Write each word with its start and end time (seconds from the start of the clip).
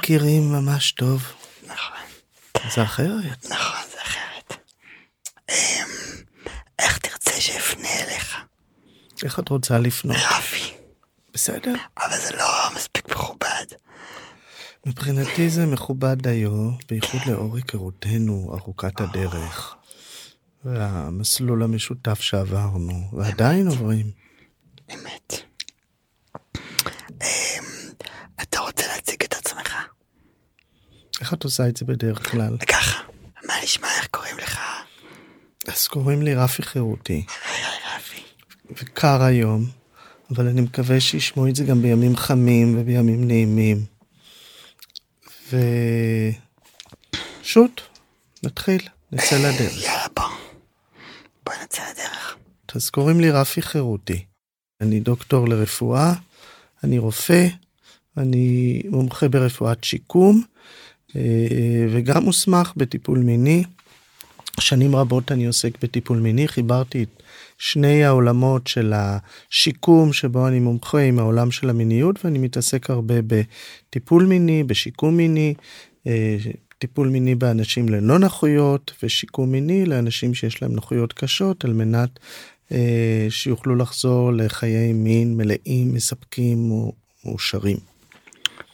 מכירים 0.00 0.52
ממש 0.52 0.92
טוב, 0.92 1.22
נכון. 1.66 1.96
זה 2.74 2.82
אחרת. 2.82 3.46
נכון, 3.50 3.80
זה 3.90 4.02
אחרת. 4.02 4.56
אמ, 5.50 5.54
איך 6.78 6.98
תרצה 6.98 7.40
שאפנה 7.40 7.88
אליך? 7.88 8.36
איך 9.24 9.38
את 9.38 9.48
רוצה 9.48 9.78
לפנות? 9.78 10.16
רפי. 10.16 10.72
בסדר. 11.34 11.74
אבל 11.98 12.16
זה 12.16 12.36
לא 12.36 12.46
מספיק 12.76 13.08
מכובד. 13.10 13.64
מבחינתי 14.86 15.50
זה 15.50 15.66
מכובד 15.66 16.22
דיו, 16.22 16.70
בייחוד 16.88 17.20
לאור 17.26 17.56
היכרותנו 17.56 18.58
ארוכת 18.60 19.00
הדרך. 19.00 19.74
והמסלול 20.64 21.62
המשותף 21.62 22.20
שעברנו, 22.20 23.10
ועדיין 23.12 23.66
עוברים. 23.68 24.10
אמת. 24.94 25.34
אמ, 27.22 27.64
אתה 28.42 28.60
רוצה 28.60 28.86
להציג 28.86 29.22
את 29.22 29.34
עצמך? 29.34 29.74
איך 31.30 31.38
את 31.38 31.44
עושה 31.44 31.68
את 31.68 31.76
זה 31.76 31.84
בדרך 31.84 32.30
כלל? 32.30 32.56
ככה. 32.68 33.02
מה 33.46 33.54
נשמע, 33.62 33.88
איך 33.88 34.06
קוראים 34.06 34.38
לך? 34.38 34.60
אז 35.68 35.88
קוראים 35.88 36.22
לי 36.22 36.34
רפי 36.34 36.62
חירותי, 36.62 37.24
היי 37.44 37.64
רפי. 37.96 38.20
וקר 38.70 39.22
היום, 39.22 39.64
אבל 40.30 40.48
אני 40.48 40.60
מקווה 40.60 41.00
שישמעו 41.00 41.48
את 41.48 41.56
זה 41.56 41.64
גם 41.64 41.82
בימים 41.82 42.16
חמים 42.16 42.78
ובימים 42.78 43.26
נעימים. 43.28 43.84
שוט, 47.42 47.80
נתחיל, 48.42 48.88
נצא 49.12 49.36
לדרך. 49.36 49.84
יאללה 49.84 50.06
בוא. 50.16 50.24
בוא 51.46 51.54
נצא 51.62 51.82
לדרך. 51.90 52.36
אז 52.74 52.90
קוראים 52.90 53.20
לי 53.20 53.30
רפי 53.30 53.62
חירותי. 53.62 54.24
אני 54.80 55.00
דוקטור 55.00 55.48
לרפואה, 55.48 56.12
אני 56.84 56.98
רופא, 56.98 57.46
אני 58.16 58.82
מומחה 58.90 59.28
ברפואת 59.28 59.84
שיקום, 59.84 60.42
אה, 60.42 60.49
וגם 61.90 62.24
מוסמך 62.24 62.72
בטיפול 62.76 63.18
מיני. 63.18 63.64
שנים 64.60 64.96
רבות 64.96 65.32
אני 65.32 65.46
עוסק 65.46 65.82
בטיפול 65.82 66.18
מיני, 66.18 66.48
חיברתי 66.48 67.02
את 67.02 67.22
שני 67.58 68.04
העולמות 68.04 68.66
של 68.66 68.92
השיקום 68.96 70.12
שבו 70.12 70.48
אני 70.48 70.60
מומחה 70.60 71.00
עם 71.00 71.18
העולם 71.18 71.50
של 71.50 71.70
המיניות 71.70 72.24
ואני 72.24 72.38
מתעסק 72.38 72.90
הרבה 72.90 73.14
בטיפול 73.26 74.26
מיני, 74.26 74.64
בשיקום 74.64 75.16
מיני, 75.16 75.54
אה, 76.06 76.36
טיפול 76.78 77.08
מיני 77.08 77.34
באנשים 77.34 77.88
ללא 77.88 78.18
נכויות 78.18 78.92
ושיקום 79.02 79.52
מיני 79.52 79.86
לאנשים 79.86 80.34
שיש 80.34 80.62
להם 80.62 80.76
נכויות 80.76 81.12
קשות 81.12 81.64
על 81.64 81.72
מנת 81.72 82.10
אה, 82.72 83.26
שיוכלו 83.30 83.76
לחזור 83.76 84.32
לחיי 84.32 84.92
מין 84.92 85.36
מלאים, 85.36 85.94
מספקים 85.94 86.72
ומאושרים. 86.72 87.76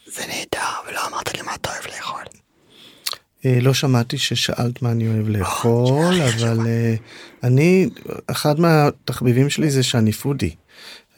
זה 0.07 0.23
נהדר, 0.27 0.89
ולא 0.89 1.07
אמרת 1.09 1.35
לי 1.35 1.43
מה 1.43 1.55
אתה 1.55 1.71
אוהב 1.71 1.87
לאכול. 1.87 2.23
אה, 2.23 3.36
לא 3.61 3.75
שמעתי 3.75 4.19
ששאלת 4.19 4.83
מה 4.83 4.91
אני 4.93 5.09
אוהב 5.09 5.29
לאכול, 5.29 6.15
אבל 6.23 6.67
אה, 6.67 6.95
אני, 7.43 7.89
אחד 8.27 8.61
מהתחביבים 8.61 9.51
שלי 9.51 9.71
זה 9.71 9.83
שאני 9.83 10.12
פודי. 10.12 10.51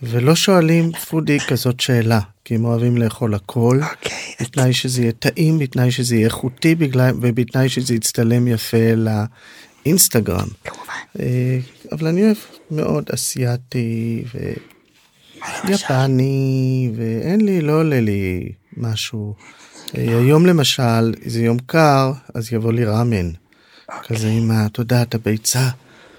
ולא 0.02 0.34
שואלים 0.34 0.92
פודי 0.92 1.38
כזאת 1.48 1.80
שאלה, 1.80 2.20
כי 2.44 2.54
הם 2.54 2.64
אוהבים 2.64 2.96
לאכול 2.96 3.34
הכל, 3.34 3.80
אוקיי. 3.90 4.34
בתנאי 4.40 4.72
שזה 4.72 5.02
יהיה 5.02 5.12
טעים, 5.12 5.58
בתנאי 5.58 5.90
שזה 5.90 6.14
יהיה 6.14 6.24
איכותי, 6.26 6.74
בגלל- 6.74 7.14
ובתנאי 7.20 7.68
שזה 7.68 7.94
יצטלם 7.94 8.48
יפה 8.48 8.76
לאינסטגרם. 9.84 10.48
כמובן. 10.64 10.92
אה, 11.20 11.58
אבל 11.92 12.06
אני 12.06 12.22
אוהב 12.24 12.36
מאוד 12.70 13.04
למשל? 15.64 15.68
ויפני, 15.68 16.90
ואין 16.96 17.40
לי, 17.40 17.60
לא 17.60 17.72
עולה 17.72 18.00
לי 18.00 18.52
משהו. 18.76 19.34
אה, 19.96 20.18
היום 20.18 20.46
למשל, 20.46 21.14
זה 21.26 21.42
יום 21.42 21.58
קר, 21.66 22.12
אז 22.34 22.52
יבוא 22.52 22.72
לי 22.72 22.84
ראמן. 22.84 23.30
כזה 24.02 24.28
עם, 24.28 24.50
אתה 24.66 24.80
יודע, 24.80 25.02
את 25.02 25.14
הביצה, 25.14 25.68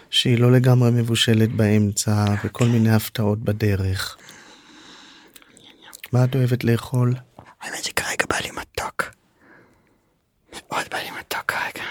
שהיא 0.09 0.39
לא 0.39 0.51
לגמרי 0.51 0.91
מבושלת 0.91 1.51
באמצע, 1.51 2.25
וכל 2.43 2.65
מיני 2.65 2.91
הפתעות 2.91 3.39
בדרך. 3.39 4.17
מה 6.13 6.23
את 6.23 6.35
אוהבת 6.35 6.63
לאכול? 6.63 7.13
האמת 7.61 7.83
שכרגע 7.83 8.25
בא 8.29 8.35
לי 8.35 8.51
מתוק. 8.51 9.03
מאוד 10.53 10.85
בא 10.91 10.97
לי 10.97 11.11
מתוק 11.19 11.43
כרגע. 11.47 11.85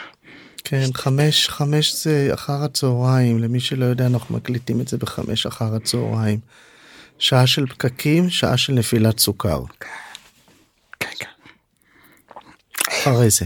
כן, 0.64 0.86
חמש, 0.94 1.48
חמש 1.48 2.04
זה 2.04 2.30
אחר 2.34 2.64
הצהריים, 2.64 3.38
למי 3.38 3.60
שלא 3.60 3.84
יודע, 3.84 4.06
אנחנו 4.06 4.36
מקליטים 4.36 4.80
את 4.80 4.88
זה 4.88 4.96
בחמש 4.98 5.46
אחר 5.46 5.74
הצהריים. 5.74 6.38
שעה 7.18 7.46
של 7.46 7.66
פקקים, 7.66 8.30
שעה 8.30 8.56
של 8.56 8.72
נפילת 8.72 9.18
סוכר. 9.18 9.62
כן, 9.66 9.74
כן. 9.80 10.07
אחרי 13.02 13.30
זה. 13.30 13.44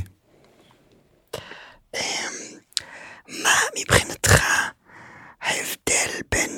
מה 3.29 3.57
מבחינתך 3.81 4.43
ההבדל 5.43 6.21
בין 6.31 6.51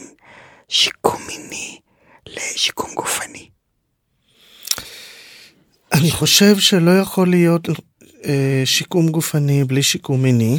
שיקום 0.68 1.20
מיני 1.26 1.78
לשיקום 2.26 2.94
גופני? 2.94 3.48
אני 5.92 6.10
חושב 6.10 6.58
שלא 6.58 6.98
יכול 6.98 7.28
להיות 7.28 7.68
אה, 8.24 8.62
שיקום 8.64 9.08
גופני 9.08 9.64
בלי 9.64 9.82
שיקום 9.82 10.22
מיני, 10.22 10.58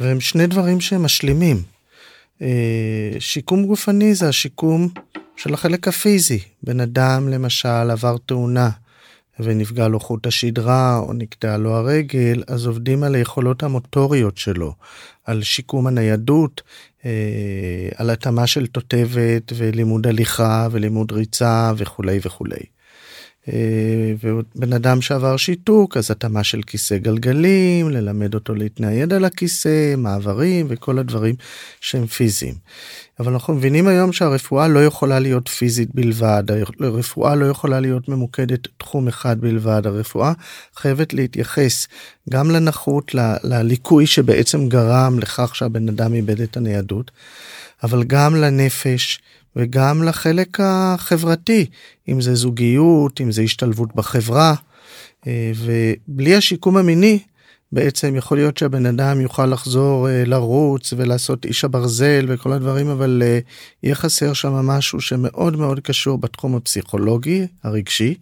והם 0.00 0.20
שני 0.20 0.46
דברים 0.46 0.80
שהם 0.80 1.02
משלימים. 1.02 1.62
אה, 2.42 3.10
שיקום 3.18 3.66
גופני 3.66 4.14
זה 4.14 4.28
השיקום 4.28 4.88
של 5.36 5.54
החלק 5.54 5.88
הפיזי. 5.88 6.38
בן 6.62 6.80
אדם 6.80 7.28
למשל 7.28 7.90
עבר 7.90 8.16
תאונה 8.26 8.70
ונפגע 9.40 9.88
לו 9.88 10.00
חוט 10.00 10.26
השדרה 10.26 10.98
או 10.98 11.12
נקטעה 11.12 11.56
לו 11.56 11.74
הרגל, 11.74 12.42
אז 12.46 12.66
עובדים 12.66 13.02
על 13.02 13.14
היכולות 13.14 13.62
המוטוריות 13.62 14.38
שלו, 14.38 14.74
על 15.24 15.42
שיקום 15.42 15.86
הניידות, 15.86 16.62
אה, 17.04 17.88
על 17.96 18.10
התאמה 18.10 18.46
של 18.46 18.66
תותבת 18.66 19.52
ולימוד 19.56 20.06
הליכה 20.06 20.68
ולימוד 20.70 21.12
ריצה 21.12 21.72
וכולי 21.76 22.18
וכולי. 22.22 22.75
אה, 23.52 24.14
ובן 24.22 24.72
אדם 24.72 25.00
שעבר 25.00 25.36
שיתוק 25.36 25.96
אז 25.96 26.10
התאמה 26.10 26.44
של 26.44 26.62
כיסא 26.62 26.96
גלגלים 26.98 27.90
ללמד 27.90 28.34
אותו 28.34 28.54
להתנייד 28.54 29.12
על 29.12 29.24
הכיסא 29.24 29.94
מעברים 29.96 30.66
וכל 30.68 30.98
הדברים 30.98 31.34
שהם 31.80 32.06
פיזיים. 32.06 32.54
אבל 33.20 33.32
אנחנו 33.32 33.54
מבינים 33.54 33.88
היום 33.88 34.12
שהרפואה 34.12 34.68
לא 34.68 34.84
יכולה 34.84 35.18
להיות 35.18 35.48
פיזית 35.48 35.94
בלבד 35.94 36.44
הרפואה 36.80 37.34
לא 37.34 37.46
יכולה 37.46 37.80
להיות 37.80 38.08
ממוקדת 38.08 38.68
תחום 38.78 39.08
אחד 39.08 39.40
בלבד 39.40 39.86
הרפואה 39.86 40.32
חייבת 40.76 41.14
להתייחס 41.14 41.86
גם 42.30 42.50
לנכות 42.50 43.14
ל- 43.14 43.36
לליקוי 43.44 44.06
שבעצם 44.06 44.68
גרם 44.68 45.18
לכך 45.18 45.56
שהבן 45.56 45.88
אדם 45.88 46.14
איבד 46.14 46.40
את 46.40 46.56
הניידות 46.56 47.10
אבל 47.82 48.04
גם 48.04 48.34
לנפש 48.36 49.20
וגם 49.56 50.02
לחלק 50.02 50.58
החברתי, 50.60 51.66
אם 52.08 52.20
זה 52.20 52.34
זוגיות, 52.34 53.20
אם 53.20 53.32
זה 53.32 53.42
השתלבות 53.42 53.94
בחברה, 53.94 54.54
אה, 55.26 55.52
ובלי 55.56 56.34
השיקום 56.34 56.76
המיני, 56.76 57.18
בעצם 57.72 58.16
יכול 58.16 58.38
להיות 58.38 58.58
שהבן 58.58 58.86
אדם 58.86 59.20
יוכל 59.20 59.46
לחזור 59.46 60.08
אה, 60.08 60.24
לרוץ 60.24 60.92
ולעשות 60.96 61.44
איש 61.44 61.64
הברזל 61.64 62.26
וכל 62.28 62.52
הדברים, 62.52 62.88
אבל 62.88 63.22
אה, 63.24 63.38
יהיה 63.82 63.94
חסר 63.94 64.32
שם 64.32 64.52
משהו 64.52 65.00
שמאוד 65.00 65.56
מאוד 65.56 65.80
קשור 65.80 66.18
בתחום 66.18 66.56
הפסיכולוגי, 66.56 67.46
הרגשי, 67.64 68.14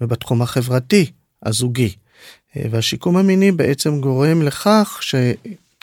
ובתחום 0.00 0.42
החברתי, 0.42 1.10
הזוגי. 1.42 1.94
והשיקום 2.70 3.16
המיני 3.16 3.52
בעצם 3.52 4.00
גורם 4.00 4.42
לכך 4.42 4.98
ש... 5.00 5.14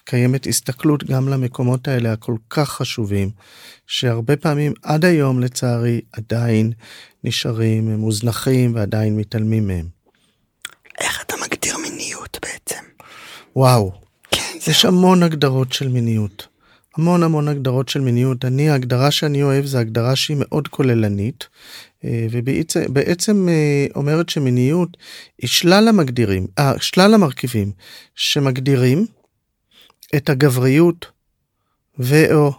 קיימת 0.05 0.47
הסתכלות 0.47 1.03
גם 1.03 1.29
למקומות 1.29 1.87
האלה 1.87 2.13
הכל 2.13 2.35
כך 2.49 2.69
חשובים, 2.69 3.29
שהרבה 3.87 4.35
פעמים 4.35 4.73
עד 4.83 5.05
היום 5.05 5.39
לצערי 5.39 6.01
עדיין 6.13 6.71
נשארים 7.23 7.95
מוזנחים 7.95 8.75
ועדיין 8.75 9.17
מתעלמים 9.17 9.67
מהם. 9.67 9.87
איך 10.99 11.23
אתה 11.23 11.35
מגדיר 11.45 11.77
מיניות 11.77 12.37
בעצם? 12.41 12.83
וואו, 13.55 13.91
יש 14.67 14.85
המון 14.85 15.23
הגדרות 15.23 15.73
של 15.73 15.87
מיניות. 15.87 16.47
המון 16.97 17.23
המון 17.23 17.47
הגדרות 17.47 17.89
של 17.89 17.99
מיניות. 17.99 18.45
אני, 18.45 18.69
ההגדרה 18.69 19.11
שאני 19.11 19.43
אוהב 19.43 19.65
זה 19.65 19.79
הגדרה 19.79 20.15
שהיא 20.15 20.37
מאוד 20.39 20.67
כוללנית, 20.67 21.47
אה, 22.03 22.27
ובעצם 22.31 23.49
אה, 23.49 23.85
אומרת 23.95 24.29
שמיניות 24.29 24.97
היא 25.41 25.49
שלל 25.49 25.87
המגדירים, 25.87 26.47
אה, 26.59 26.73
שלל 26.79 27.13
המרכיבים 27.13 27.71
שמגדירים 28.15 29.05
את 30.17 30.29
הגבריות 30.29 31.11
ואו 31.97 32.51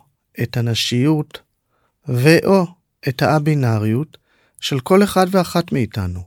את 0.43 0.57
הנשיות 0.57 1.39
ואו 2.09 2.67
את 3.09 3.23
האבינאריות 3.23 4.19
של 4.61 4.81
כל 4.81 5.03
אחד 5.03 5.27
ואחת 5.31 5.73
מאיתנו. 5.73 6.21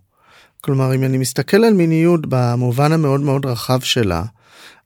כלומר, 0.62 0.96
אם 0.96 1.04
אני 1.04 1.18
מסתכל 1.18 1.58
על 1.58 1.74
מיניות 1.74 2.22
במובן 2.30 2.92
המאוד 2.92 3.22
מאוד 3.22 3.46
רחב 3.46 3.80
שלה, 3.80 4.24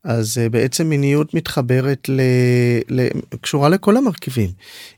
אז 0.03 0.37
אה, 0.37 0.49
בעצם 0.49 0.89
מיניות 0.89 1.33
מתחברת 1.33 2.09
ל... 2.09 2.21
ל... 2.89 3.07
קשורה 3.41 3.69
לכל 3.69 3.97
המרכיבים. 3.97 4.49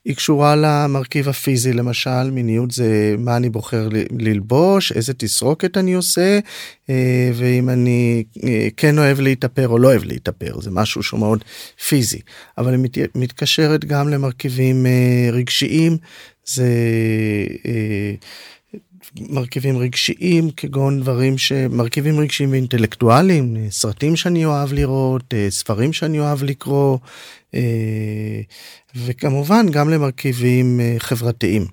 היא 0.05 0.15
קשורה 0.15 0.55
למרכיב 0.55 1.29
הפיזי 1.29 1.73
למשל 1.73 2.31
מיניות 2.31 2.71
זה 2.71 3.15
מה 3.17 3.37
אני 3.37 3.49
בוחר 3.49 3.89
ל... 3.91 3.95
ללבוש 4.19 4.91
איזה 4.91 5.13
תסרוקת 5.13 5.77
אני 5.77 5.93
עושה 5.93 6.39
אה, 6.89 7.31
ואם 7.33 7.69
אני 7.69 8.23
אה, 8.43 8.67
כן 8.77 8.97
אוהב 8.97 9.19
להתאפר 9.19 9.67
או 9.67 9.79
לא 9.79 9.87
אוהב 9.87 10.03
להתאפר 10.03 10.61
זה 10.61 10.71
משהו 10.71 11.03
שהוא 11.03 11.19
מאוד 11.19 11.43
פיזי 11.87 12.19
אבל 12.57 12.71
היא 12.71 12.79
מת... 12.79 12.97
מתקשרת 13.15 13.85
גם 13.85 14.09
למרכיבים 14.09 14.85
רגשיים 15.31 15.97
זה. 16.45 16.67
מרכיבים 19.19 19.77
רגשיים 19.77 20.49
כגון 20.57 21.01
דברים 21.01 21.37
שמרכיבים 21.37 22.19
רגשיים 22.19 22.51
ואינטלקטואליים 22.51 23.57
סרטים 23.69 24.15
שאני 24.15 24.45
אוהב 24.45 24.73
לראות 24.73 25.33
אה, 25.33 25.47
ספרים 25.49 25.93
שאני 25.93 26.19
אוהב 26.19 26.43
לקרוא 26.43 26.97
אה, 27.55 28.41
וכמובן 28.95 29.65
גם 29.71 29.89
למרכיבים 29.89 30.79
אה, 30.79 30.95
חברתיים. 30.99 31.65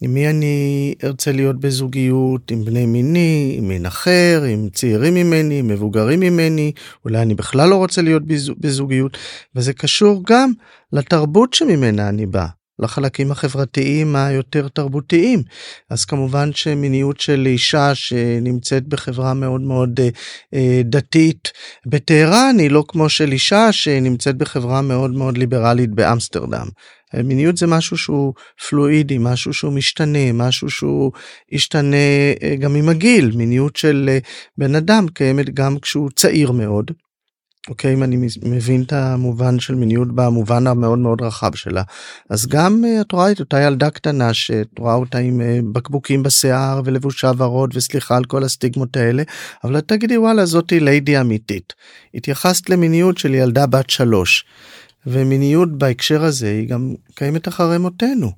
עם 0.00 0.14
מי 0.14 0.30
אני 0.30 0.94
ארצה 1.04 1.32
להיות 1.32 1.60
בזוגיות? 1.60 2.50
עם 2.50 2.64
בני 2.64 2.86
מיני 2.86 3.54
עם 3.58 3.68
מין 3.68 3.86
אחר 3.86 4.42
עם 4.48 4.68
צעירים 4.68 5.14
ממני 5.14 5.62
מבוגרים 5.62 6.20
ממני 6.20 6.72
אולי 7.04 7.22
אני 7.22 7.34
בכלל 7.34 7.68
לא 7.68 7.76
רוצה 7.76 8.02
להיות 8.02 8.22
בזוגיות. 8.58 9.18
וזה 9.54 9.72
קשור 9.72 10.22
גם 10.26 10.52
לתרבות 10.92 11.54
שממנה 11.54 12.08
אני 12.08 12.26
בא 12.26 12.46
לחלקים 12.78 13.30
החברתיים 13.30 14.16
היותר 14.16 14.68
תרבותיים. 14.68 15.42
אז 15.90 16.04
כמובן 16.04 16.52
שמיניות 16.52 17.20
של 17.20 17.46
אישה 17.46 17.94
שנמצאת 17.94 18.88
בחברה 18.88 19.34
מאוד 19.34 19.60
מאוד 19.60 20.00
אה, 20.00 20.08
אה, 20.54 20.80
דתית 20.84 21.52
בטהרן 21.86 22.56
היא 22.58 22.70
לא 22.70 22.84
כמו 22.88 23.08
של 23.08 23.32
אישה 23.32 23.72
שנמצאת 23.72 24.36
בחברה 24.36 24.82
מאוד 24.82 25.10
מאוד 25.10 25.38
ליברלית 25.38 25.90
באמסטרדם. 25.90 26.66
מיניות 27.14 27.56
זה 27.56 27.66
משהו 27.66 27.96
שהוא 27.96 28.34
פלואידי 28.68 29.18
משהו 29.20 29.52
שהוא 29.52 29.72
משתנה 29.72 30.32
משהו 30.32 30.70
שהוא 30.70 31.12
ישתנה 31.52 31.96
אה, 32.42 32.56
גם 32.56 32.74
עם 32.74 32.88
הגיל. 32.88 33.32
מיניות 33.36 33.76
של 33.76 34.06
אה, 34.08 34.18
בן 34.58 34.74
אדם 34.74 35.08
קיימת 35.08 35.54
גם 35.54 35.78
כשהוא 35.78 36.10
צעיר 36.16 36.52
מאוד 36.52 36.90
אוקיי 37.68 37.94
אם 37.94 38.02
אני 38.02 38.16
מבין 38.42 38.82
את 38.82 38.92
המובן 38.92 39.60
של 39.60 39.74
מיניות 39.74 40.14
במובן 40.14 40.66
המאוד 40.66 40.98
מאוד 40.98 41.22
רחב 41.22 41.54
שלה 41.54 41.82
אז 42.30 42.46
גם 42.46 42.84
אה, 42.84 43.00
את 43.00 43.12
רואה 43.12 43.32
את 43.32 43.40
אותה 43.40 43.60
ילדה 43.60 43.90
קטנה 43.90 44.34
שאת 44.34 44.78
רואה 44.78 44.94
אותה 44.94 45.18
עם 45.18 45.40
אה, 45.40 45.58
בקבוקים 45.72 46.22
בשיער 46.22 46.82
ולבושה 46.84 47.32
ורוד 47.36 47.70
וסליחה 47.74 48.16
על 48.16 48.24
כל 48.24 48.44
הסטיגמות 48.44 48.96
האלה 48.96 49.22
אבל 49.64 49.78
את 49.78 49.88
תגידי 49.88 50.18
וואלה 50.18 50.46
זאתי 50.46 50.80
ליידי 50.80 51.20
אמיתית 51.20 51.72
התייחסת 52.14 52.70
למיניות 52.70 53.18
של 53.18 53.34
ילדה 53.34 53.66
בת 53.66 53.90
שלוש 53.90 54.44
ומיניות 55.06 55.78
בהקשר 55.78 56.24
הזה 56.24 56.48
היא 56.48 56.68
גם 56.68 56.94
קיימת 57.14 57.48
אחרי 57.48 57.78
מותנו. 57.78 58.32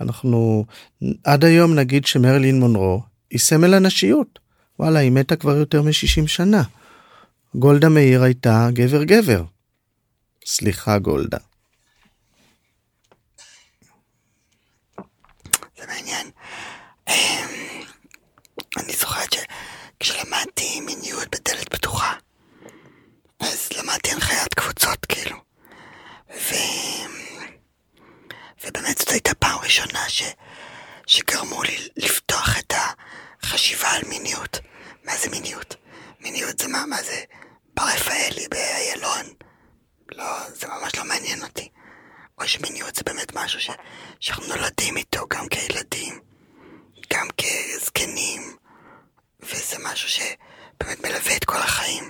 אנחנו 0.00 0.64
עד 1.24 1.44
היום 1.44 1.74
נגיד 1.74 2.06
שמרלין 2.06 2.60
מונרו 2.60 3.02
היא 3.30 3.40
סמל 3.40 3.74
הנשיות 3.74 4.38
וואלה 4.78 4.98
היא 4.98 5.12
מתה 5.12 5.36
כבר 5.36 5.56
יותר 5.56 5.82
מ-60 5.82 6.26
שנה. 6.26 6.62
גולדה 7.54 7.88
מאיר 7.88 8.22
הייתה 8.22 8.68
גבר 8.72 9.04
גבר. 9.04 9.42
סליחה 10.44 10.98
גולדה. 10.98 11.38
זה 15.78 15.86
מעניין. 15.86 16.30
אמ, 17.08 17.48
אני 18.76 18.92
זוכרת 18.92 19.28
שכשלמדתי 19.32 20.80
מיניות 20.80 21.28
בדלת 21.28 21.68
פתוחה, 21.68 22.14
אז 23.40 23.68
למדתי 23.78 24.10
הנחיית 24.12 24.54
קבוצות 24.54 25.06
כאילו. 25.06 25.36
ו... 26.30 26.54
ובאמת 28.64 28.98
זאת 28.98 29.08
הייתה 29.08 29.34
פעם 29.34 29.58
ראשונה 29.58 30.08
ש... 30.08 30.22
שגרמו 31.06 31.62
לי 31.62 31.88
לפתוח 31.96 32.58
את 32.58 32.72
החשיבה 33.42 33.88
על 33.88 34.02
מיניות. 34.08 34.60
מה 35.04 35.12
זה 35.16 35.30
מיניות? 35.30 35.79
מיניות 36.22 36.58
זה 36.58 36.68
מה? 36.68 36.86
מה 36.86 37.02
זה? 37.02 37.20
בר 37.74 37.82
רפאלי 37.82 38.46
באיילון. 38.50 39.26
לא, 40.12 40.50
זה 40.54 40.66
ממש 40.68 40.96
לא 40.96 41.04
מעניין 41.04 41.42
אותי. 41.42 41.68
או 42.40 42.48
שמיניות 42.48 42.94
זה 42.94 43.02
באמת 43.06 43.32
משהו 43.34 43.60
ש... 43.60 43.70
שאנחנו 44.20 44.46
נולדים 44.46 44.96
איתו 44.96 45.26
גם 45.30 45.48
כילדים, 45.48 46.20
גם 47.12 47.26
כזקנים, 47.38 48.42
וזה 49.42 49.76
משהו 49.84 50.08
שבאמת 50.08 51.04
מלווה 51.04 51.36
את 51.36 51.44
כל 51.44 51.56
החיים. 51.56 52.04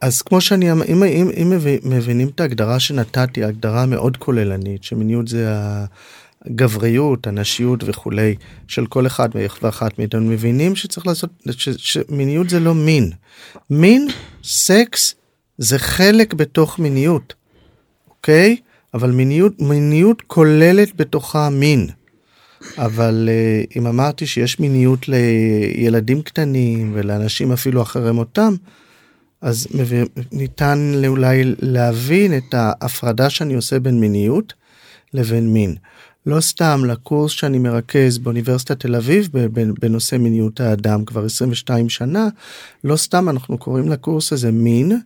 אז 0.00 0.22
כמו 0.22 0.40
שאני 0.40 0.72
אמ-, 0.72 0.82
אם, 0.82 1.02
אם, 1.02 1.30
אם 1.42 1.52
מבינים 1.84 2.28
את 2.28 2.40
ההגדרה 2.40 2.80
שנתתי 2.80 3.44
הגדרה 3.44 3.86
מאוד 3.86 4.16
כוללנית 4.16 4.84
שמיניות 4.84 5.28
זה 5.28 5.54
הגבריות 6.44 7.26
הנשיות 7.26 7.84
וכולי 7.86 8.34
של 8.68 8.86
כל 8.86 9.06
אחד 9.06 9.28
ואחת 9.34 9.98
מאיתנו 9.98 10.20
מבינים 10.20 10.76
שצריך 10.76 11.06
לעשות 11.06 11.30
ש, 11.50 11.68
שמיניות 11.68 12.50
זה 12.50 12.60
לא 12.60 12.74
מין 12.74 13.12
מין 13.70 14.08
סקס 14.44 15.14
זה 15.58 15.78
חלק 15.78 16.34
בתוך 16.34 16.78
מיניות 16.78 17.34
אוקיי 18.10 18.56
אבל 18.94 19.10
מיניות 19.10 19.60
מיניות 19.60 20.22
כוללת 20.26 20.96
בתוכה 20.96 21.48
מין. 21.50 21.88
אבל 22.78 23.28
uh, 23.28 23.78
אם 23.78 23.86
אמרתי 23.86 24.26
שיש 24.26 24.60
מיניות 24.60 25.08
לילדים 25.08 26.22
קטנים 26.22 26.90
ולאנשים 26.94 27.52
אפילו 27.52 27.82
אחרי 27.82 28.12
מותם 28.12 28.54
אז 29.40 29.66
ניתן 30.32 30.92
אולי 31.06 31.42
להבין 31.58 32.36
את 32.36 32.54
ההפרדה 32.54 33.30
שאני 33.30 33.54
עושה 33.54 33.78
בין 33.78 34.00
מיניות 34.00 34.54
לבין 35.14 35.52
מין. 35.52 35.74
לא 36.28 36.40
סתם 36.40 36.84
לקורס 36.84 37.32
שאני 37.32 37.58
מרכז 37.58 38.18
באוניברסיטת 38.18 38.80
תל 38.80 38.96
אביב 38.96 39.28
בנושא 39.80 40.16
מיניות 40.16 40.60
האדם 40.60 41.04
כבר 41.04 41.24
22 41.24 41.88
שנה, 41.88 42.28
לא 42.84 42.96
סתם 42.96 43.28
אנחנו 43.28 43.58
קוראים 43.58 43.88
לקורס 43.88 44.32
הזה 44.32 44.52
מין, 44.52 45.00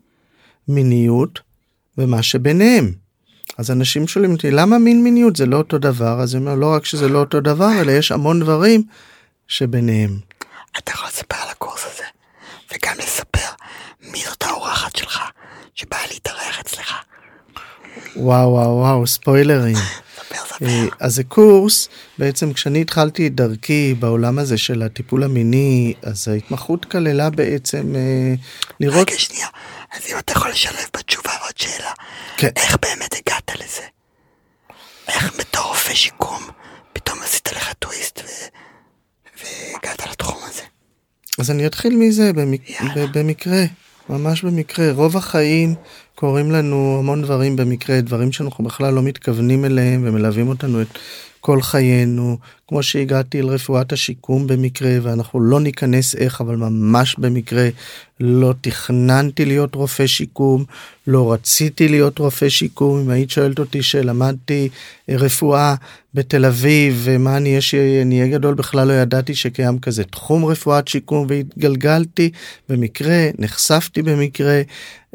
מיניות 0.69 1.41
ומה 1.99 2.23
שביניהם. 2.23 2.93
אז 3.59 3.71
אנשים 3.71 4.09
שואלים 4.09 4.33
אותי 4.33 4.51
למה 4.51 4.79
מין 4.79 5.05
מיניות 5.05 5.37
זה 5.37 5.47
לא 5.47 5.57
אותו 5.57 5.79
דבר 5.79 6.21
אז 6.21 6.35
אני 6.35 6.45
אומר 6.45 6.55
לא 6.55 6.75
רק 6.75 6.85
שזה 6.85 7.09
לא 7.09 7.19
אותו 7.19 7.41
דבר 7.41 7.71
אלא 7.81 7.93
יש 7.93 8.13
המון 8.13 8.41
דברים 8.41 8.83
שביניהם. 9.49 10.19
אתה 10.79 10.93
יכול 10.93 11.09
לספר 11.09 11.37
על 11.37 11.49
הקורס 11.51 11.85
הזה 11.93 12.05
וגם 12.73 12.95
לספר 12.99 13.49
מי 14.13 14.23
זאת 14.29 14.43
האורחת 14.43 14.97
שלך 14.97 15.21
שבאה 15.75 16.07
להתארח 16.13 16.61
אצלך. 16.61 16.95
וואו 18.17 18.51
וואו 18.51 18.77
וואו 18.77 19.07
ספוילרים. 19.07 19.77
אה, 20.63 20.85
אז 21.01 21.15
זה 21.15 21.25
קורס 21.25 21.89
בעצם 22.19 22.53
כשאני 22.53 22.81
התחלתי 22.81 23.27
את 23.27 23.35
דרכי 23.35 23.95
בעולם 23.99 24.39
הזה 24.39 24.59
של 24.59 24.83
הטיפול 24.83 25.25
המיני 25.25 25.95
אז 26.03 26.29
ההתמחות 26.29 26.85
כללה 26.85 27.31
בעצם 27.31 27.93
אה, 27.97 28.35
לראות. 28.81 29.09
רגע 29.09 29.19
שנייה 29.19 29.47
אז 29.93 30.01
אם 30.13 30.19
אתה 30.19 30.33
יכול 30.33 30.51
לשלב 30.51 30.87
בתשובה 30.97 31.31
עוד 31.43 31.53
שאלה 31.57 31.91
כן. 32.37 32.51
איך 32.57 32.77
באמת 32.83 33.15
הגעת 33.15 33.51
לזה? 33.61 33.83
איך 35.09 35.33
בתור 35.39 35.65
רופא 35.65 35.95
שיקום 35.95 36.43
פתאום 36.93 37.19
עשית 37.23 37.53
לך 37.53 37.73
טוויסט 37.79 38.21
ו... 38.25 38.29
והגעת 39.43 40.07
לתחום 40.11 40.39
הזה? 40.45 40.63
אז 41.39 41.51
אני 41.51 41.67
אתחיל 41.67 41.97
מזה 41.97 42.33
במק... 42.33 42.61
במקרה 43.15 43.65
ממש 44.09 44.43
במקרה 44.43 44.93
רוב 44.93 45.17
החיים 45.17 45.75
קורים 46.23 46.51
לנו 46.51 46.97
המון 46.99 47.23
דברים 47.23 47.57
במקרה, 47.57 48.01
דברים 48.01 48.33
שאנחנו 48.33 48.65
בכלל 48.65 48.95
לא 48.95 49.03
מתכוונים 49.03 49.65
אליהם 49.65 50.03
ומלווים 50.05 50.49
אותנו 50.49 50.83
את 50.83 50.99
כל 51.41 51.63
חיינו, 51.63 52.39
כמו 52.73 52.83
שהגעתי 52.83 53.41
אל 53.41 53.47
רפואת 53.47 53.93
השיקום 53.93 54.47
במקרה 54.47 54.91
ואנחנו 55.03 55.41
לא 55.41 55.61
ניכנס 55.61 56.15
איך 56.15 56.41
אבל 56.41 56.57
ממש 56.57 57.17
במקרה 57.19 57.69
לא 58.21 58.55
תכננתי 58.61 59.45
להיות 59.45 59.75
רופא 59.75 60.07
שיקום, 60.07 60.65
לא 61.07 61.33
רציתי 61.33 61.89
להיות 61.89 62.19
רופא 62.19 62.49
שיקום, 62.49 62.99
אם 62.99 63.11
היית 63.11 63.31
שואלת 63.31 63.59
אותי 63.59 63.83
שלמדתי 63.83 64.69
רפואה 65.09 65.75
בתל 66.15 66.45
אביב 66.45 67.01
ומה 67.05 67.37
אני 67.37 67.49
אהיה 67.49 67.61
שאני 67.61 68.21
אהיה 68.21 68.33
גדול 68.33 68.55
בכלל 68.55 68.89
לא 68.89 68.93
ידעתי 68.93 69.35
שקיים 69.35 69.79
כזה 69.79 70.05
תחום 70.05 70.45
רפואת 70.45 70.89
שיקום 70.89 71.27
והתגלגלתי 71.29 72.31
במקרה, 72.69 73.29
נחשפתי 73.39 74.03
במקרה 74.03 74.63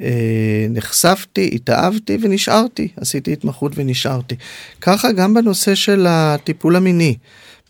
אה, 0.02 0.68
נחשפתי, 0.70 1.50
התאהבתי 1.54 2.18
ונשארתי, 2.22 2.88
עשיתי 2.98 3.34
התמחות 3.34 3.72
ונשארתי. 3.76 4.36
ככה 4.82 5.12
גם 5.12 5.34
בנושא 5.34 5.76
של 5.76 6.06
הטיפול 6.10 6.76
המיני. 6.76 7.16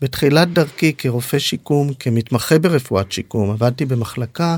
בתחילת 0.02 0.52
דרכי 0.52 0.92
כרופא 0.98 1.38
שיקום, 1.38 1.94
כמתמחה 1.94 2.58
ברפואת 2.58 3.12
שיקום, 3.12 3.50
עבדתי 3.50 3.84
במחלקה 3.84 4.56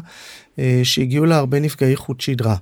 אה, 0.58 0.80
שהגיעו 0.84 1.26
לה 1.26 1.36
הרבה 1.36 1.60
נפגעי 1.60 1.96
חוט 1.96 2.20
שדרה. 2.20 2.56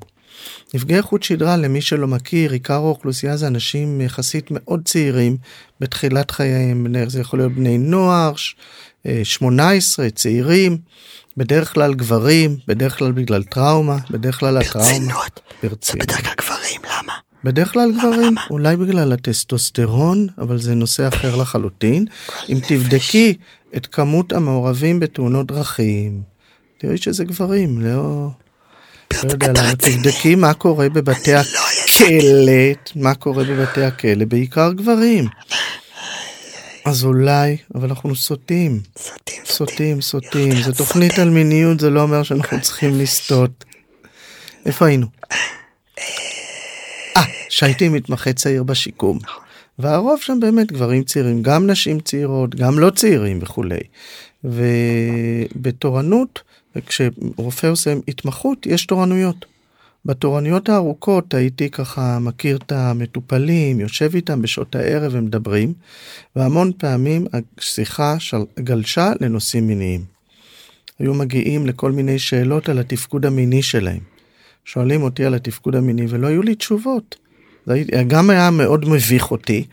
נפגעי 0.75 1.02
חוט 1.02 1.23
שדרה, 1.23 1.56
למי 1.56 1.80
שלא 1.80 2.06
מכיר, 2.06 2.52
עיקר 2.52 2.75
האוכלוסייה 2.75 3.37
זה 3.37 3.47
אנשים 3.47 4.00
יחסית 4.00 4.47
מאוד 4.50 4.80
צעירים 4.85 5.37
בתחילת 5.80 6.30
חייהם, 6.30 6.87
זה 7.06 7.20
יכול 7.20 7.38
להיות 7.38 7.52
בני 7.52 7.78
נוער, 7.78 8.32
18, 9.25 10.04
אה, 10.04 10.11
צעירים, 10.11 10.78
בדרך 11.37 11.73
כלל 11.75 11.94
גברים, 11.94 12.56
בדרך 12.68 12.99
כלל 12.99 13.12
בגלל 13.12 13.42
טראומה, 13.42 13.97
בדרך 14.11 14.38
כלל 14.38 14.56
הטראומה. 14.56 14.88
ברצינות. 14.88 15.40
ברצינות. 15.62 16.06
בדרך 16.06 16.25
כלל 16.25 16.35
גברים, 16.40 16.80
למה? 16.85 16.98
בדרך 17.49 17.73
כלל 17.73 17.93
גברים, 17.99 18.35
אולי 18.50 18.76
בגלל 18.76 19.12
הטסטוסטרון, 19.12 20.26
אבל 20.38 20.59
זה 20.59 20.75
נושא 20.75 21.09
אחר 21.09 21.37
לחלוטין. 21.37 22.07
אם 22.49 22.59
תבדקי 22.69 23.35
את 23.76 23.87
כמות 23.87 24.33
המעורבים 24.33 25.00
בתאונות 25.00 25.47
דרכים, 25.47 26.23
תראי 26.78 26.97
שזה 26.97 27.25
גברים, 27.25 27.81
לא... 27.81 28.28
לא 29.25 29.33
יודע 29.33 29.52
למה, 29.52 29.76
תבדקי 29.76 30.35
מה 30.35 30.55
קורה 30.55 30.88
בבתי 30.88 31.33
לא 31.35 31.40
הכלא, 31.40 33.02
מה 33.02 33.14
קורה 33.14 33.45
בבתי 33.45 33.83
הכלא, 33.83 34.25
בעיקר 34.25 34.73
גברים. 34.73 35.25
אז 36.85 37.05
אולי, 37.05 37.57
אבל 37.75 37.88
אנחנו 37.88 38.17
סוטים. 38.17 38.81
סוטים, 38.97 39.43
סוטים, 39.47 40.00
סוטים. 40.00 40.52
זו 40.52 40.73
תוכנית 40.73 41.19
על 41.19 41.31
מיניות, 41.31 41.81
זה 41.81 41.90
לא 41.90 42.02
אומר 42.02 42.23
שאנחנו 42.23 42.61
צריכים 42.61 42.99
לסטות. 42.99 43.64
איפה 44.67 44.87
היינו? 44.87 45.07
אה, 47.17 47.23
שהייתי 47.49 47.88
מתמחה 47.88 48.33
צעיר 48.33 48.62
בשיקום. 48.62 49.19
והרוב 49.79 50.21
שם 50.21 50.41
באמת 50.41 50.73
גברים 50.73 51.05
צעירים, 51.05 51.43
גם 51.43 51.71
נשים 51.71 52.00
צעירות, 52.00 52.55
גם 52.55 52.79
לא 52.79 52.91
צעירים 52.91 53.38
וכולי. 53.43 53.81
ובתורנות, 54.45 56.43
כשרופא 56.87 57.67
עושה 57.67 57.95
התמחות, 58.09 58.67
יש 58.67 58.87
תורנויות. 58.87 59.47
בתורנויות 60.05 60.69
הארוכות 60.69 61.35
הייתי 61.35 61.71
ככה 61.71 62.19
מכיר 62.19 62.57
את 62.57 62.73
המטופלים, 62.73 63.81
יושב 63.81 64.11
איתם 64.15 64.43
בשעות 64.43 64.75
הערב 64.75 65.12
ומדברים, 65.15 65.73
והמון 66.37 66.73
פעמים 66.79 67.27
השיחה 67.59 68.17
גלשה 68.59 69.12
לנושאים 69.21 69.67
מיניים. 69.67 70.05
היו 70.99 71.15
מגיעים 71.15 71.67
לכל 71.67 71.93
מיני 71.93 72.19
שאלות 72.19 72.69
על 72.69 72.79
התפקוד 72.79 73.27
המיני 73.27 73.62
שלהם. 73.62 74.18
שואלים 74.69 75.03
אותי 75.03 75.25
על 75.25 75.35
התפקוד 75.35 75.77
המיני 75.77 76.07
ולא 76.09 76.27
היו 76.27 76.43
לי 76.43 76.55
תשובות. 76.55 77.17
זה 77.67 77.83
גם 78.07 78.31
היה 78.31 78.51
מאוד 78.51 78.89
מביך 78.89 79.31
אותי, 79.31 79.65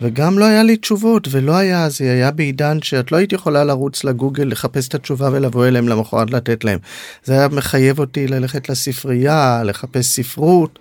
וגם 0.00 0.38
לא 0.38 0.44
היה 0.44 0.62
לי 0.62 0.76
תשובות, 0.76 1.28
ולא 1.30 1.56
היה, 1.56 1.88
זה 1.88 2.12
היה 2.12 2.30
בעידן 2.30 2.78
שאת 2.82 3.12
לא 3.12 3.16
היית 3.16 3.32
יכולה 3.32 3.64
לרוץ 3.64 4.04
לגוגל, 4.04 4.44
לחפש 4.44 4.88
את 4.88 4.94
התשובה 4.94 5.28
ולבוא 5.32 5.66
אליהם 5.66 5.88
למחרת 5.88 6.30
לתת 6.30 6.64
להם. 6.64 6.78
זה 7.24 7.32
היה 7.32 7.48
מחייב 7.48 7.98
אותי 7.98 8.26
ללכת 8.26 8.68
לספרייה, 8.68 9.62
לחפש 9.64 10.06
ספרות, 10.06 10.78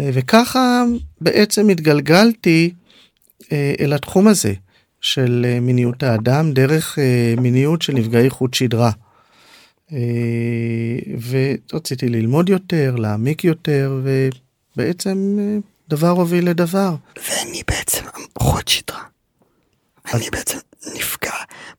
אה, 0.00 0.10
וככה 0.12 0.84
בעצם 1.20 1.68
התגלגלתי 1.68 2.70
אה, 3.52 3.74
אל 3.80 3.92
התחום 3.92 4.28
הזה 4.28 4.52
של 5.00 5.46
אה, 5.48 5.60
מיניות 5.60 6.02
האדם, 6.02 6.52
דרך 6.52 6.98
מיניות 7.40 7.82
של 7.82 7.92
נפגעי 7.92 8.30
חוט 8.30 8.54
שדרה. 8.54 8.90
ורציתי 11.72 12.08
ללמוד 12.08 12.48
יותר, 12.48 12.96
להעמיק 12.96 13.44
יותר, 13.44 14.00
ובעצם 14.76 15.38
דבר 15.88 16.08
הוביל 16.08 16.50
לדבר. 16.50 16.94
ואני 17.28 17.62
בעצם 17.68 18.04
חוד 18.38 18.68
שדרה. 18.68 19.02
אני 20.14 20.30
בעצם 20.30 20.58
נפגע, 20.94 21.32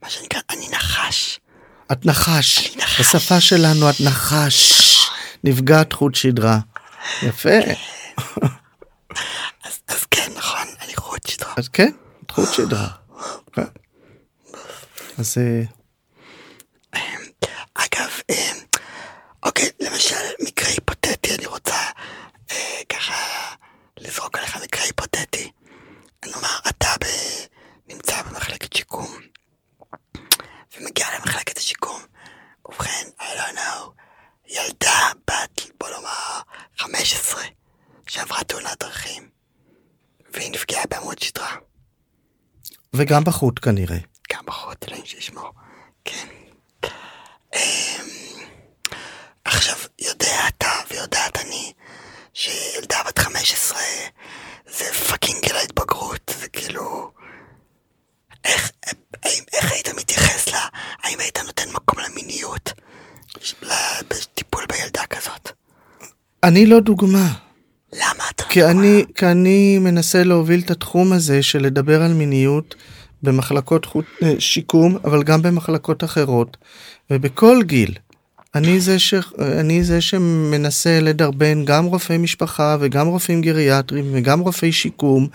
מה 0.04 0.10
שנקרא, 0.10 0.40
אני 0.50 0.70
נחש. 0.72 1.40
את 1.92 2.06
נחש. 2.06 2.68
אני 2.68 2.84
נחש. 2.84 3.16
בשפה 3.16 3.42
שלנו 3.42 3.90
את 3.90 3.96
נחש. 4.02 4.72
נפגעת 5.44 5.94
חוט 5.94 6.16
שדרה. 6.16 6.60
יפה. 7.24 7.50
אז, 9.64 9.80
אז 9.88 10.06
כן, 10.12 10.32
נכון, 10.38 10.68
אני 10.82 10.96
חוט 10.96 11.28
שדרה. 11.28 11.54
אז 11.58 11.68
כן, 11.68 11.92
חוט 12.32 12.54
שדרה. 12.54 12.88
כן. 13.54 13.62
אז... 15.18 15.38
אוקיי, 19.44 19.70
למשל, 19.80 20.16
מקרה 20.40 20.68
היפותטי, 20.70 21.36
אני 21.36 21.46
רוצה 21.46 21.76
אה, 22.52 22.82
ככה 22.90 23.16
לזרוק 23.98 24.38
עליך 24.38 24.58
מקרה 24.64 24.84
היפותטי. 24.84 25.52
נאמר, 26.26 26.60
אתה 26.70 26.88
ב... 27.02 27.06
נמצא 27.88 28.22
במחלקת 28.22 28.74
שיקום, 28.74 29.18
ומגיע 30.78 31.08
למחלקת 31.16 31.58
השיקום, 31.58 32.02
ובכן, 32.66 33.08
I 33.20 33.24
don't 33.24 33.58
know, 33.58 33.92
ילדה 34.48 35.10
בת, 35.28 35.62
בוא 35.80 35.90
נאמר, 35.90 36.42
15, 36.78 37.44
שעברה 38.08 38.44
תאונת 38.44 38.80
דרכים, 38.80 39.30
והיא 40.34 40.52
נפגעה 40.52 40.84
בעמוד 40.90 41.20
שדרה. 41.20 41.56
וגם 42.94 43.24
בחוט 43.24 43.60
כנראה. 43.66 43.98
גם 44.34 44.46
בחוט, 44.46 44.86
אלוהים 44.88 45.06
שישמור, 45.06 45.52
כן. 46.06 46.28
אמ, 47.56 48.06
עכשיו, 49.46 49.76
יודע 50.00 50.48
אתה 50.48 50.72
ויודעת 50.92 51.38
אני 51.38 51.74
שילדה 52.34 53.04
בת 53.08 53.20
15 53.20 53.80
זה 54.66 54.94
fucking 54.94 55.46
גיל 55.46 55.56
ההתבגרות, 55.56 56.32
זה 56.40 56.48
כאילו... 56.48 57.12
איך, 58.44 58.72
איך, 58.86 58.96
איך 59.54 59.72
היית 59.72 59.90
מתייחס 59.90 60.48
לה? 60.48 60.68
היית 61.26 61.40
נותן 61.46 61.70
מקום 61.74 62.00
למיניות 62.00 62.74
בטיפול 64.10 64.64
בילדה 64.72 65.02
כזאת? 65.10 65.52
אני 66.44 66.66
לא 66.66 66.80
דוגמה. 66.80 67.34
למה 67.94 68.24
אתה 68.36 68.44
כי 68.44 68.60
דוגמה? 68.60 68.72
אני, 68.80 69.04
כי 69.16 69.26
אני 69.26 69.80
מנסה 69.80 70.24
להוביל 70.24 70.62
את 70.66 70.72
התחום 70.72 71.14
הזה 71.14 71.44
של 71.44 71.60
לדבר 71.62 72.02
על 72.02 72.14
מיניות 72.14 72.76
במחלקות 73.24 73.86
חוט, 73.86 74.06
אה, 74.24 74.34
שיקום, 74.40 74.98
אבל 75.04 75.24
גם 75.24 75.42
במחלקות 75.42 76.04
אחרות, 76.04 76.58
ובכל 77.10 77.64
גיל. 77.64 77.94
אני 78.56 78.80
זה, 78.80 79.00
ש... 79.00 79.14
אני 79.42 79.84
זה 79.84 80.02
שמנסה 80.02 81.00
לדרבן 81.00 81.66
גם 81.66 81.86
רופאי 81.86 82.18
משפחה 82.18 82.78
וגם 82.80 83.08
רופאים 83.08 83.42
גריאטרים 83.42 84.06
וגם 84.12 84.40
רופאי 84.40 84.72
שיקום 84.72 85.28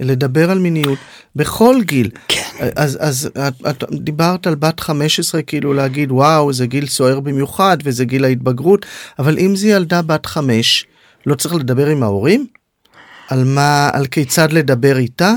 לדבר 0.00 0.50
על 0.50 0.58
מיניות 0.58 0.98
בכל 1.36 1.76
גיל. 1.82 2.10
כן. 2.28 2.42
אז, 2.76 2.98
אז 3.00 3.30
את, 3.48 3.54
את 3.70 3.84
דיברת 3.92 4.46
על 4.46 4.54
בת 4.54 4.80
15 4.80 5.42
כאילו 5.42 5.72
להגיד 5.72 6.12
וואו 6.12 6.52
זה 6.52 6.66
גיל 6.66 6.86
סוער 6.86 7.20
במיוחד 7.20 7.78
וזה 7.84 8.04
גיל 8.04 8.24
ההתבגרות 8.24 8.86
אבל 9.18 9.38
אם 9.38 9.56
זה 9.56 9.68
ילדה 9.68 10.02
בת 10.02 10.26
5 10.26 10.86
לא 11.26 11.34
צריך 11.34 11.54
לדבר 11.54 11.86
עם 11.86 12.02
ההורים? 12.02 12.46
על 13.28 13.44
מה 13.44 13.90
על 13.92 14.06
כיצד 14.06 14.52
לדבר 14.52 14.98
איתה? 14.98 15.34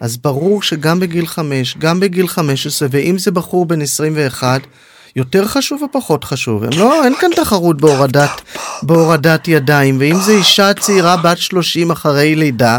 אז 0.00 0.16
ברור 0.16 0.62
שגם 0.62 1.00
בגיל 1.00 1.26
5 1.26 1.76
גם 1.78 2.00
בגיל 2.00 2.28
15 2.28 2.88
ואם 2.90 3.18
זה 3.18 3.30
בחור 3.30 3.66
בן 3.66 3.82
21 3.82 4.60
יותר 5.16 5.48
חשוב 5.48 5.82
או 5.82 5.86
פחות 5.92 6.24
חשוב? 6.24 6.64
הם 6.64 6.70
לא, 6.78 7.04
אין 7.04 7.14
כאן 7.20 7.30
תחרות 7.36 7.80
בהורדת, 7.80 8.40
בהורדת 8.82 9.48
ידיים, 9.48 9.96
ואם 10.00 10.16
זה 10.20 10.32
אישה 10.32 10.74
צעירה 10.74 11.16
בת 11.16 11.38
30 11.38 11.90
אחרי 11.90 12.34
לידה, 12.34 12.78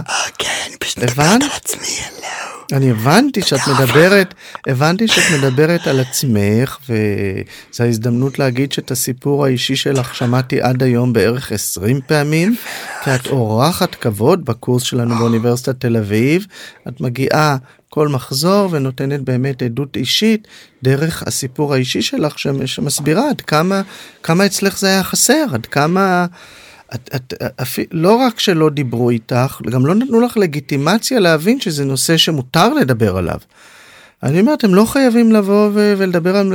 אני 0.68 0.78
פשוט 0.80 0.98
מדברת 0.98 1.42
על 1.42 1.50
עצמי, 1.56 1.98
אני 2.72 2.92
הבנתי 2.92 3.42
שאת 3.42 3.60
מדברת, 3.68 4.34
הבנתי 4.68 5.08
שאת 5.08 5.24
מדברת 5.40 5.88
על 5.88 6.00
עצמך, 6.00 6.78
וזו 6.84 7.84
ההזדמנות 7.84 8.40
להגיד 8.40 8.72
שאת 8.72 8.92
הסיפור 8.92 9.46
האישי 9.46 9.76
שלך 9.76 10.16
שמעתי 10.16 10.62
עד 10.62 10.84
היום 10.84 11.14
בערך 11.14 11.52
20 11.52 12.00
פעמים, 12.08 12.56
את 13.16 13.28
אורחת 13.28 13.96
כבוד 13.96 14.46
בקורס 14.46 14.84
שלנו 14.84 15.16
באוניברסיטת 15.16 15.80
תל 15.80 15.98
אביב, 15.98 16.46
את 16.88 17.02
מגיעה 17.02 17.58
כל 17.90 18.08
מחזור 18.08 18.70
ונותנת 18.72 19.22
באמת 19.22 19.62
עדות 19.62 19.98
אישית 19.98 20.48
דרך 20.84 21.24
הסיפור 21.28 21.74
האישי 21.74 22.02
שלך 22.02 22.40
שמסבירה 22.66 23.30
עד 23.30 23.42
כמה, 23.42 23.82
כמה 24.24 24.46
אצלך 24.46 24.80
זה 24.80 24.88
היה 24.88 25.04
חסר, 25.04 25.46
עד 25.54 25.66
כמה... 25.66 26.26
את, 26.96 27.10
את, 27.16 27.34
אפ... 27.62 27.80
לא 27.92 28.16
רק 28.16 28.40
שלא 28.40 28.70
דיברו 28.70 29.10
איתך, 29.10 29.62
גם 29.72 29.86
לא 29.86 29.96
נתנו 29.96 30.22
לך 30.22 30.38
לגיטימציה 30.38 31.20
להבין 31.20 31.60
שזה 31.60 31.86
נושא 31.86 32.18
שמותר 32.18 32.74
לדבר 32.74 33.18
עליו. 33.18 33.40
אני 34.24 34.40
אומר, 34.40 34.54
אתם 34.54 34.76
לא 34.76 34.86
חייבים 34.86 35.32
לבוא 35.32 35.70
ו- 35.74 35.94
ולדבר 35.98 36.38
עם, 36.38 36.54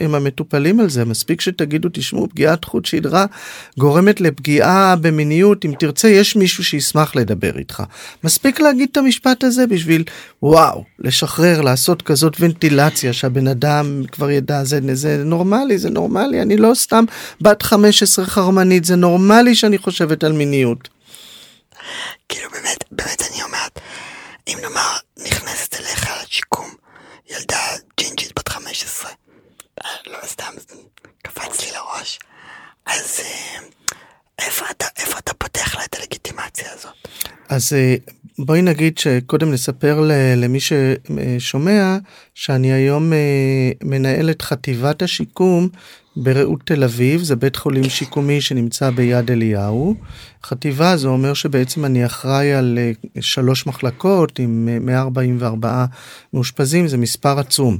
עם 0.00 0.14
המטופלים 0.14 0.80
על 0.80 0.90
זה, 0.90 1.04
מספיק 1.04 1.40
שתגידו, 1.40 1.88
תשמעו, 1.92 2.28
פגיעת 2.28 2.64
חוט 2.64 2.84
שדרה 2.84 3.26
גורמת 3.78 4.20
לפגיעה 4.20 4.96
במיניות, 4.96 5.64
אם 5.64 5.72
תרצה, 5.78 6.08
יש 6.08 6.36
מישהו 6.36 6.64
שישמח 6.64 7.16
לדבר 7.16 7.58
איתך. 7.58 7.82
מספיק 8.24 8.60
להגיד 8.60 8.88
את 8.92 8.96
המשפט 8.96 9.44
הזה 9.44 9.66
בשביל, 9.66 10.04
וואו, 10.42 10.84
לשחרר, 10.98 11.60
לעשות 11.60 12.02
כזאת 12.02 12.36
ונטילציה, 12.40 13.12
שהבן 13.12 13.48
אדם 13.48 14.02
כבר 14.12 14.30
ידע, 14.30 14.64
זה, 14.64 14.80
זה 14.92 15.22
נורמלי, 15.24 15.78
זה 15.78 15.90
נורמלי, 15.90 16.42
אני 16.42 16.56
לא 16.56 16.72
סתם 16.74 17.04
בת 17.40 17.62
15 17.62 18.24
חרמנית, 18.24 18.84
זה 18.84 18.96
נורמלי 18.96 19.54
שאני 19.54 19.78
חושבת 19.78 20.24
על 20.24 20.32
מיניות. 20.32 20.88
כאילו 22.28 22.50
באמת, 22.50 22.84
באמת 22.90 23.22
אני 23.32 23.42
אומרת, 23.42 23.80
אם 24.48 24.58
נאמר 24.62 24.96
נכנסת 25.26 25.74
אליך 25.74 26.08
לשיקום 26.22 26.83
ילדה 27.30 27.58
ג'ינג'ית 28.00 28.32
בת 28.38 28.48
15, 28.48 29.10
אה, 29.84 29.90
לא 30.06 30.18
סתם, 30.26 30.52
קפץ 31.22 31.60
לי 31.60 31.72
לראש, 31.72 32.18
אז 32.86 33.20
אה, 33.24 33.60
איפה 34.38 34.64
אתה, 34.70 34.86
איפה 34.98 35.18
אתה 35.18 35.34
פותח 35.34 35.74
לה 35.76 35.84
את 35.84 35.94
הלגיטימציה 35.94 36.72
הזאת? 36.72 36.92
אז 37.48 37.72
אה, 37.72 37.96
בואי 38.38 38.62
נגיד 38.62 38.98
שקודם 38.98 39.52
נספר 39.52 40.00
למי 40.36 40.58
ששומע 40.60 41.96
שאני 42.34 42.72
היום 42.72 43.12
מנהל 43.84 44.30
את 44.30 44.42
חטיבת 44.42 45.02
השיקום 45.02 45.68
ברעות 46.16 46.60
תל 46.64 46.84
אביב, 46.84 47.22
זה 47.22 47.36
בית 47.36 47.56
חולים 47.56 47.84
שיקומי 47.88 48.40
שנמצא 48.40 48.90
ביד 48.90 49.30
אליהו. 49.30 49.94
חטיבה 50.44 50.96
זה 50.96 51.08
אומר 51.08 51.34
שבעצם 51.34 51.84
אני 51.84 52.06
אחראי 52.06 52.54
על 52.54 52.78
אה, 52.78 52.92
שלוש 53.20 53.66
מחלקות 53.66 54.38
עם 54.38 54.68
144 54.80 55.68
אה, 55.68 55.84
מאושפזים, 56.32 56.88
זה 56.88 56.96
מספר 56.96 57.38
עצום. 57.38 57.78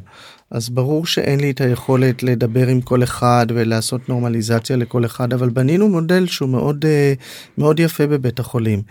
אז 0.51 0.69
ברור 0.69 1.07
שאין 1.07 1.41
לי 1.41 1.51
את 1.51 1.61
היכולת 1.61 2.23
לדבר 2.23 2.67
עם 2.67 2.81
כל 2.81 3.03
אחד 3.03 3.47
ולעשות 3.49 4.09
נורמליזציה 4.09 4.77
לכל 4.77 5.05
אחד, 5.05 5.33
אבל 5.33 5.49
בנינו 5.49 5.89
מודל 5.89 6.27
שהוא 6.27 6.49
מאוד, 6.49 6.85
אה, 6.85 7.13
מאוד 7.59 7.81
יפה 7.81 8.07
בבית 8.07 8.39
החולים. 8.39 8.83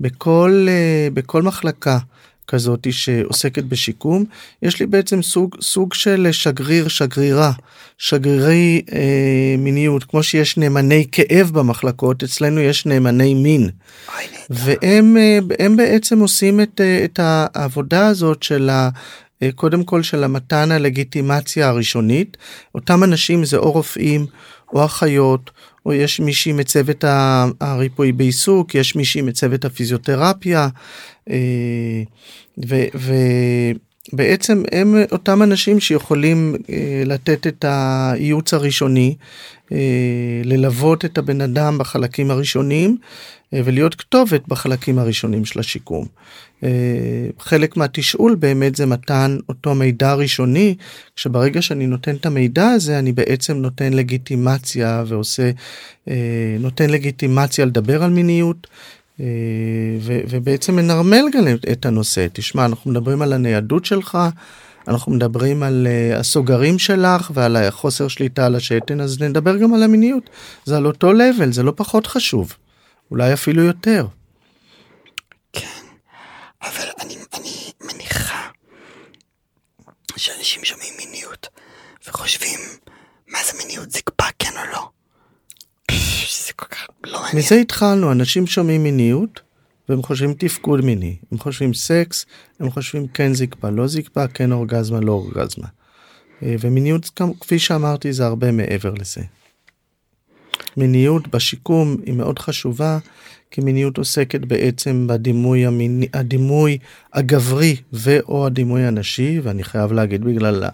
בכל, 0.00 0.68
בכל 1.14 1.42
מחלקה 1.42 1.98
כזאת 2.48 2.86
שעוסקת 2.90 3.64
בשיקום, 3.64 4.24
יש 4.62 4.80
לי 4.80 4.86
בעצם 4.86 5.22
סוג, 5.22 5.56
סוג 5.60 5.94
של 5.94 6.28
שגריר, 6.32 6.88
שגרירה, 6.88 7.52
שגרירי 7.98 8.82
אה, 8.92 9.54
מיניות, 9.58 10.04
כמו 10.04 10.22
שיש 10.22 10.56
נאמני 10.56 11.06
כאב 11.12 11.50
במחלקות, 11.52 12.22
אצלנו 12.22 12.60
יש 12.60 12.86
נאמני 12.86 13.34
מין. 13.34 13.70
והם 14.50 15.16
אה, 15.16 15.38
בעצם 15.76 16.20
עושים 16.20 16.60
את, 16.60 16.80
אה, 16.80 17.04
את 17.04 17.20
העבודה 17.22 18.06
הזאת 18.06 18.42
של 18.42 18.70
ה... 18.70 18.88
אה, 19.42 19.52
קודם 19.54 19.84
כל 19.84 20.02
של 20.02 20.24
המתן 20.24 20.72
הלגיטימציה 20.72 21.68
הראשונית, 21.68 22.36
אותם 22.74 23.04
אנשים 23.04 23.44
זה 23.44 23.56
או 23.56 23.72
רופאים 23.72 24.26
או 24.72 24.84
אחיות 24.84 25.50
או 25.88 25.92
יש 25.92 26.20
מישהי 26.20 26.52
מצוות 26.52 27.04
הריפוי 27.60 28.12
בעיסוק, 28.12 28.74
יש 28.74 28.96
מישהי 28.96 29.22
מצוות 29.22 29.64
הפיזיותרפיה, 29.64 30.68
אה, 31.30 32.02
ובעצם 34.12 34.62
הם 34.72 34.94
אותם 35.12 35.42
אנשים 35.42 35.80
שיכולים 35.80 36.54
אה, 36.70 37.02
לתת 37.06 37.46
את 37.46 37.64
הייעוץ 37.68 38.54
הראשוני, 38.54 39.14
אה, 39.72 39.78
ללוות 40.44 41.04
את 41.04 41.18
הבן 41.18 41.40
אדם 41.40 41.78
בחלקים 41.78 42.30
הראשונים 42.30 42.96
ולהיות 43.52 43.94
כתובת 43.94 44.48
בחלקים 44.48 44.98
הראשונים 44.98 45.44
של 45.44 45.60
השיקום. 45.60 46.06
חלק 47.38 47.76
מהתשאול 47.76 48.34
באמת 48.34 48.76
זה 48.76 48.86
מתן 48.86 49.36
אותו 49.48 49.74
מידע 49.74 50.14
ראשוני, 50.14 50.74
כשברגע 51.16 51.62
שאני 51.62 51.86
נותן 51.86 52.16
את 52.16 52.26
המידע 52.26 52.68
הזה 52.68 52.98
אני 52.98 53.12
בעצם 53.12 53.56
נותן 53.56 53.92
לגיטימציה 53.92 55.04
ועושה, 55.06 55.50
נותן 56.60 56.90
לגיטימציה 56.90 57.64
לדבר 57.64 58.02
על 58.02 58.10
מיניות. 58.10 58.66
אה, 59.20 59.26
ו, 60.00 60.20
ובעצם 60.30 60.76
מנרמל 60.76 61.24
גם 61.32 61.44
את 61.72 61.86
הנושא. 61.86 62.26
תשמע, 62.32 62.64
אנחנו 62.64 62.90
מדברים 62.90 63.22
על 63.22 63.32
הניידות 63.32 63.84
שלך, 63.84 64.18
אנחנו 64.88 65.12
מדברים 65.12 65.62
על 65.62 65.86
uh, 65.86 66.18
הסוגרים 66.18 66.78
שלך 66.78 67.30
ועל 67.34 67.56
החוסר 67.56 68.08
שליטה 68.08 68.46
על 68.46 68.54
השתן, 68.54 69.00
אז 69.00 69.22
נדבר 69.22 69.56
גם 69.56 69.74
על 69.74 69.82
המיניות. 69.82 70.30
זה 70.64 70.76
על 70.76 70.86
אותו 70.86 71.12
לבל, 71.12 71.52
זה 71.52 71.62
לא 71.62 71.72
פחות 71.76 72.06
חשוב, 72.06 72.52
אולי 73.10 73.32
אפילו 73.32 73.62
יותר. 73.62 74.06
כן, 75.52 75.84
אבל 76.62 76.88
אני, 77.00 77.16
אני 77.34 77.72
מניחה 77.80 78.48
שאנשים 80.16 80.64
שומעים 80.64 80.94
מיניות 80.98 81.46
וחושבים 82.08 82.58
מה 83.28 83.38
זה 83.46 83.58
מיניות 83.58 83.90
זקפה 83.90 84.24
כן 84.38 84.50
או 84.56 84.72
לא. 84.72 84.88
זה 86.46 86.52
כל 86.52 86.66
כך 86.66 86.86
לא 87.04 87.20
מעניין. 87.20 87.38
מזה 87.38 87.54
התחלנו, 87.54 88.12
אנשים 88.12 88.46
שומעים 88.46 88.82
מיניות 88.82 89.40
והם 89.88 90.02
חושבים 90.02 90.34
תפקוד 90.34 90.80
מיני, 90.84 91.16
הם 91.32 91.38
חושבים 91.38 91.74
סקס, 91.74 92.26
הם 92.60 92.70
חושבים 92.70 93.08
כן 93.08 93.34
זקפה, 93.34 93.70
לא 93.70 93.86
זקפה, 93.86 94.28
כן 94.28 94.52
אורגזמה, 94.52 95.00
לא 95.00 95.12
אורגזמה. 95.12 95.66
אה, 96.42 96.54
ומיניות, 96.60 97.20
כפי 97.40 97.58
שאמרתי, 97.58 98.12
זה 98.12 98.26
הרבה 98.26 98.52
מעבר 98.52 98.94
לזה. 98.94 99.20
מיניות 100.78 101.28
בשיקום 101.28 101.96
היא 102.06 102.14
מאוד 102.14 102.38
חשובה, 102.38 102.98
כי 103.50 103.60
מיניות 103.60 103.98
עוסקת 103.98 104.40
בעצם 104.40 105.06
בדימוי 105.08 105.66
המיני, 105.66 106.06
הדימוי 106.14 106.78
הגברי 107.14 107.76
ואו 107.92 108.46
הדימוי 108.46 108.84
הנשי, 108.84 109.40
ואני 109.42 109.64
חייב 109.64 109.92
להגיד 109.92 110.24
בגלל, 110.24 110.64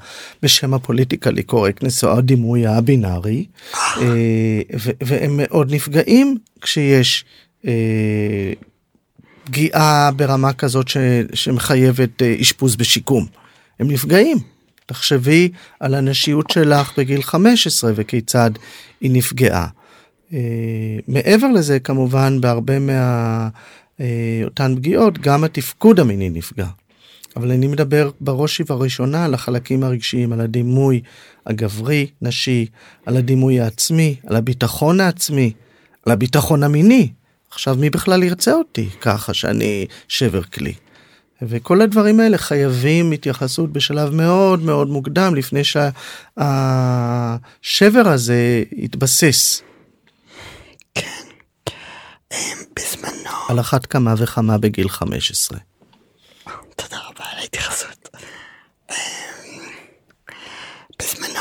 בשם 0.42 0.74
הפוליטיקלי 0.74 1.42
קורקטנס, 1.42 2.04
או 2.04 2.18
הדימוי 2.18 2.66
הבינארי, 2.66 3.44
אה, 3.74 4.60
והם 5.00 5.36
מאוד 5.36 5.74
נפגעים 5.74 6.38
כשיש 6.60 7.24
אה, 7.66 8.52
פגיעה 9.44 10.10
ברמה 10.16 10.52
כזאת 10.52 10.88
ש, 10.88 10.96
שמחייבת 11.34 12.22
אה, 12.22 12.36
אשפוז 12.40 12.76
בשיקום. 12.76 13.26
הם 13.80 13.90
נפגעים. 13.90 14.38
תחשבי 14.86 15.48
על 15.80 15.94
הנשיות 15.94 16.50
שלך 16.50 16.98
בגיל 16.98 17.22
15 17.22 17.92
וכיצד 17.94 18.50
היא 19.00 19.10
נפגעה. 19.10 19.66
אה, 20.32 20.38
מעבר 21.08 21.48
לזה 21.48 21.80
כמובן 21.80 22.40
בהרבה 22.40 22.78
מאותן 22.78 24.70
אה, 24.70 24.76
פגיעות 24.76 25.18
גם 25.18 25.44
התפקוד 25.44 26.00
המיני 26.00 26.30
נפגע. 26.30 26.66
אבל 27.37 27.50
אני 27.50 27.66
מדבר 27.66 28.10
בראש 28.20 28.60
ובראשונה 28.60 29.24
על 29.24 29.34
החלקים 29.34 29.82
הרגשיים, 29.82 30.32
על 30.32 30.40
הדימוי 30.40 31.00
הגברי, 31.46 32.06
נשי, 32.22 32.66
על 33.06 33.16
הדימוי 33.16 33.60
העצמי, 33.60 34.16
על 34.26 34.37
הביטחון 34.37 35.00
העצמי, 35.00 35.52
על 36.06 36.12
הביטחון 36.12 36.62
המיני. 36.62 37.08
עכשיו 37.50 37.76
מי 37.78 37.90
בכלל 37.90 38.22
ירצה 38.22 38.52
אותי 38.52 38.88
ככה 39.00 39.34
שאני 39.34 39.87
שבר 40.08 40.42
כלי. 40.42 40.74
וכל 41.42 41.80
הדברים 41.80 42.20
האלה 42.20 42.38
חייבים 42.38 43.12
התייחסות 43.12 43.72
בשלב 43.72 44.14
מאוד 44.14 44.62
מאוד 44.62 44.88
מוקדם 44.88 45.34
לפני 45.34 45.62
שהשבר 45.64 45.88
הזה 48.08 48.62
יתבסס. 48.72 49.62
כן, 50.94 51.24
בזמנו. 52.76 53.30
על 53.48 53.61
אחת 53.61 53.87
כמה 53.87 54.14
וכמה 54.18 54.59
בגיל 54.59 54.88
15. 54.88 55.59
תודה 56.76 56.98
רבה 56.98 57.24
על 57.33 57.38
ההתייחסות. 57.38 58.09
בזמנו 60.98 61.40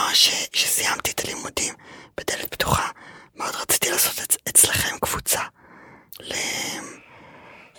שסיימתי 0.53 1.11
את 1.11 1.19
הלימודים 1.25 1.73
בדלת 2.17 2.51
פתוחה, 2.53 2.89
מאוד 3.35 3.55
רציתי 3.55 3.91
לעשות 3.91 4.37
אצלכם 4.49 4.97
קבוצה. 5.01 5.41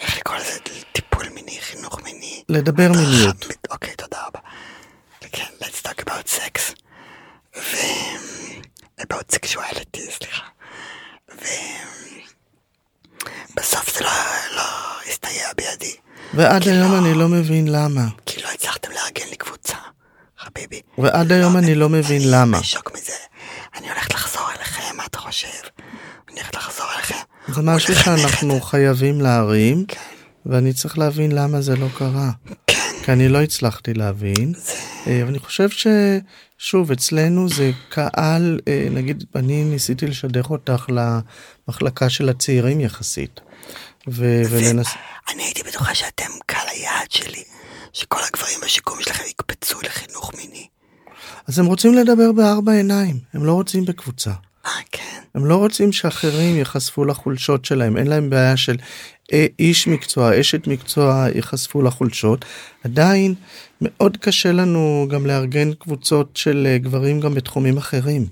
איך 0.00 0.18
לקרוא 0.18 0.37
לזה? 0.37 0.58
טיפול 0.92 1.28
מיני, 1.28 1.60
חינוך 1.60 2.02
מיני. 2.02 2.42
לדבר 2.48 2.88
מיניות. 2.92 3.46
אוקיי, 3.70 3.94
תודה 3.96 4.18
רבה. 4.26 4.40
כן, 5.32 5.44
let's 5.60 5.82
talk 5.87 6.02
about 6.02 6.28
sex. 6.28 6.74
ו... 7.56 7.76
about 9.00 9.34
sexuality, 9.34 10.10
סליחה. 10.10 10.44
ובסוף 13.50 13.98
זה 13.98 14.04
לא, 14.04 14.10
לא 14.56 14.62
הסתייע 15.08 15.48
בידי. 15.56 15.96
ועד 16.36 16.68
היום. 16.68 16.94
אני 16.94 17.14
לא 17.14 17.28
מבין 17.28 17.68
למה. 17.68 18.06
כי 18.26 18.42
לא 18.42 18.48
הצלחתם 18.54 18.88
לארגן 18.90 19.30
לי 19.30 19.36
קבוצה, 19.36 19.76
חביבי. 20.38 20.80
ועד 20.98 21.32
היום 21.32 21.56
אני 21.56 21.74
לא 21.74 21.88
מבין 21.88 22.22
אני 22.22 22.30
למה. 22.30 22.56
אני 22.56 22.62
בשוק 22.62 22.92
מזה. 22.94 23.12
אני 23.78 23.88
הולכת 23.88 24.14
לחזור 24.14 24.42
אליכם, 24.56 24.96
מה 24.96 25.02
אתה 25.06 25.18
חושב? 25.18 25.48
אני 26.28 26.36
הולכת 26.40 26.54
לחזור 26.54 26.86
אליכם. 26.94 27.14
זה 27.48 27.62
משהו 27.62 27.94
שאנחנו 27.94 28.60
חייבים 28.60 29.20
להרים, 29.20 29.84
כן. 29.88 30.00
ואני 30.46 30.72
צריך 30.72 30.98
להבין 30.98 31.32
למה 31.32 31.60
זה 31.60 31.76
לא 31.76 31.86
קרה. 31.98 32.30
כן. 32.66 32.78
כי 33.04 33.12
אני 33.12 33.28
לא 33.28 33.42
הצלחתי 33.42 33.94
להבין. 33.94 34.52
אה, 35.06 35.22
ואני 35.26 35.38
חושב 35.38 35.68
ששוב, 35.70 36.92
אצלנו 36.92 37.48
זה 37.48 37.70
קהל, 37.88 38.60
אה, 38.68 38.88
נגיד, 38.90 39.24
אני 39.34 39.64
ניסיתי 39.64 40.06
לשדך 40.06 40.50
אותך 40.50 40.86
למחלקה 40.88 42.08
של 42.10 42.28
הצעירים 42.28 42.80
יחסית. 42.80 43.40
ו- 44.08 44.42
ולנס... 44.50 44.86
אני 45.34 45.42
הייתי 45.42 45.62
בטוחה 45.74 45.94
שאתם 45.94 46.30
קהל 46.46 46.68
היעד 46.70 47.10
שלי. 47.10 47.42
שכל 47.92 48.18
הגברים 48.28 48.58
בשיקום 48.64 48.98
שלכם 49.00 49.24
יקפצו 49.30 49.78
לחינוך 49.82 50.32
מיני. 50.34 50.66
אז 51.48 51.58
הם 51.58 51.66
רוצים 51.66 51.94
לדבר 51.94 52.32
בארבע 52.32 52.72
עיניים, 52.72 53.18
הם 53.32 53.44
לא 53.44 53.52
רוצים 53.52 53.84
בקבוצה. 53.84 54.30
אה, 54.66 54.70
כן. 54.92 55.20
הם 55.34 55.46
לא 55.46 55.56
רוצים 55.56 55.92
שאחרים 55.92 56.56
ייחשפו 56.56 57.04
לחולשות 57.04 57.64
שלהם, 57.64 57.96
אין 57.96 58.06
להם 58.06 58.30
בעיה 58.30 58.56
של 58.56 58.76
אה, 59.32 59.46
איש 59.58 59.87
מקצוע, 59.88 60.40
אשת 60.40 60.66
מקצוע 60.66 61.26
ייחשפו 61.34 61.82
לחולשות. 61.82 62.44
עדיין 62.84 63.34
מאוד 63.80 64.16
קשה 64.16 64.52
לנו 64.52 65.06
גם 65.10 65.26
לארגן 65.26 65.72
קבוצות 65.72 66.37
של 66.37 66.66
אה, 66.70 66.78
גברים 66.78 67.20
גם 67.20 67.34
בתחומים 67.34 67.76
אחרים. 67.76 68.26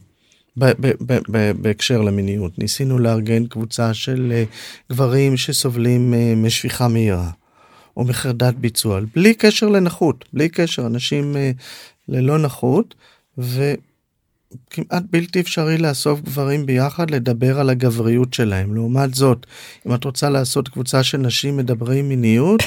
בהקשר 1.56 2.00
למיניות. 2.00 2.58
ניסינו 2.58 2.98
לארגן 2.98 3.46
קבוצה 3.46 3.94
של 3.94 4.32
אה, 4.34 4.44
גברים 4.90 5.36
שסובלים 5.36 6.14
אה, 6.14 6.34
משפיכה 6.36 6.88
מהירה 6.88 7.30
או 7.96 8.04
מחרדת 8.04 8.54
ביצוע 8.54 9.00
בלי 9.14 9.34
קשר 9.34 9.68
לנכות 9.68 10.24
בלי 10.32 10.48
קשר 10.48 10.86
אנשים 10.86 11.36
אה, 11.36 11.50
ללא 12.08 12.38
נכות 12.38 12.94
וכמעט 13.38 15.02
בלתי 15.10 15.40
אפשרי 15.40 15.78
לאסוף 15.78 16.20
גברים 16.20 16.66
ביחד 16.66 17.10
לדבר 17.10 17.60
על 17.60 17.70
הגבריות 17.70 18.34
שלהם. 18.34 18.74
לעומת 18.74 19.14
זאת 19.14 19.46
אם 19.86 19.94
את 19.94 20.04
רוצה 20.04 20.30
לעשות 20.30 20.68
קבוצה 20.68 21.02
של 21.02 21.18
נשים 21.18 21.56
מדברים 21.56 22.08
מיניות 22.08 22.62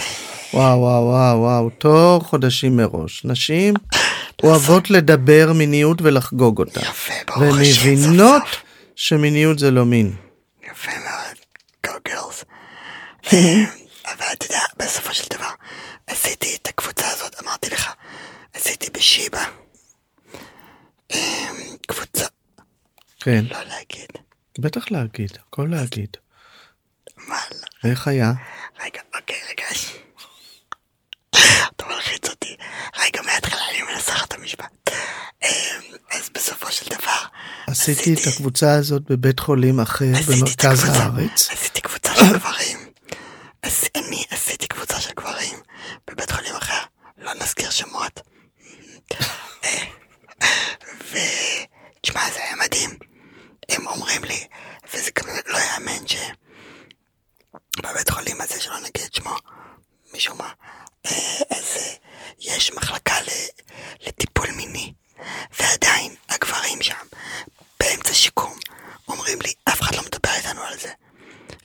וואו 0.53 0.79
וואו 0.79 1.03
וואו 1.03 1.39
וואו 1.39 1.69
תור 1.69 2.19
חודשים 2.19 2.77
מראש. 2.77 3.25
נשים 3.25 3.73
אוהבות 4.45 4.89
לדבר 4.89 5.51
מיניות 5.55 6.01
ולחגוג 6.01 6.60
אותה. 6.60 6.79
יפה, 6.79 7.13
ברוך 7.27 7.41
והן 7.41 7.62
השם, 7.62 7.81
מבינות 7.91 8.41
סוף 8.43 8.53
סוף. 8.53 8.63
שמיניות 8.95 9.60
זה 9.60 9.71
לא 9.71 9.86
מין. 9.86 10.15
יפה 10.71 10.91
מאוד, 10.91 11.38
go 11.88 12.10
girls. 12.10 12.43
אבל 14.05 14.25
אתה 14.34 14.45
יודע, 14.45 14.60
בסופו 14.79 15.13
של 15.13 15.27
דבר, 15.34 15.49
עשיתי 16.08 16.55
את 16.62 16.67
הקבוצה 16.67 17.08
הזאת, 17.08 17.43
אמרתי 17.43 17.69
לך, 17.69 17.93
עשיתי 18.53 18.89
בשיבא. 18.93 19.43
אמ, 21.13 21.17
קבוצה, 21.88 22.25
כן, 23.19 23.45
לא 23.49 23.63
להגיד. 23.63 24.10
בטח 24.60 24.91
להגיד, 24.91 25.38
הכל 25.47 25.67
להגיד. 25.69 26.17
מה. 27.27 27.39
איך 27.84 28.08
היה? 28.08 28.31
רגע, 28.86 29.01
אוקיי, 29.15 29.38
רגע. 29.49 29.65
אתה 31.75 31.86
מלחיץ 31.88 32.29
אותי. 32.29 32.55
רגע, 33.05 33.21
מההתחלה 33.21 33.62
אני 33.69 33.93
מנסה 33.93 34.13
לך 34.13 34.25
את 34.25 34.34
המשפט. 34.45 34.89
אמ, 35.43 35.49
אז 36.12 36.29
בסופו 36.34 36.71
של 36.71 36.89
דבר, 36.89 37.21
עשיתי 37.67 38.13
את 38.13 38.19
הקבוצה 38.34 38.73
הזאת 38.73 39.01
בבית 39.01 39.39
חולים 39.39 39.79
אחר 39.79 40.12
במרכז 40.27 40.84
הארץ. 40.84 41.49
עשיתי 41.51 41.81
קבוצה 41.81 42.15
של 42.15 42.34
גברים. 42.34 42.77
אז 43.63 43.84
אני 43.95 44.23
עשיתי 44.29 44.67
קבוצה 44.67 44.99
של 44.99 45.12
גברים 45.15 45.60
בבית 46.08 46.31
חולים 46.31 46.55
אחר, 46.55 46.81
לא 47.17 47.34
נזכיר 47.34 47.69
שמות. 47.69 48.19
אה, 49.63 49.84
ותשמע, 51.12 52.29
זה 52.34 52.43
היה 52.43 52.55
מדהים. 52.65 52.89
הם 53.69 53.88
אומרים 53.88 54.23
לי, 54.23 54.47
וזה 54.93 55.12
גם 55.19 55.25
לא 55.47 55.58
יאמן 55.58 56.08
שבבית 56.08 58.10
חולים 58.10 58.41
הזה, 58.41 58.62
שלא 58.62 58.79
נגיד 58.79 59.03
את 59.05 59.13
שמו, 59.13 59.36
משום 60.13 60.38
מה, 60.38 60.51
אה, 61.05 61.12
אז 61.49 61.77
אה, 61.77 61.93
יש 62.39 62.71
מחלקה 62.71 63.15
לטיפול 64.01 64.51
מיני, 64.51 64.93
ועדיין 65.59 66.15
הגברים 66.29 66.81
שם, 66.81 67.05
באמצע 67.79 68.13
שיקום, 68.13 68.59
אומרים 69.07 69.41
לי, 69.41 69.53
אף 69.69 69.81
אחד 69.81 69.95
לא 69.95 70.01
מדבר 70.01 70.29
איתנו 70.37 70.61
על 70.61 70.77
זה. 70.77 70.91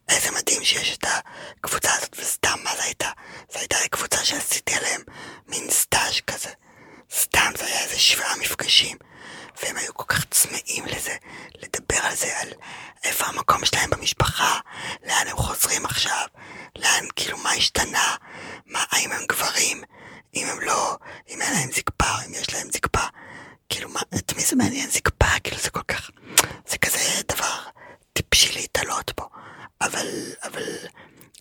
איזה 0.09 0.31
מדהים 0.31 0.65
שיש 0.65 0.97
את 0.97 1.05
הקבוצה 1.61 1.95
הזאת, 1.95 2.17
וסתם, 2.19 2.59
מה 2.65 2.77
זה 2.77 2.83
הייתה? 2.83 3.11
זה 3.53 3.59
הייתה 3.59 3.77
קבוצה 3.91 4.25
שעשיתי 4.25 4.75
עליהם 4.75 5.01
מין 5.47 5.71
סטאז' 5.71 6.21
כזה. 6.27 6.51
סתם, 7.15 7.53
זה 7.59 7.67
היה 7.67 7.81
איזה 7.81 7.99
שבעה 7.99 8.37
מפגשים. 8.37 8.97
והם 9.63 9.77
היו 9.77 9.95
כל 9.95 10.05
כך 10.09 10.25
צמאים 10.25 10.87
לזה, 10.87 11.17
לדבר 11.55 11.99
על 12.03 12.17
זה, 12.17 12.39
על 12.39 12.49
איפה 13.05 13.25
המקום 13.25 13.65
שלהם 13.65 13.91
במשפחה, 13.91 14.61
לאן 15.07 15.27
הם 15.29 15.37
חוזרים 15.37 15.87
עכשיו, 15.87 16.27
לאן, 16.77 17.05
כאילו, 17.17 17.39
מה 17.39 17.51
השתנה, 17.51 18.17
מה, 18.67 18.85
האם 18.91 19.13
הם 19.13 19.23
גברים, 19.29 19.83
אם 20.35 20.47
הם 20.53 20.61
לא, 20.61 20.97
אם 21.31 21.43
אין 21.43 21.53
להם 21.53 21.71
זקפה, 21.73 22.05
או 22.05 22.27
אם 22.27 22.35
יש 22.35 22.55
להם 22.55 22.67
זקפה. 22.73 23.07
כאילו, 23.69 23.89
מה, 23.89 24.01
את 24.15 24.33
מי 24.37 24.43
זה 24.43 24.57
מעניין 24.57 24.91
זקפה? 24.91 25.27
כאילו, 25.45 25.57
זה 25.63 25.71
כל 25.71 25.83
כך, 25.89 26.11
זה 26.69 26.79
כזה 26.79 26.99
דבר 27.29 27.57
טיפשי 28.13 28.59
להתעלות 28.59 29.13
בו. 29.17 29.29
אבל, 29.81 30.07
אבל, 30.45 30.63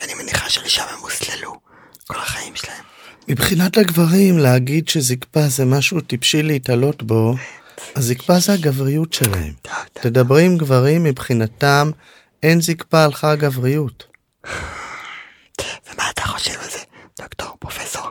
אני 0.02 0.14
מניחה 0.14 0.50
שלשם 0.50 0.84
הם 0.94 1.00
הוסללו, 1.00 1.60
כל 2.08 2.20
החיים 2.20 2.56
שלהם. 2.56 2.84
מבחינת 3.28 3.78
הגברים 3.78 4.38
להגיד 4.38 4.90
שזקפה 4.90 5.48
זה 5.48 5.66
משהו 5.66 6.02
טיפשי 6.02 6.44
להתעלות 6.44 7.04
בו, 7.04 7.36
הזקפה 7.96 8.40
זה 8.40 8.54
הגבריות 8.54 9.14
שלהם. 9.14 9.54
תדברי 9.94 10.46
עם 10.46 10.58
גברים 10.58 11.04
מבחינתם 11.04 11.92
אין 12.44 12.62
זקפה 12.62 13.04
הלכה 13.04 13.32
הגבריות. 13.32 14.04
ומה 15.94 16.10
אתה 16.10 16.22
חושב 16.22 16.60
על 16.64 16.70
זה, 16.70 16.80
דוקטור, 17.22 17.56
פרופסור? 17.60 18.10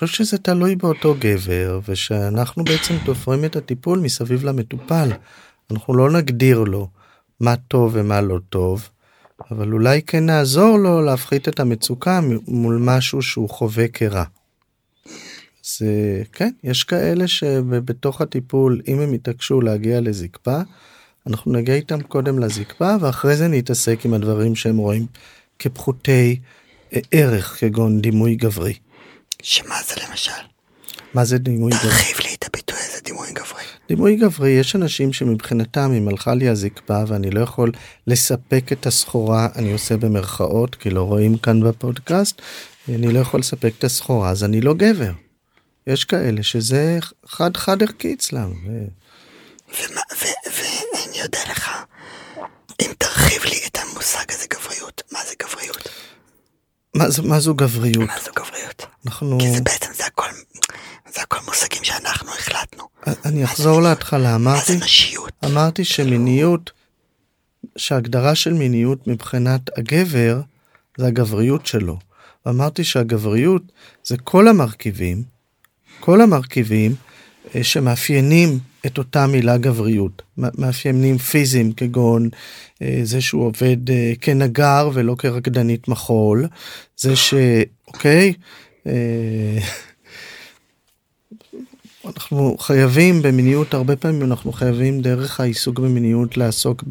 חושב 0.00 0.24
שזה 0.24 0.38
תלוי 0.38 0.76
באותו 0.76 1.14
גבר 1.18 1.80
ושאנחנו 1.88 2.64
בעצם 2.64 2.94
תופרים 3.04 3.44
את 3.44 3.56
הטיפול 3.56 3.98
מסביב 3.98 4.44
למטופל. 4.44 5.08
אנחנו 5.70 5.94
לא 5.94 6.10
נגדיר 6.10 6.60
לו 6.60 6.88
מה 7.40 7.56
טוב 7.56 7.90
ומה 7.94 8.20
לא 8.20 8.38
טוב, 8.48 8.88
אבל 9.50 9.72
אולי 9.72 10.02
כן 10.02 10.26
נעזור 10.26 10.78
לו 10.78 11.02
להפחית 11.02 11.48
את 11.48 11.60
המצוקה 11.60 12.20
מול 12.48 12.78
משהו 12.84 13.22
שהוא 13.22 13.50
חווה 13.50 13.88
כרע. 13.88 14.24
אז 15.64 15.78
אה, 15.82 16.22
כן, 16.32 16.50
יש 16.64 16.84
כאלה 16.84 17.28
שבתוך 17.28 18.20
הטיפול, 18.20 18.80
אם 18.88 19.00
הם 19.00 19.14
יתעקשו 19.14 19.60
להגיע 19.60 20.00
לזקפה, 20.00 20.60
אנחנו 21.26 21.52
נגיע 21.52 21.74
איתם 21.74 22.00
קודם 22.00 22.38
לזקפה 22.38 22.94
ואחרי 23.00 23.36
זה 23.36 23.48
נתעסק 23.48 24.04
עם 24.04 24.14
הדברים 24.14 24.54
שהם 24.54 24.76
רואים 24.76 25.06
כפחותי 25.58 26.40
אה, 26.92 27.00
ערך 27.10 27.56
כגון 27.60 28.00
דימוי 28.00 28.34
גברי. 28.34 28.74
שמה 29.42 29.76
זה 29.88 29.94
למשל? 30.08 30.30
מה 31.14 31.24
זה 31.24 31.38
דימוי 31.38 31.72
גברי? 31.72 31.90
תרחיב 31.90 32.16
לי 32.20 32.34
את 32.34 32.44
הביטוי 32.46 32.78
הזה, 32.78 33.00
דימוי 33.04 33.32
גברי. 33.32 33.62
דימוי 33.88 34.16
גברי 34.16 34.50
יש 34.50 34.76
אנשים 34.76 35.12
שמבחינתם 35.12 35.92
אם 35.92 36.08
הלכה 36.08 36.34
לי 36.34 36.48
הזקפה 36.48 37.02
ואני 37.06 37.30
לא 37.30 37.40
יכול 37.40 37.72
לספק 38.06 38.72
את 38.72 38.86
הסחורה 38.86 39.48
אני 39.56 39.72
עושה 39.72 39.96
במרכאות 39.96 40.74
כי 40.74 40.90
לא 40.90 41.02
רואים 41.02 41.38
כאן 41.38 41.60
בפודקאסט 41.62 42.42
אני 42.88 43.12
לא 43.12 43.18
יכול 43.18 43.40
לספק 43.40 43.72
את 43.78 43.84
הסחורה 43.84 44.30
אז 44.30 44.44
אני 44.44 44.60
לא 44.60 44.74
גבר. 44.74 45.12
יש 45.86 46.04
כאלה 46.04 46.42
שזה 46.42 46.98
חד 47.26 47.56
חד 47.56 47.82
ערכי 47.82 48.14
אצלם. 48.14 48.52
ו- 48.52 48.86
ומה, 49.68 50.00
ו- 50.16 50.50
ואני 50.50 51.18
יודע 51.18 51.38
לך, 51.50 51.70
אם 52.82 52.92
תרחיב 52.98 53.44
לי 53.44 53.60
את 53.66 53.78
המושג 53.82 54.24
הזה 54.28 54.46
גבריות? 54.50 54.59
מה, 57.00 57.10
זו- 57.10 57.22
מה 57.22 57.40
זו 57.40 57.54
גבריות? 57.54 57.96
מה 58.08 58.16
זו 58.24 58.30
גבריות? 58.36 58.86
אנחנו 59.06 59.38
כי 59.40 59.50
זה 59.54 59.60
בעצם, 59.60 59.90
זה 59.96 60.06
הכל, 60.06 60.26
זה 61.14 61.20
הכל 61.22 61.36
מושגים 61.46 61.84
שאנחנו 61.84 62.30
החלטנו. 62.30 62.84
אני 63.24 63.44
אחזור 63.44 63.82
להתחלה 63.82 64.38
מה 64.38 64.52
אמרתי 64.52 64.72
זה 64.78 64.84
נשיות? 64.84 65.32
אמרתי 65.44 65.84
שמיניות 65.84 66.70
שהגדרה 67.76 68.34
של 68.34 68.52
מיניות 68.52 69.06
מבחינת 69.06 69.78
הגבר 69.78 70.40
זה 70.98 71.06
הגבריות 71.06 71.66
שלו. 71.66 71.98
אמרתי 72.48 72.84
שהגבריות 72.84 73.62
זה 74.04 74.16
כל 74.24 74.48
המרכיבים, 74.48 75.22
כל 76.00 76.20
המרכיבים 76.20 76.94
אה, 77.54 77.64
שמאפיינים 77.64 78.58
את 78.86 78.98
אותה 78.98 79.26
מילה 79.26 79.56
גבריות. 79.56 80.22
מאפיינים 80.36 81.18
פיזיים 81.18 81.72
כגון 81.72 82.28
אה, 82.82 83.00
זה 83.02 83.20
שהוא 83.20 83.46
עובד 83.46 83.90
אה, 83.90 84.12
כנגר 84.20 84.90
ולא 84.94 85.14
כרקדנית 85.18 85.88
מחול, 85.88 86.46
זה 86.96 87.16
ש... 87.16 87.34
אוקיי? 87.88 88.32
אנחנו 92.06 92.56
חייבים 92.58 93.22
במיניות 93.22 93.74
הרבה 93.74 93.96
פעמים 93.96 94.22
אנחנו 94.22 94.52
חייבים 94.52 95.00
דרך 95.00 95.40
העיסוק 95.40 95.78
במיניות 95.78 96.36
לעסוק 96.36 96.84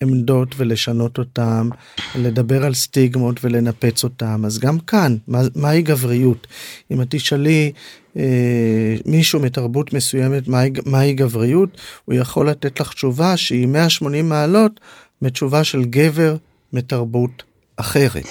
בעמדות 0.00 0.48
ולשנות 0.56 1.18
אותם 1.18 1.68
לדבר 2.14 2.64
על 2.64 2.74
סטיגמות 2.74 3.44
ולנפץ 3.44 4.04
אותם 4.04 4.42
אז 4.46 4.58
גם 4.58 4.78
כאן 4.78 5.16
מה, 5.28 5.40
מהי 5.54 5.82
גבריות 5.82 6.46
אם 6.90 7.02
את 7.02 7.06
תשאלי 7.10 7.72
אה, 8.16 8.96
מישהו 9.06 9.40
מתרבות 9.40 9.92
מסוימת 9.92 10.48
מהי, 10.48 10.70
מהי 10.86 11.14
גבריות 11.14 11.80
הוא 12.04 12.14
יכול 12.14 12.50
לתת 12.50 12.80
לך 12.80 12.92
תשובה 12.92 13.36
שהיא 13.36 13.66
180 13.66 14.28
מעלות 14.28 14.80
מתשובה 15.22 15.64
של 15.64 15.84
גבר 15.84 16.36
מתרבות 16.72 17.42
אחרת. 17.76 18.26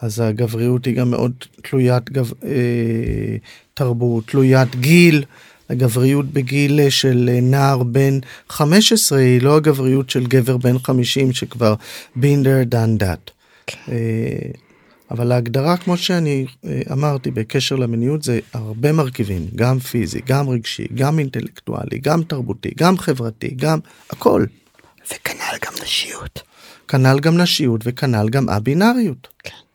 אז 0.00 0.20
הגבריות 0.20 0.84
היא 0.84 0.96
גם 0.96 1.10
מאוד 1.10 1.32
תלוית 1.62 2.10
גב, 2.10 2.32
אה, 2.44 3.36
תרבות, 3.74 4.26
תלוית 4.26 4.76
גיל. 4.76 5.24
הגבריות 5.68 6.26
בגיל 6.26 6.90
של 6.90 7.30
נער 7.42 7.82
בן 7.82 8.18
15 8.48 9.18
היא 9.18 9.42
לא 9.42 9.56
הגבריות 9.56 10.10
של 10.10 10.26
גבר 10.26 10.56
בן 10.56 10.78
50 10.78 11.32
שכבר 11.32 11.74
been 12.16 12.44
there 12.44 12.72
done 12.72 13.02
that. 13.02 13.30
אה, 13.88 13.94
אבל 15.10 15.32
ההגדרה 15.32 15.76
כמו 15.76 15.96
שאני 15.96 16.46
אה, 16.64 16.80
אמרתי 16.92 17.30
בקשר 17.30 17.76
למיניות 17.76 18.22
זה 18.22 18.40
הרבה 18.52 18.92
מרכיבים 18.92 19.46
גם 19.54 19.78
פיזי 19.78 20.20
גם 20.26 20.48
רגשי 20.48 20.86
גם 20.94 21.18
אינטלקטואלי 21.18 21.98
גם 21.98 22.22
תרבותי 22.22 22.70
גם 22.76 22.98
חברתי 22.98 23.50
גם 23.56 23.78
הכל. 24.10 24.44
וכנ"ל 25.06 25.56
גם 25.66 25.72
נשיות. 25.82 26.42
כנ"ל 26.88 27.20
גם 27.20 27.40
נשיות 27.40 27.80
וכנ"ל 27.84 28.28
גם 28.28 28.48
א-בינאריות. 28.48 29.28
כן. 29.42 29.65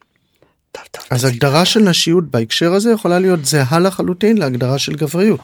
אז. 1.09 1.25
הגדרה 1.25 1.65
של 1.65 1.79
נשיות 1.79 2.23
בהקשר 2.31 2.73
הזה 2.73 2.91
יכולה 2.91 3.19
להיות 3.19 3.45
זהה 3.45 3.79
לחלוטין 3.79 4.37
להגדרה 4.37 4.79
של 4.79 4.95
גבריות. 4.95 5.39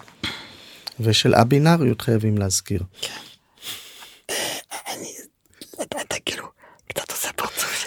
ושל 1.00 1.36
א-בינאריות 1.36 2.02
חייבים 2.02 2.38
להזכיר. 2.38 2.84
אתה 5.82 6.16
כאילו. 6.26 6.48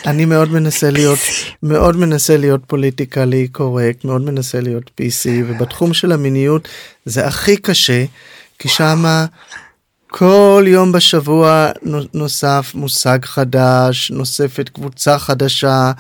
אני 0.07 0.25
מאוד 0.25 0.51
מנסה 0.51 0.91
להיות 0.91 1.19
מאוד 1.63 1.97
מנסה 1.97 2.37
להיות 2.37 2.61
פוליטיקלי 2.67 3.49
קורקט 3.49 4.05
מאוד 4.05 4.23
מנסה 4.23 4.61
להיות 4.61 4.91
PC 5.01 5.29
ובתחום 5.47 5.95
של 5.95 6.13
המיניות 6.13 6.69
זה 7.05 7.27
הכי 7.27 7.57
קשה 7.57 8.05
כי 8.59 8.69
שמה 8.69 9.27
כל 10.11 10.65
יום 10.67 10.93
בשבוע 10.93 11.71
נו- 11.83 12.01
נוסף 12.15 12.71
מושג 12.75 13.19
חדש 13.25 14.11
נוספת 14.11 14.69
קבוצה 14.69 15.19
חדשה 15.19 15.93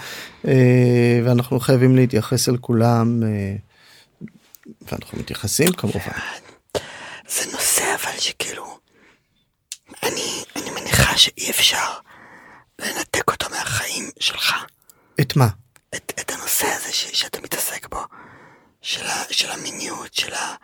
אה, 0.48 1.20
ואנחנו 1.24 1.60
חייבים 1.60 1.96
להתייחס 1.96 2.48
אל 2.48 2.56
כולם 2.56 3.22
אה, 3.22 3.54
ואנחנו 4.82 5.18
מתייחסים 5.18 5.72
כמובן. 5.72 5.98
זה 7.28 7.50
נושא 7.52 7.82
אבל 7.94 8.18
שכאילו, 8.18 8.78
אני, 10.02 10.44
אני 10.56 10.70
מניחה 10.80 11.16
שאי 11.16 11.50
אפשר 11.50 11.86
לנתק 12.78 13.30
אותו 13.30 13.46
מהחיים 13.50 14.10
שלך. 14.20 14.54
את 15.20 15.36
מה? 15.36 15.48
את, 15.94 16.12
את 16.20 16.30
הנושא 16.30 16.66
הזה 16.66 16.92
ש, 16.92 17.06
שאתה 17.12 17.40
מתעסק 17.42 17.88
בו, 17.90 18.00
של, 18.82 19.06
ה, 19.06 19.22
של 19.30 19.50
המיניות, 19.50 20.14
של 20.14 20.34
ה- 20.34 20.54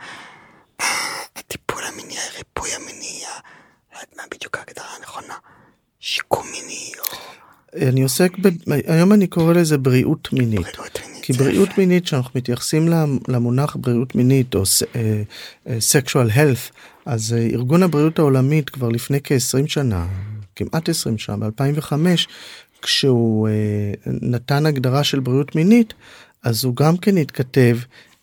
הטיפול 1.36 1.82
המיני, 1.84 2.14
הריפוי 2.34 2.70
המיני, 2.74 3.20
לא 3.22 3.98
יודעת 4.00 4.16
מה 4.16 4.22
בדיוק 4.34 4.56
ההגדרה 4.58 4.86
הנכונה, 4.98 5.34
שיקום 6.00 6.46
מיני 6.52 6.90
או 6.98 7.16
אני 7.88 8.02
עוסק 8.02 8.32
ב... 8.38 8.48
היום 8.86 9.12
אני 9.12 9.26
קורא 9.26 9.52
לזה 9.52 9.78
בריאות 9.78 10.28
מינית. 10.32 10.60
בריאות 10.60 10.98
מינית. 11.06 11.24
כי 11.24 11.32
בריאות 11.32 11.68
יפה. 11.68 11.80
מינית 11.80 12.06
שאנחנו 12.06 12.30
מתייחסים 12.34 12.88
למ- 12.88 13.18
למונח 13.28 13.76
בריאות 13.80 14.14
מינית 14.14 14.54
או 14.54 14.62
אה, 14.96 15.22
sexual 15.92 16.30
health 16.36 16.72
אז 17.06 17.32
אה, 17.32 17.46
ארגון 17.52 17.82
הבריאות 17.82 18.18
העולמית 18.18 18.70
כבר 18.70 18.88
לפני 18.88 19.18
כ-20 19.24 19.66
שנה 19.66 20.06
כמעט 20.56 20.88
20 20.88 21.18
שנה 21.18 21.36
ב-2005 21.36 21.92
כשהוא 22.82 23.48
אה, 23.48 23.52
נתן 24.06 24.66
הגדרה 24.66 25.04
של 25.04 25.20
בריאות 25.20 25.54
מינית 25.54 25.94
אז 26.42 26.64
הוא 26.64 26.76
גם 26.76 26.96
כן 26.96 27.16
התכתב 27.16 27.76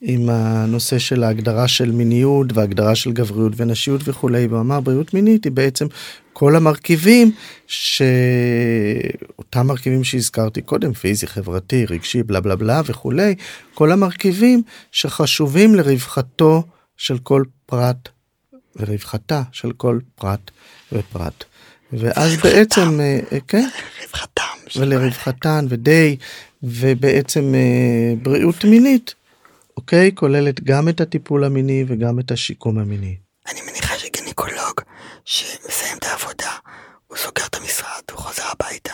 עם 0.05 0.29
הנושא 0.29 0.99
של 0.99 1.23
ההגדרה 1.23 1.67
של 1.67 1.91
מיניות 1.91 2.47
והגדרה 2.53 2.95
של 2.95 3.11
גבריות 3.11 3.53
ונשיות 3.55 4.01
וכולי 4.05 4.47
והוא 4.47 4.59
אמר 4.59 4.79
בריאות 4.79 5.13
מינית 5.13 5.43
היא 5.43 5.51
בעצם 5.51 5.87
כל 6.33 6.55
המרכיבים 6.55 7.31
שאותם 7.67 8.07
מרכיבים 9.67 10.03
שהזכרתי 10.03 10.61
קודם 10.61 10.93
פיזי 10.93 11.27
חברתי 11.27 11.85
רגשי 11.85 12.23
בלה 12.23 12.41
בלה 12.41 12.55
בלה 12.55 12.81
וכולי 12.85 13.35
כל 13.73 13.91
המרכיבים 13.91 14.61
שחשובים 14.91 15.75
לרווחתו 15.75 16.63
של 16.97 17.17
כל 17.17 17.43
פרט 17.65 18.09
ורווחתה 18.75 19.41
של 19.51 19.71
כל 19.71 19.99
פרט 20.15 20.51
ופרט. 20.91 21.43
ואז 21.93 22.37
בעצם 22.43 22.99
אה, 22.99 23.19
אה, 23.31 23.37
כן. 23.47 23.67
ולרווחתן 24.75 25.65
ודי 25.69 26.15
ובעצם 26.63 27.55
אה, 27.55 28.13
בריאות 28.21 28.65
מינית 28.65 29.15
אוקיי 29.77 30.11
כוללת 30.15 30.63
גם 30.63 30.89
את 30.89 31.01
הטיפול 31.01 31.43
המיני 31.43 31.83
וגם 31.87 32.19
את 32.19 32.31
השיקום 32.31 32.79
המיני. 32.79 33.17
אני 33.51 33.61
מניחה 33.61 33.99
שגינקולוג 33.99 34.81
שמסיים 35.25 35.97
את 35.97 36.03
העבודה, 36.03 36.51
הוא 37.07 37.17
סוגר 37.17 37.45
את 37.45 37.55
המשרד, 37.55 38.01
הוא 38.11 38.17
חוזר 38.19 38.43
הביתה, 38.51 38.93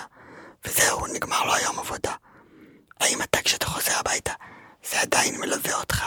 וזהו, 0.68 1.08
נגמר 1.16 1.46
לו 1.46 1.54
היום 1.54 1.80
עבודה. 1.80 2.12
האם 3.00 3.22
אתה 3.22 3.40
כשאתה 3.44 3.66
חוזר 3.66 3.92
הביתה, 4.00 4.32
זה 4.92 5.02
עדיין 5.02 5.36
מלווה 5.42 5.80
אותך? 5.80 6.04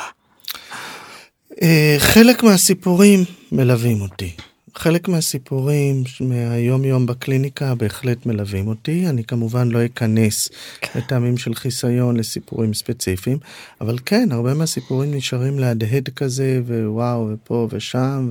אה, 1.63 1.97
חלק 1.99 2.43
מהסיפורים 2.43 3.25
מלווים 3.53 4.01
אותי. 4.01 4.37
חלק 4.75 5.09
מהסיפורים 5.09 6.05
מהיום 6.21 6.85
יום 6.85 7.07
בקליניקה 7.07 7.75
בהחלט 7.75 8.27
מלווים 8.27 8.69
אותי. 8.69 9.09
אני 9.09 9.25
כמובן 9.25 9.69
לא 9.69 9.85
אכנס 9.85 10.49
לטעמים 10.95 11.37
של 11.37 11.55
חיסיון 11.55 12.17
לסיפורים 12.17 12.75
ספציפיים, 12.75 13.39
אבל 13.81 13.99
כן, 14.07 14.29
הרבה 14.33 14.55
מהסיפורים 14.55 15.15
נשארים 15.15 15.59
להדהד 15.59 16.09
כזה, 16.17 16.61
ווואו, 16.67 17.29
ופה 17.33 17.69
ושם, 17.71 18.31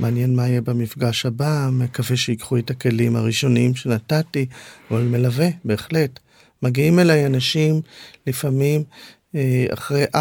ומעניין 0.00 0.36
מה 0.36 0.48
יהיה 0.48 0.60
במפגש 0.60 1.26
הבא, 1.26 1.68
מקווה 1.72 2.16
שיקחו 2.16 2.58
את 2.58 2.70
הכלים 2.70 3.16
הראשוניים 3.16 3.74
שנתתי, 3.74 4.46
אבל 4.90 5.02
מלווה, 5.02 5.48
בהחלט. 5.64 6.18
מגיעים 6.62 6.98
אליי 6.98 7.26
אנשים 7.26 7.80
לפעמים 8.26 8.82
אה, 9.34 9.66
אחרי 9.72 10.04
4-5 10.14 10.18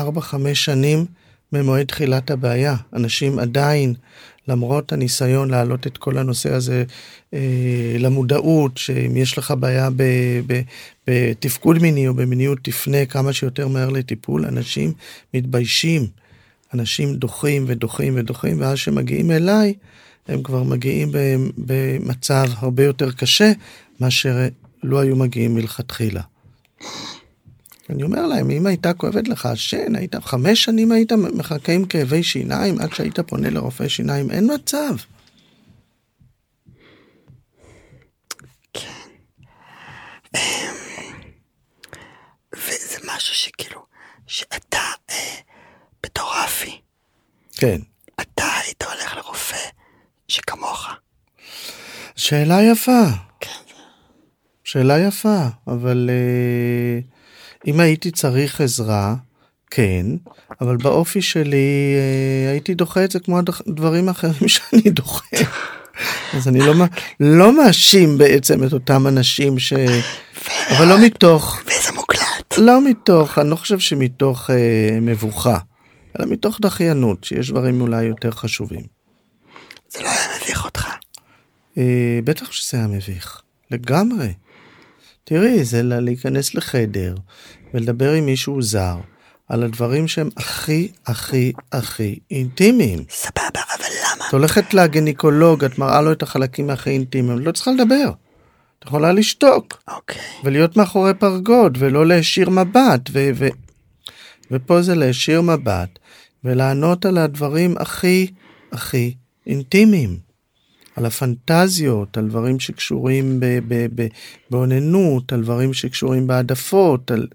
שנים 0.54 1.06
ממועד 1.54 1.86
תחילת 1.86 2.32
הבעיה. 2.32 2.76
אנשים 2.94 3.40
עדיין, 3.40 3.94
למרות 4.48 4.94
הניסיון 4.94 5.50
להעלות 5.50 5.88
את 5.88 5.98
כל 5.98 6.18
הנושא 6.18 6.54
הזה 6.54 6.84
אה, 7.34 7.96
למודעות, 8.00 8.78
שאם 8.78 9.18
יש 9.18 9.38
לך 9.38 9.54
בעיה 9.60 9.90
ב, 9.90 10.04
ב, 10.48 10.62
בתפקוד 11.08 11.82
מיני 11.82 12.08
או 12.08 12.14
במיניות, 12.14 12.60
תפנה 12.62 13.06
כמה 13.06 13.34
שיותר 13.34 13.68
מהר 13.68 13.90
לטיפול, 13.90 14.46
אנשים 14.46 14.94
מתביישים. 15.34 16.08
אנשים 16.74 17.16
דוחים 17.16 17.66
ודוחים 17.68 18.14
ודוחים, 18.18 18.62
ואז 18.62 18.78
שמגיעים 18.78 19.32
אליי, 19.32 19.74
הם 20.28 20.44
כבר 20.44 20.64
מגיעים 20.64 21.12
במצב 21.58 22.46
הרבה 22.56 22.84
יותר 22.84 23.12
קשה 23.12 23.52
מאשר 24.00 24.48
לא 24.84 25.00
היו 25.00 25.16
מגיעים 25.16 25.56
מלכתחילה. 25.56 26.22
אני 27.90 28.04
אומר 28.04 28.28
להם, 28.28 28.50
אם 28.50 28.66
הייתה 28.66 28.94
כואבת 28.94 29.28
לך 29.28 29.46
השן, 29.46 29.96
היית 29.96 30.16
חמש 30.16 30.64
שנים 30.64 30.92
היית 30.92 31.12
מחכה 31.12 31.72
עם 31.72 31.86
כאבי 31.86 32.24
שיניים 32.24 32.80
עד 32.80 32.94
שהיית 32.94 33.20
פונה 33.20 33.50
לרופא 33.50 33.88
שיניים, 33.88 34.32
אין 34.32 34.50
מצב. 34.54 34.96
כן. 38.74 39.10
אמ, 40.36 40.42
וזה 42.54 42.98
משהו 43.16 43.36
שכאילו, 43.36 43.86
שאתה, 44.28 44.78
אה, 45.10 45.36
בתור 46.04 46.32
רפי, 46.44 46.82
כן. 47.52 47.82
אתה 48.22 48.46
היית 48.64 48.84
הולך 48.84 49.16
לרופא 49.18 49.70
שכמוך. 50.28 50.90
שאלה 52.16 52.62
יפה, 52.72 53.02
כן, 53.40 53.50
שאלה 54.64 55.00
יפה, 55.00 55.48
אבל 55.68 56.10
אה, 56.10 57.15
אם 57.68 57.80
הייתי 57.80 58.12
צריך 58.12 58.62
עזרה, 58.62 59.16
כן, 59.72 60.06
אבל 60.62 60.78
באופי 60.78 61.22
שלי 61.22 61.96
אה, 62.46 62.52
הייתי 62.52 62.74
דוחה 62.74 63.04
את 63.04 63.12
זה 63.12 63.20
כמו 63.20 63.40
הדברים 63.68 64.10
אחרים 64.10 64.48
שאני 64.48 64.90
דוחה. 64.90 65.26
אז 66.34 66.48
אני 66.48 66.60
לא, 66.60 66.74
לא 67.20 67.58
מאשים 67.58 68.18
בעצם 68.18 68.64
את 68.64 68.74
אותם 68.74 69.08
אנשים 69.08 69.60
ש... 69.60 69.74
אבל 70.72 70.88
לא 70.88 71.06
מתוך, 71.06 71.60
וזה 71.66 71.92
מוקלט. 71.96 72.58
לא 72.58 72.82
מתוך, 72.90 73.40
אני 73.40 73.50
לא 73.50 73.56
חושב 73.56 73.80
שמתוך 73.80 74.50
אה, 74.50 74.56
מבוכה, 75.02 75.58
אלא 76.20 76.28
מתוך 76.32 76.58
דחיינות, 76.62 77.24
שיש 77.24 77.50
דברים 77.52 77.82
אולי 77.82 78.04
יותר 78.04 78.32
חשובים. 78.32 78.82
זה 79.90 80.02
לא 80.02 80.10
היה 80.10 80.28
מביך 80.42 80.66
אותך. 80.66 80.88
אה, 81.78 81.84
בטח 82.24 82.52
שזה 82.52 82.78
היה 82.78 82.88
מביך, 82.88 83.42
לגמרי. 83.72 84.34
תראי, 85.24 85.64
זה 85.64 85.84
לה- 85.84 86.00
להיכנס 86.00 86.56
לחדר 86.56 87.16
ולדבר 87.76 88.12
עם 88.12 88.26
מישהו 88.26 88.62
זר 88.62 88.98
על 89.50 89.64
הדברים 89.64 90.08
שהם 90.08 90.30
הכי 90.38 90.92
הכי 91.06 91.54
הכי 91.72 92.20
אינטימיים. 92.32 93.04
סבבה, 93.10 93.62
אבל 93.78 93.86
למה? 94.04 94.28
את 94.28 94.34
הולכת 94.34 94.74
לגניקולוג, 94.74 95.64
את 95.64 95.80
מראה 95.80 96.02
לו 96.02 96.12
את 96.12 96.24
החלקים 96.24 96.70
הכי 96.70 96.90
אינטימיים, 96.90 97.40
לא 97.40 97.52
צריכה 97.52 97.72
לדבר. 97.72 98.12
את 98.80 98.86
יכולה 98.86 99.12
לשתוק 99.12 99.84
אוקיי. 99.88 100.22
ולהיות 100.44 100.78
מאחורי 100.78 101.14
פרגוד 101.14 101.78
ולא 101.80 102.06
להישיר 102.06 102.50
מבט 102.50 103.10
ו... 103.12 103.30
ו... 103.36 103.48
ופה 104.52 104.82
זה 104.82 104.96
להישיר 104.96 105.42
מבט 105.42 106.00
ולענות 106.44 107.06
על 107.06 107.18
הדברים 107.18 107.76
הכי 107.78 108.28
הכי 108.72 109.16
אינטימיים. 109.48 110.18
על 110.96 111.06
הפנטזיות, 111.06 112.18
על 112.18 112.28
דברים 112.28 112.60
שקשורים 112.60 113.40
ב- 113.40 113.60
ב- 113.68 113.88
ב- 113.96 114.08
באוננות, 114.50 115.34
על 115.34 115.42
דברים 115.42 115.74
שקשורים 115.74 116.28
בהעדפות, 116.28 117.12
על 117.12 117.28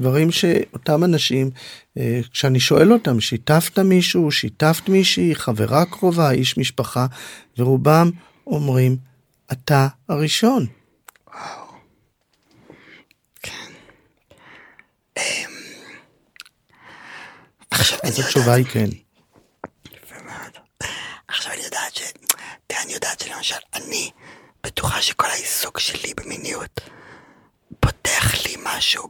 דברים 0.00 0.30
שאותם 0.30 1.04
אנשים, 1.04 1.50
אה, 1.98 2.20
כשאני 2.32 2.60
שואל 2.60 2.92
אותם, 2.92 3.20
שיתפת 3.20 3.78
מישהו, 3.78 4.32
שיתפת 4.32 4.88
מישהי, 4.88 5.34
חברה 5.34 5.84
קרובה, 5.84 6.30
איש 6.30 6.58
משפחה, 6.58 7.06
ורובם 7.58 8.10
אומרים, 8.46 8.96
אתה 9.52 9.88
הראשון. 10.08 10.66
וואו. 11.34 11.66
כן. 13.42 13.72
אמ, 15.16 15.50
אז 18.02 18.18
התשובה 18.20 18.54
היא 18.54 18.66
כן. 18.66 18.88
עכשיו 21.28 21.52
אני 21.52 21.62
יודעת 21.64 21.94
ש... 21.94 22.02
תראה, 22.66 22.82
אני 22.82 22.92
יודעת 22.92 23.20
שלמשל, 23.20 23.56
אני 23.74 24.10
בטוחה 24.64 25.02
שכל 25.02 25.26
העיסוק 25.26 25.78
שלי 25.78 26.14
במיניות 26.16 26.80
פותח 27.80 28.34
לי 28.44 28.56
משהו 28.62 29.08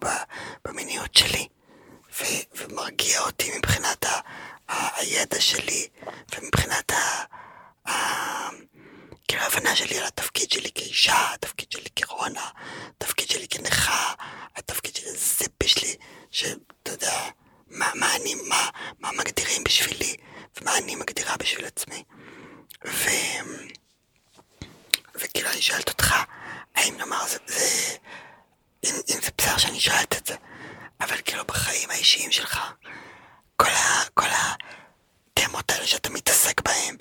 במיניות 0.64 1.14
שלי, 1.14 1.48
ו- 2.20 2.24
ומרגיע 2.56 3.20
אותי 3.20 3.58
מבחינת 3.58 4.04
ה- 4.04 4.20
ה- 4.68 5.00
הידע 5.00 5.40
שלי, 5.40 5.88
ומבחינת 6.34 6.90
ה... 6.90 7.24
ה- 7.90 8.50
כאילו 9.28 9.42
ההבנה 9.42 9.76
שלי 9.76 9.98
על 9.98 10.06
התפקיד 10.06 10.50
שלי 10.50 10.70
כאישה, 10.74 11.32
התפקיד 11.34 11.72
שלי 11.72 11.88
כרונה, 11.96 12.48
התפקיד 12.96 13.30
שלי 13.30 13.48
כנכה, 13.48 14.12
התפקיד 14.56 14.96
שלי 14.96 15.12
זה 15.12 15.44
בשבילי, 15.62 15.96
שאתה 16.30 16.92
יודע, 16.92 17.20
מה, 17.70 17.90
מה 17.94 18.16
אני, 18.16 18.34
מה, 18.34 18.68
מה 18.98 19.10
מגדירים 19.12 19.64
בשבילי, 19.64 20.16
ומה 20.60 20.78
אני 20.78 20.96
מגדירה 20.96 21.36
בשביל 21.36 21.64
עצמי. 21.66 22.04
ו... 22.86 23.08
וכאילו 25.14 25.50
אני 25.50 25.62
שואלת 25.62 25.88
אותך, 25.88 26.14
האם 26.74 26.96
נאמר 26.96 27.26
זה, 27.28 27.38
זה 27.46 27.96
אם 28.90 29.20
זה 29.22 29.30
בסדר 29.38 29.56
שאני 29.58 29.80
שואלת 29.80 30.16
את 30.16 30.26
זה, 30.26 30.34
אבל 31.00 31.16
כאילו 31.24 31.44
בחיים 31.44 31.90
האישיים 31.90 32.30
שלך, 32.32 32.58
כל, 33.56 33.68
ה, 33.70 34.04
כל 34.14 34.26
התמות 35.38 35.70
האלה 35.70 35.86
שאתה 35.86 36.10
מתעסק 36.10 36.60
בהם, 36.64 36.96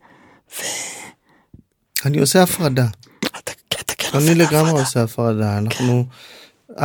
ואתה 0.50 2.06
אני 2.06 2.19
עושה 2.19 2.43
הפרדה. 2.43 2.86
אתה 3.19 3.52
כן 3.98 4.08
עושה 4.13 4.32
אני 4.32 4.36
לגמרי. 4.39 4.80
עושה 4.82 5.04
הפרדה. 5.04 5.58
אנחנו, 5.58 6.06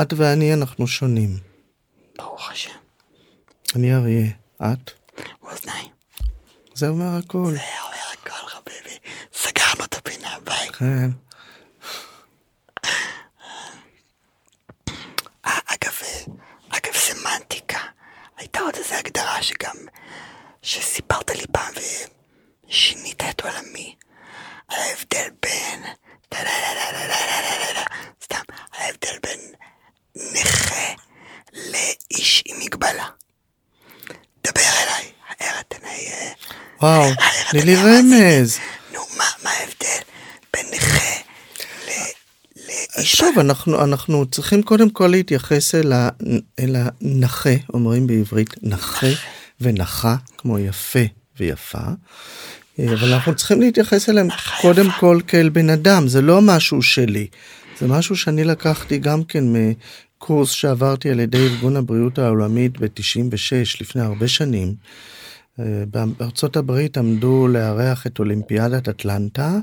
את 0.03 0.13
ואני, 0.17 0.55
אנחנו 0.55 0.87
שונים. 0.87 1.39
ברוך 2.19 2.51
השם, 2.51 2.71
אני 3.77 3.95
אריה, 3.95 4.27
את? 4.63 4.91
מאזניים. 5.43 5.89
זה 6.75 6.89
אומר 6.89 7.19
הכל. 7.19 7.53
זה 7.53 7.61
אומר 7.83 7.97
הכל 8.13 8.49
חביבי, 8.49 8.99
סגרנו 9.35 9.85
את 9.85 9.95
הפינה, 9.95 10.37
ביי. 10.45 10.69
כן. 10.73 11.11
אה, 15.47 15.59
אגב, 15.67 15.93
אה, 16.03 16.25
אגב 16.69 16.93
סמנטיקה, 16.95 17.79
הייתה 18.41 18.61
עוד 18.61 18.75
איזו 18.77 18.95
הגדרה 18.95 19.43
שגם, 19.43 19.77
שסיפרת 20.63 21.31
לי 21.31 21.45
פעם 21.53 21.73
ושינית 22.69 23.23
את 23.31 23.41
עולמי, 23.41 23.95
על 24.69 24.79
ההבדל 24.81 25.29
בין, 25.43 25.85
סתם, 28.25 28.43
על 28.73 28.83
ההבדל 28.83 29.19
בין 29.23 29.41
נכה 30.17 30.95
לאיש 31.53 32.43
עם 32.47 32.57
מגבלה. 32.61 33.07
דבר 34.45 34.63
אליי, 34.83 35.13
האר 35.29 35.61
את 35.61 35.73
עיניי, 35.73 36.13
אה, 36.13 36.33
וואו, 36.83 37.11
תני 37.51 37.63
לי. 37.63 37.77
רמז. 37.77 38.59
נו, 38.93 39.01
מה 39.17 39.51
ההבדל 39.51 40.01
בין 40.53 40.67
נכה 40.71 41.30
שוב, 43.03 43.39
אנחנו, 43.39 43.85
אנחנו 43.85 44.27
צריכים 44.27 44.63
קודם 44.63 44.91
כל 44.91 45.07
להתייחס 45.07 45.75
אל, 45.75 45.93
ה, 45.93 46.09
אל 46.59 46.77
הנכה, 46.77 47.51
אומרים 47.75 48.07
בעברית 48.07 48.55
נכה 48.63 49.07
ונכה, 49.61 50.17
כמו 50.39 50.59
יפה 50.59 51.05
ויפה, 51.41 51.79
אה, 52.79 52.93
אבל 52.93 53.13
אנחנו 53.13 53.35
צריכים 53.35 53.61
להתייחס 53.61 54.09
אליהם 54.09 54.29
קודם 54.61 54.87
כל 55.01 55.21
כאל 55.27 55.49
בן 55.49 55.71
אדם, 55.71 56.09
זה 56.09 56.23
לא 56.23 56.43
משהו 56.43 56.83
שלי, 56.83 57.27
זה 57.79 57.89
משהו 57.89 58.17
שאני 58.17 58.45
לקחתי 58.45 58.99
גם 58.99 59.25
כן 59.25 59.45
מקורס 59.47 60.51
שעברתי 60.51 61.11
על 61.11 61.21
ידי 61.21 61.47
ארגון 61.47 61.77
הבריאות 61.77 62.19
העולמית 62.19 62.79
ב-96, 62.81 63.81
לפני 63.81 64.03
הרבה 64.03 64.29
שנים. 64.29 64.75
אה, 65.61 65.85
בארצות 66.19 66.57
הברית 66.57 66.99
עמדו 66.99 67.49
לארח 67.49 68.07
את 68.07 68.19
אולימפיאדת 68.19 68.89
אטלנטה 68.89 69.59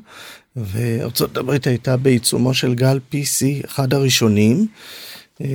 וארצות 0.57 1.37
הברית 1.37 1.67
הייתה 1.67 1.97
בעיצומו 1.97 2.53
של 2.53 2.75
גל 2.75 2.99
PC 3.11 3.65
אחד 3.65 3.93
הראשונים 3.93 4.67
אה, 5.41 5.47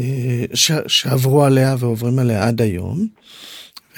ש- 0.54 0.70
שעברו 0.86 1.44
עליה 1.44 1.76
ועוברים 1.78 2.18
עליה 2.18 2.48
עד 2.48 2.60
היום. 2.62 3.06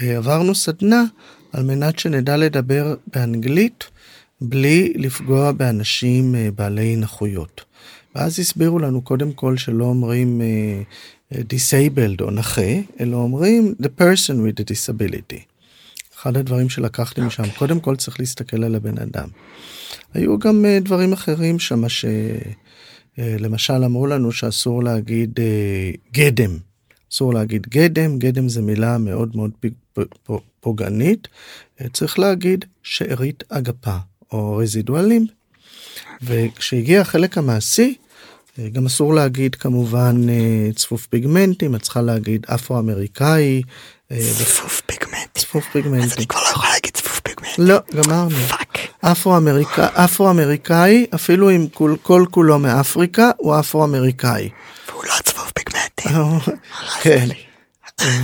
ועברנו 0.01 0.55
סדנה 0.55 1.05
על 1.53 1.63
מנת 1.63 1.99
שנדע 1.99 2.37
לדבר 2.37 2.95
באנגלית 3.15 3.85
בלי 4.41 4.93
לפגוע 4.97 5.53
באנשים 5.53 6.35
אה, 6.35 6.49
בעלי 6.57 6.97
נכויות. 6.97 7.65
ואז 8.15 8.39
הסבירו 8.41 8.79
לנו 8.79 9.03
קודם 9.03 9.33
כל 9.33 9.57
שלא 9.57 9.85
אומרים 9.85 10.41
אה, 10.41 10.83
disabled 11.39 12.21
או 12.23 12.31
נכה, 12.31 12.63
אלא 13.01 13.17
אומרים 13.17 13.75
the 13.83 14.01
person 14.01 14.33
with 14.35 14.61
a 14.61 14.65
disability. 14.65 15.41
אחד 16.19 16.37
הדברים 16.37 16.69
שלקחתי 16.69 17.21
משם, 17.21 17.43
קודם 17.59 17.81
כל 17.81 17.97
צריך 17.97 18.21
להסתכל 18.21 18.65
על 18.65 18.75
הבן 18.75 18.99
אדם. 18.99 19.29
היו 20.15 20.39
גם 20.39 20.65
אה, 20.65 20.79
דברים 20.81 21.13
אחרים 21.13 21.59
שם 21.59 21.83
שלמשל 23.19 23.85
אמרו 23.85 24.07
לנו 24.07 24.33
שאסור 24.33 24.85
להגיד 24.85 25.41
אה, 25.41 25.91
גדם. 26.13 26.59
אסור 27.13 27.35
להגיד 27.35 27.67
גדם, 27.69 28.19
גדם 28.19 28.49
זה 28.49 28.63
מילה 28.63 28.99
מאוד 28.99 29.37
מאוד 29.37 29.51
פוגענית. 30.61 31.29
אה, 31.81 31.87
צריך 31.89 32.19
להגיד 32.19 32.65
שארית 32.83 33.45
אגפה 33.49 33.97
או 34.33 34.57
רזידואלים. 34.57 35.27
וכשהגיע 36.23 37.01
החלק 37.01 37.39
המעשי, 37.39 37.95
אה, 38.59 38.69
גם 38.69 38.87
אסור 38.87 39.15
להגיד 39.15 39.55
כמובן 39.55 40.29
אה, 40.29 40.73
צפוף 40.77 41.07
פיגמנטים, 41.07 41.75
את 41.75 41.83
צריכה 41.83 42.03
להגיד 42.03 42.47
אפרו-אמריקאי. 42.47 43.63
אה, 44.13 44.19
צפוף 44.39 44.83
פיגמנטים. 44.87 45.29
צפוף 45.35 45.65
אז 45.67 45.73
פיגמנטים. 45.73 46.11
אני 46.17 46.27
כבר 46.27 46.41
לא 46.41 46.49
יכולה 46.49 46.69
להגיד 46.73 46.97
צפוף 47.29 47.53
פיגמנטים. 47.53 47.65
לא, 47.65 47.79
גמרנו. 47.95 48.37
fuck. 48.49 48.79
אפרו-אמריקאי, 49.95 51.07
אפילו 51.15 51.51
אם 51.51 51.67
כל, 51.73 51.95
כל 52.03 52.25
כולו 52.31 52.59
מאפריקה, 52.59 53.31
הוא 53.37 53.59
אפרו-אמריקאי. 53.61 54.51
והוא 54.89 55.05
לא 55.05 55.13
צפוף 55.25 55.53
פיגמנטים. 55.53 56.55
כן. 57.03 57.29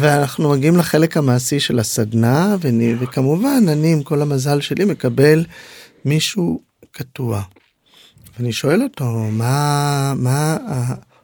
ואנחנו 0.01 0.51
מגיעים 0.51 0.77
לחלק 0.77 1.17
המעשי 1.17 1.61
של 1.61 1.79
הסדנה, 1.79 2.57
ואני, 2.61 2.95
וכמובן, 3.01 3.65
אני 3.69 3.93
עם 3.93 4.03
כל 4.03 4.23
המזל 4.23 4.61
שלי 4.61 4.85
מקבל 4.85 5.45
מישהו 6.05 6.61
קטוע. 6.93 7.43
ואני 8.39 8.53
שואל 8.53 8.83
אותו, 8.83 9.05
מה, 9.31 10.13
מה 10.17 10.57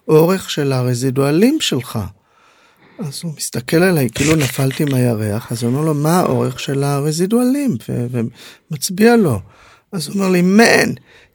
האורך 0.08 0.50
של 0.50 0.72
הרזידואלים 0.72 1.58
שלך? 1.60 1.98
אז 2.98 3.20
הוא 3.22 3.32
מסתכל 3.36 3.76
עליי 3.76 4.08
כאילו 4.14 4.36
נפלתי 4.36 4.84
מהירח, 4.84 5.52
אז 5.52 5.62
הוא 5.62 5.70
אומר 5.72 5.80
לו, 5.84 5.94
מה 5.94 6.20
האורך 6.20 6.60
של 6.60 6.84
הרזידואלים? 6.84 7.76
ומצביע 8.70 9.16
לו. 9.16 9.40
אז 9.92 10.06
הוא 10.08 10.14
אומר 10.14 10.28
לי, 10.28 10.40
man, 10.40 10.88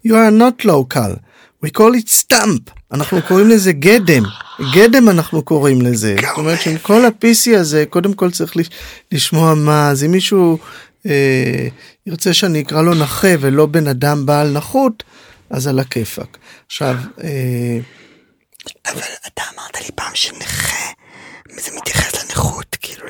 you 0.08 0.12
are 0.12 0.32
not 0.42 0.66
local, 0.66 1.16
we 1.66 1.70
call 1.78 1.94
it 2.04 2.10
stump. 2.34 2.72
אנחנו 2.92 3.22
קוראים 3.28 3.50
לזה 3.50 3.72
גדם, 3.72 4.24
גדם 4.76 5.10
אנחנו 5.10 5.42
קוראים 5.44 5.82
לזה. 5.82 6.16
זאת 6.22 6.38
אומרת 6.38 6.62
שעם 6.62 6.78
כל 6.78 7.06
ה-PC 7.06 7.58
הזה, 7.58 7.84
קודם 7.90 8.14
כל 8.14 8.32
צריך 8.32 8.58
לש- 8.58 8.70
לשמוע 9.12 9.54
מה, 9.54 9.90
אז 9.90 10.04
אם 10.04 10.12
מישהו 10.12 10.58
אה, 11.06 11.68
ירצה 12.08 12.34
שאני 12.34 12.62
אקרא 12.62 12.82
לו 12.82 12.94
נכה 12.94 13.28
ולא 13.40 13.66
בן 13.66 13.88
אדם 13.88 14.26
בעל 14.26 14.52
נכות, 14.52 15.04
אז 15.50 15.68
על 15.68 15.80
הכיפאק. 15.80 16.38
עכשיו, 16.68 16.96
אה, 17.24 17.80
אבל 18.86 19.02
אתה 19.28 19.42
אמרת 19.56 19.82
לי 19.82 19.88
פעם 19.96 20.12
שנכה, 20.14 20.86
זה 21.60 21.72
מתייחס 21.78 22.24
לנכות, 22.24 22.78
כאילו 22.82 23.06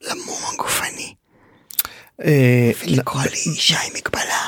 למום 0.00 0.38
הגופני. 0.54 1.14
אה, 2.24 2.70
ולקרוא 2.82 3.22
לי 3.22 3.36
אישה 3.46 3.78
עם 3.80 3.92
מגבלה, 3.96 4.46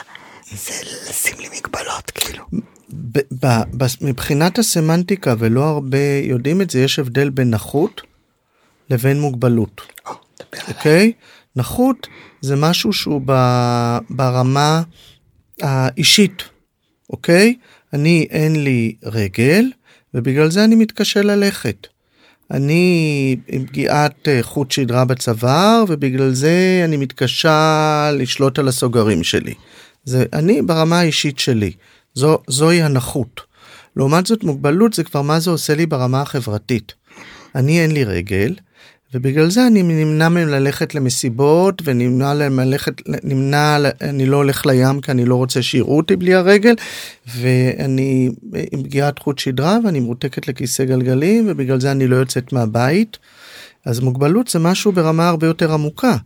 זה 0.52 0.72
לשים 1.08 1.38
לי 1.38 1.48
מגבלות, 1.58 2.10
כאילו. 2.10 2.44
מבחינת 4.00 4.58
הסמנטיקה 4.58 5.34
ולא 5.38 5.64
הרבה 5.64 5.98
יודעים 6.22 6.62
את 6.62 6.70
זה 6.70 6.80
יש 6.80 6.98
הבדל 6.98 7.30
בין 7.30 7.50
נכות 7.50 8.00
לבין 8.90 9.20
מוגבלות. 9.20 9.80
אוקיי 10.68 11.12
נכות 11.56 12.06
זה 12.40 12.56
משהו 12.56 12.92
שהוא 12.92 13.22
ב- 13.24 13.98
ברמה 14.10 14.82
האישית 15.62 16.42
אוקיי 17.10 17.54
אני 17.92 18.26
אין 18.30 18.64
לי 18.64 18.94
רגל 19.04 19.64
ובגלל 20.14 20.50
זה 20.50 20.64
אני 20.64 20.74
מתקשה 20.74 21.22
ללכת. 21.22 21.86
אני 22.50 23.36
עם 23.48 23.66
פגיעת 23.66 24.28
אה, 24.28 24.38
חוט 24.42 24.70
שדרה 24.70 25.04
בצוואר 25.04 25.84
ובגלל 25.88 26.32
זה 26.32 26.82
אני 26.84 26.96
מתקשה 26.96 28.10
לשלוט 28.14 28.58
על 28.58 28.68
הסוגרים 28.68 29.24
שלי. 29.24 29.54
זה 30.04 30.24
אני 30.32 30.62
ברמה 30.62 31.00
האישית 31.00 31.38
שלי, 31.38 31.72
זו, 32.14 32.38
זוהי 32.46 32.82
הנכות. 32.82 33.40
לעומת 33.96 34.26
זאת 34.26 34.44
מוגבלות 34.44 34.92
זה 34.92 35.04
כבר 35.04 35.22
מה 35.22 35.40
זה 35.40 35.50
עושה 35.50 35.74
לי 35.74 35.86
ברמה 35.86 36.22
החברתית. 36.22 36.94
אני 37.54 37.80
אין 37.80 37.90
לי 37.90 38.04
רגל 38.04 38.54
ובגלל 39.14 39.50
זה 39.50 39.66
אני 39.66 39.82
נמנע 39.82 40.28
מהם 40.28 40.48
ללכת 40.48 40.94
למסיבות 40.94 41.82
ונמנע 41.84 42.34
ללכת, 42.34 42.92
נמנע, 43.24 43.76
אני 44.00 44.26
לא 44.26 44.36
הולך 44.36 44.66
לים 44.66 45.00
כי 45.00 45.10
אני 45.10 45.24
לא 45.24 45.34
רוצה 45.34 45.62
שיראו 45.62 45.96
אותי 45.96 46.16
בלי 46.16 46.34
הרגל 46.34 46.74
ואני 47.36 48.30
עם 48.72 48.82
פגיעת 48.82 49.18
חוט 49.18 49.38
שדרה 49.38 49.78
ואני 49.84 50.00
מרותקת 50.00 50.48
לכיסא 50.48 50.84
גלגלים 50.84 51.44
ובגלל 51.48 51.80
זה 51.80 51.90
אני 51.90 52.06
לא 52.06 52.16
יוצאת 52.16 52.52
מהבית. 52.52 53.16
אז 53.84 54.00
מוגבלות 54.00 54.48
זה 54.48 54.58
משהו 54.58 54.92
ברמה 54.92 55.28
הרבה 55.28 55.46
יותר 55.46 55.72
עמוקה. 55.72 56.16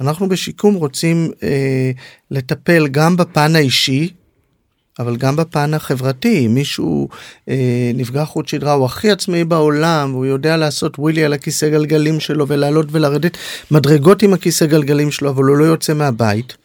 אנחנו 0.00 0.28
בשיקום 0.28 0.74
רוצים 0.74 1.30
אה, 1.42 1.90
לטפל 2.30 2.88
גם 2.88 3.16
בפן 3.16 3.56
האישי, 3.56 4.12
אבל 4.98 5.16
גם 5.16 5.36
בפן 5.36 5.74
החברתי, 5.74 6.46
אם 6.46 6.54
מישהו 6.54 7.08
אה, 7.48 7.90
נפגע 7.94 8.24
חוט 8.24 8.48
שדרה, 8.48 8.72
הוא 8.72 8.86
הכי 8.86 9.10
עצמאי 9.10 9.44
בעולם, 9.44 10.14
והוא 10.14 10.26
יודע 10.26 10.56
לעשות 10.56 10.98
ווילי 10.98 11.24
על 11.24 11.32
הכיסא 11.32 11.68
גלגלים 11.68 12.20
שלו 12.20 12.48
ולעלות 12.48 12.86
ולרדת 12.90 13.36
מדרגות 13.70 14.22
עם 14.22 14.34
הכיסא 14.34 14.66
גלגלים 14.66 15.10
שלו, 15.10 15.30
אבל 15.30 15.44
הוא 15.44 15.56
לא 15.56 15.64
יוצא 15.64 15.94
מהבית, 15.94 16.56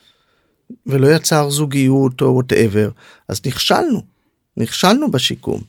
ולא 0.86 1.08
יצר 1.08 1.50
זוגיות 1.50 2.22
או 2.22 2.34
whatever, 2.34 2.90
אז 3.28 3.42
נכשלנו, 3.46 4.02
נכשלנו 4.58 5.12
בשיקום. 5.12 5.62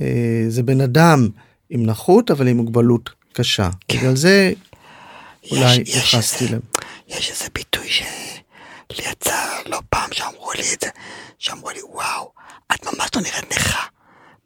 אה, 0.00 0.44
זה 0.48 0.62
בן 0.62 0.80
אדם 0.80 1.28
עם 1.70 1.86
נכות, 1.86 2.30
אבל 2.30 2.48
עם 2.48 2.56
מוגבלות 2.56 3.10
קשה. 3.32 3.70
כן. 3.88 3.98
בגלל 3.98 4.16
זה 4.16 4.52
אולי 5.50 5.80
התייחסתי 5.80 6.48
להם. 6.48 6.60
יש 7.08 7.30
איזה 7.30 7.44
ביטוי 7.54 7.88
שלי 7.88 8.35
יצא 8.92 9.62
לא 9.66 9.80
פעם 9.90 10.12
שאמרו 10.12 10.52
לי 10.52 10.74
את 10.74 10.80
זה, 10.80 10.88
שאמרו 11.38 11.70
לי 11.70 11.80
וואו, 11.82 12.32
את 12.74 12.84
ממש 12.84 13.10
לא 13.16 13.22
נראית 13.22 13.52
נכה, 13.52 13.82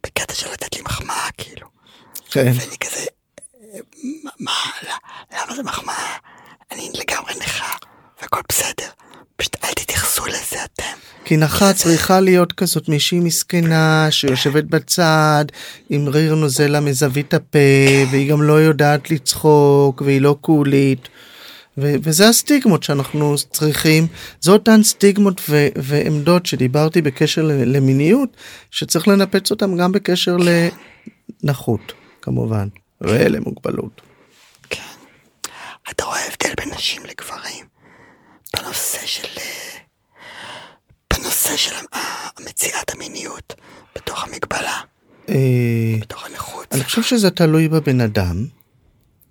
בקטע 0.03 0.33
של 0.33 0.51
לתת 0.51 0.75
לי 0.75 0.81
מחמאה 0.81 1.29
כאילו. 1.37 1.67
כן. 2.31 2.51
ואני 2.55 2.77
כזה, 2.77 3.05
מה, 4.39 4.53
למה 5.33 5.55
זה 5.55 5.63
מחמאה? 5.63 6.17
אני 6.71 6.89
לגמרי 6.93 7.33
נכה, 7.39 7.75
והכל 8.21 8.41
בסדר. 8.49 8.89
פשוט 9.35 9.55
אל 9.63 9.73
תתייחסו 9.73 10.25
לזה 10.25 10.63
אתם. 10.63 10.97
כי 11.25 11.37
נחה 11.37 11.73
צריכה 11.73 12.19
להיות 12.19 12.53
כזאת 12.53 12.89
מישהי 12.89 13.19
מסכנה 13.19 14.07
שיושבת 14.09 14.63
בצד 14.63 15.45
עם 15.89 16.07
ריר 16.07 16.35
נוזלה 16.35 16.79
מזווית 16.79 17.33
הפה 17.33 17.59
והיא 18.11 18.31
גם 18.31 18.41
לא 18.41 18.53
יודעת 18.53 19.11
לצחוק 19.11 20.01
והיא 20.05 20.21
לא 20.21 20.35
קולית. 20.41 21.09
ו- 21.77 21.95
וזה 22.03 22.29
הסטיגמות 22.29 22.83
שאנחנו 22.83 23.35
צריכים, 23.51 24.07
זה 24.41 24.51
אותן 24.51 24.83
סטיגמות 24.83 25.41
ו- 25.49 25.67
ועמדות 25.75 26.45
שדיברתי 26.45 27.01
בקשר 27.01 27.41
למיניות, 27.45 28.37
שצריך 28.71 29.07
לנפץ 29.07 29.51
אותם 29.51 29.77
גם 29.77 29.91
בקשר 29.91 30.37
לנכות 31.43 31.93
כמובן, 32.21 32.67
ולמוגבלות. 33.01 34.01
כן. 34.69 34.81
אתה 35.91 36.03
רואה 36.05 36.19
הבדל 36.25 36.53
בין 36.57 36.69
נשים 36.73 37.01
לגברים 37.05 37.65
בנושא 38.57 39.05
של... 39.05 39.27
בנושא 41.13 41.57
של 41.57 41.75
המציאת 41.93 42.93
המיניות 42.93 43.53
בתוך 43.95 44.23
המגבלה, 44.23 44.81
אה, 45.29 45.35
בתוך 46.01 46.25
הנכות. 46.25 46.67
אני 46.71 46.83
חושב 46.83 47.03
שזה 47.03 47.31
תלוי 47.31 47.67
בבן 47.67 48.01
אדם. 48.01 48.45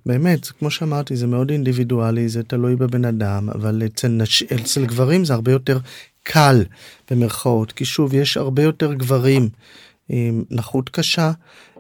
באמת, 0.06 0.46
כמו 0.46 0.70
שאמרתי, 0.70 1.16
זה 1.16 1.26
מאוד 1.26 1.50
אינדיבידואלי, 1.50 2.28
זה 2.28 2.42
תלוי 2.42 2.76
בבן 2.76 3.04
אדם, 3.04 3.50
אבל 3.50 3.82
אצל, 3.86 4.08
נש... 4.08 4.42
אצל 4.42 4.86
גברים 4.86 5.24
זה 5.24 5.34
הרבה 5.34 5.52
יותר 5.52 5.78
קל, 6.22 6.64
במרכאות, 7.10 7.72
כי 7.72 7.84
שוב, 7.84 8.14
יש 8.14 8.36
הרבה 8.36 8.62
יותר 8.62 8.94
גברים 8.94 9.48
עם 10.08 10.44
נכות 10.50 10.88
קשה. 10.88 11.32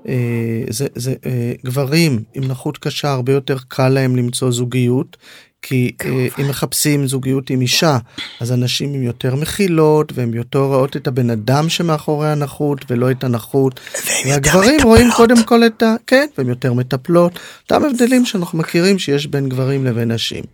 אה, 0.08 0.64
זה, 0.68 0.86
זה 0.94 1.14
אה, 1.26 1.52
גברים 1.64 2.22
עם 2.34 2.44
נכות 2.44 2.78
קשה 2.78 3.12
הרבה 3.12 3.32
יותר 3.32 3.56
קל 3.68 3.88
להם 3.88 4.16
למצוא 4.16 4.50
זוגיות 4.50 5.16
כי 5.62 5.92
uh, 6.02 6.40
אם 6.40 6.48
מחפשים 6.48 7.06
זוגיות 7.06 7.50
עם 7.50 7.60
אישה 7.60 7.98
אז 8.40 8.52
אנשים 8.52 8.94
עם 8.94 9.02
יותר 9.02 9.34
מכילות 9.34 10.12
והם 10.14 10.34
יותר 10.34 10.58
רואות 10.58 10.96
את 10.96 11.06
הבן 11.06 11.30
אדם 11.30 11.68
שמאחורי 11.68 12.32
הנכות 12.32 12.84
ולא 12.90 13.10
את 13.10 13.24
הנכות. 13.24 13.80
והגברים 14.26 14.82
רואים 14.82 15.10
קודם 15.16 15.42
כל 15.44 15.66
את 15.66 15.82
ה... 15.82 15.94
כן, 16.06 16.26
והם 16.38 16.48
יותר 16.48 16.72
מטפלות. 16.72 17.38
אותם 17.62 17.84
הבדלים 17.84 18.26
שאנחנו 18.26 18.58
מכירים 18.58 18.98
שיש 18.98 19.26
בין 19.26 19.48
גברים 19.48 19.86
לבין 19.86 20.12
נשים. 20.12 20.44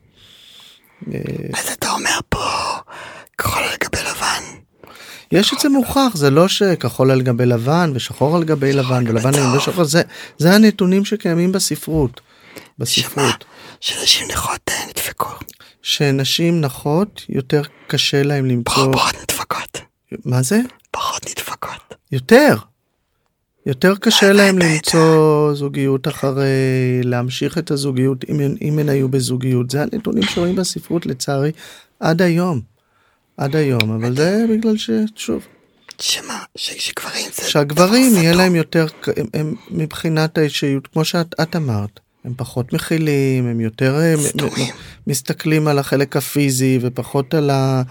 אז 1.54 1.68
אתה 1.78 1.90
אומר 1.90 2.18
פה 2.28 2.44
כחול 3.38 3.62
על 3.62 3.76
גבי 3.84 3.98
לבן. 4.10 4.42
יש 5.32 5.52
את 5.54 5.60
זה 5.60 5.68
מוכח 5.68 6.10
זה 6.14 6.30
לא 6.30 6.48
שכחול 6.48 7.10
על 7.10 7.22
גבי 7.22 7.46
לבן 7.46 7.92
ושחור 7.94 8.36
על 8.36 8.44
גבי 8.44 8.72
לבן 8.72 9.04
ולבן 9.08 9.34
על 9.34 9.50
גבי 9.50 9.60
שחור 9.60 9.84
זה 9.84 10.02
זה 10.38 10.54
הנתונים 10.54 11.04
שקיימים 11.04 11.52
בספרות. 11.52 12.20
בספרות. 12.78 13.44
שנשים 13.80 14.28
נכות 14.30 14.60
אה, 14.68 14.86
נדפקו. 14.88 15.28
שנשים 15.82 16.60
נכות 16.60 17.22
יותר 17.28 17.62
קשה 17.86 18.22
להם 18.22 18.46
למצוא... 18.46 18.92
פחות 18.92 19.14
נדפקות. 19.22 19.80
מה 20.24 20.42
זה? 20.42 20.60
פחות 20.90 21.26
נדפקות. 21.30 21.94
יותר. 22.12 22.56
יותר 23.66 23.96
קשה 23.96 24.32
להם 24.32 24.58
למצוא 24.58 25.54
זוגיות 25.54 26.08
אחרי 26.08 27.00
להמשיך 27.02 27.58
את 27.58 27.70
הזוגיות 27.70 28.24
אם, 28.28 28.40
אם 28.62 28.78
הן 28.78 28.88
היו 28.88 29.08
בזוגיות 29.08 29.70
זה 29.70 29.82
הנתונים 29.82 30.22
שרואים 30.22 30.56
בספרות 30.56 31.06
לצערי 31.06 31.52
עד 32.00 32.22
היום. 32.22 32.60
עד 33.36 33.56
היום 33.56 33.90
אבל 33.90 34.16
זה 34.16 34.44
בגלל 34.50 34.74
ששוב. 34.76 35.46
שמה 36.00 36.38
שגברים 36.56 37.30
זה 37.34 37.50
שהגברים 37.50 38.14
יהיה 38.14 38.34
להם 38.34 38.54
יותר 38.54 38.86
הם, 39.16 39.26
הם 39.34 39.54
מבחינת 39.70 40.38
האישיות 40.38 40.86
כמו 40.86 41.04
שאת 41.04 41.56
אמרת 41.56 42.00
הם 42.26 42.32
פחות 42.36 42.72
מכילים, 42.72 43.46
הם 43.46 43.60
יותר 43.60 44.00
אה, 44.00 44.14
מסתכלים 45.06 45.68
על 45.68 45.78
החלק 45.78 46.16
הפיזי 46.16 46.78
ופחות 46.82 47.34
על 47.34 47.50
ה... 47.50 47.82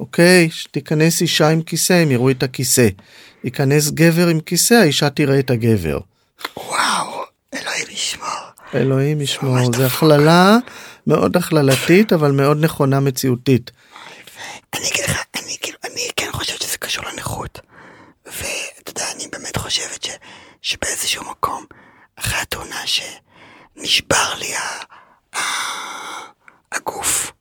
אוקיי, 0.00 0.50
שתיכנס 0.50 1.22
אישה 1.22 1.48
עם 1.48 1.62
כיסא, 1.62 1.92
הם 1.92 2.10
יראו 2.10 2.30
את 2.30 2.42
הכיסא. 2.42 2.88
ייכנס 3.44 3.90
גבר 3.90 4.26
עם 4.28 4.40
כיסא, 4.40 4.74
האישה 4.74 5.10
תראה 5.10 5.38
את 5.38 5.50
הגבר. 5.50 5.98
וואו, 6.56 7.24
אלוהים 7.54 7.86
ישמור. 7.90 8.26
אלוהים 8.74 9.20
ישמור, 9.20 9.72
זה 9.76 9.86
הכללה 9.86 10.56
מאוד 11.06 11.36
הכללתית, 11.36 12.12
אבל 12.12 12.30
מאוד 12.32 12.64
נכונה 12.64 13.00
מציאותית. 13.00 13.70
אני 14.74 14.88
אגיד 14.88 15.04
לך, 15.04 15.22
אני 15.36 15.56
כאילו, 15.60 15.78
אני 15.84 16.08
כן 16.16 16.28
חושבת 16.32 16.62
שזה 16.62 16.76
קשור 16.78 17.04
לנכות. 17.12 17.60
ואתה 18.26 18.90
יודע, 18.90 19.04
אני 19.16 19.24
באמת 19.32 19.56
חושבת 19.56 20.02
ש, 20.02 20.10
שבאיזשהו 20.62 21.24
מקום, 21.30 21.64
אחרי 22.16 22.38
התאונה 22.38 22.86
ש... 22.86 23.00
נשבר 23.76 24.34
לי 24.38 24.52
הגוף. 26.72 27.32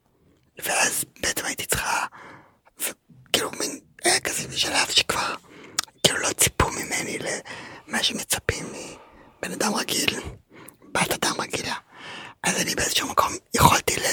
ואז 0.64 1.06
בעצם 1.20 1.46
הייתי 1.46 1.66
צריכה, 1.66 2.06
וכאילו 2.80 3.52
מין, 3.60 3.80
היה 4.04 4.20
כזה 4.20 4.48
בשלב 4.48 4.90
שכבר, 4.90 5.36
כאילו 6.04 6.20
לא 6.20 6.34
ציפו 6.34 6.70
ממני 6.72 7.18
למה 7.20 8.04
שמצפים 8.04 8.66
מבן 9.40 9.52
אדם 9.52 9.76
רגיל, 9.76 10.20
בת 10.92 11.12
אדם 11.12 11.42
רגילה. 11.42 11.76
אז 12.44 12.62
אני 12.62 12.76
באיזשהו 12.76 13.10
מקום 13.10 13.34
יכולתי 13.54 13.96
ל... 14.00 14.04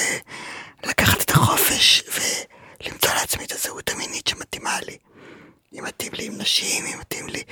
לקחת 0.85 1.21
את 1.23 1.31
החופש 1.31 2.03
ולמצוא 2.83 3.11
לעצמי 3.15 3.45
את 3.45 3.53
הזהות 3.53 3.91
המינית 3.91 4.27
שמתאימה 4.27 4.81
לי. 4.81 4.99
אם 5.73 5.85
מתאים 5.85 6.13
לי 6.15 6.27
עם 6.27 6.39
נשים, 6.39 6.87
אם 6.87 6.99
מתאים 6.99 7.29
לי 7.29 7.43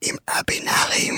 עם 0.00 0.16
הבינארים. 0.28 1.14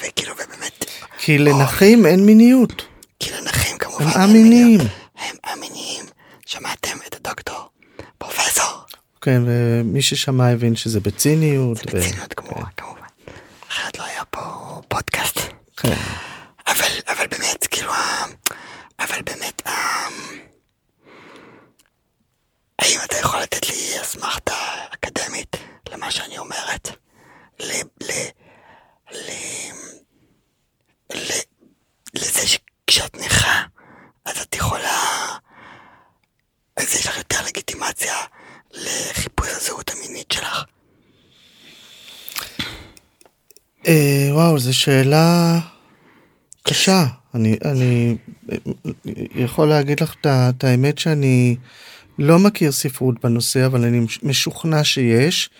וכאילו, 0.00 0.32
ובאמת... 0.32 0.84
כי 1.24 1.38
לנכים 1.38 2.06
אין 2.06 2.26
מיניות. 2.26 2.84
כי 3.18 3.30
לנכים 3.30 3.78
כמובן 3.78 4.04
הם 4.04 4.20
אמינים. 4.30 4.80
הם 5.18 5.36
אמינים. 5.52 6.04
שמעתם 6.46 6.96
את 7.06 7.14
הדוקטור, 7.14 7.68
פרופסור. 8.18 8.84
כן, 9.20 9.42
ומי 9.46 10.02
ששמע 10.02 10.48
הבין 10.48 10.76
שזה 10.76 11.00
בציניות. 11.00 11.76
זה 11.76 11.82
בציניות 11.84 12.34
כמובן, 12.34 12.70
כמובן. 12.76 13.00
אחרת 13.68 13.98
לא 13.98 14.04
היה 14.04 14.24
פה 14.24 14.40
פודקאסט. 14.88 15.38
כן. 15.76 15.94
אבל, 16.66 16.90
אבל 17.08 17.26
באמת, 17.26 17.66
כאילו, 17.70 17.92
אבל 18.98 19.22
באמת, 19.26 19.62
האם 22.78 22.98
אתה 23.04 23.16
יכול 23.16 23.40
לתת 23.40 23.68
לי 23.68 24.02
אסמכתה 24.02 24.54
אקדמית 24.94 25.56
למה 25.92 26.10
שאני 26.10 26.38
אומרת? 26.38 26.88
ל... 27.60 27.72
ל... 28.00 28.10
לזה 32.14 32.46
שכשאת 32.46 33.16
נכה, 33.16 33.62
אז 34.24 34.38
את 34.40 34.54
יכולה... 34.54 34.98
אז 36.76 36.94
יש 36.94 37.06
לך 37.06 37.18
יותר 37.18 37.36
לגיטימציה 37.46 38.14
לחיפוש 38.70 39.48
הזהות 39.48 39.90
המינית 39.90 40.32
שלך. 40.32 40.64
אה, 43.86 44.28
וואו, 44.30 44.58
זו 44.58 44.71
שאלה 44.82 45.58
קשה. 46.62 47.06
אני, 47.34 47.56
אני 47.64 48.16
יכול 49.34 49.68
להגיד 49.68 50.02
לך 50.02 50.14
את 50.24 50.64
האמת 50.64 50.98
שאני 50.98 51.56
לא 52.18 52.38
מכיר 52.38 52.72
ספרות 52.72 53.14
בנושא, 53.24 53.66
אבל 53.66 53.84
אני 53.84 54.06
משוכנע 54.22 54.84
שיש. 54.84 55.50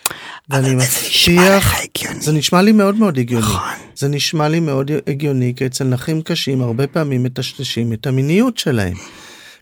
ואני 0.49 0.75
מבטיח, 0.75 1.75
זה 2.21 2.33
נשמע 2.33 2.63
לי 2.63 2.73
מאוד 2.73 2.97
מאוד 2.97 3.19
הגיוני. 3.19 3.47
נכון. 3.47 3.69
זה 3.95 4.09
נשמע 4.09 4.49
לי 4.49 4.61
מאוד 4.61 4.91
הגיוני, 5.07 5.53
כי 5.57 5.67
אצל 5.67 5.85
נכים 5.85 6.23
קשים 6.23 6.61
הרבה 6.61 6.87
פעמים 6.87 7.23
מטשטשים 7.23 7.93
את 7.93 8.07
המיניות 8.07 8.59
שלהם. 8.59 8.95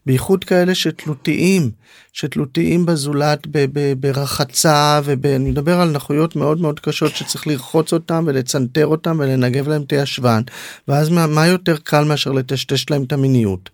בייחוד 0.06 0.44
כאלה 0.44 0.74
שתלותיים, 0.74 1.70
שתלותיים 2.12 2.86
בזולת 2.86 3.46
ב- 3.46 3.66
ב- 3.72 3.92
ברחצה, 4.00 5.00
ואני 5.04 5.50
מדבר 5.50 5.80
על 5.80 5.90
נכויות 5.90 6.36
מאוד 6.36 6.60
מאוד 6.60 6.80
קשות 6.80 7.16
שצריך 7.16 7.46
לרחוץ 7.46 7.92
אותם 7.92 8.24
ולצנתר 8.26 8.86
אותם 8.86 9.16
ולנגב 9.20 9.68
להם 9.68 9.82
את 9.82 9.92
הישבן, 9.92 10.42
ואז 10.88 11.08
מה, 11.08 11.26
מה 11.26 11.46
יותר 11.46 11.76
קל 11.76 12.04
מאשר 12.04 12.32
לטשטש 12.32 12.90
להם 12.90 13.02
את 13.02 13.12
המיניות? 13.12 13.70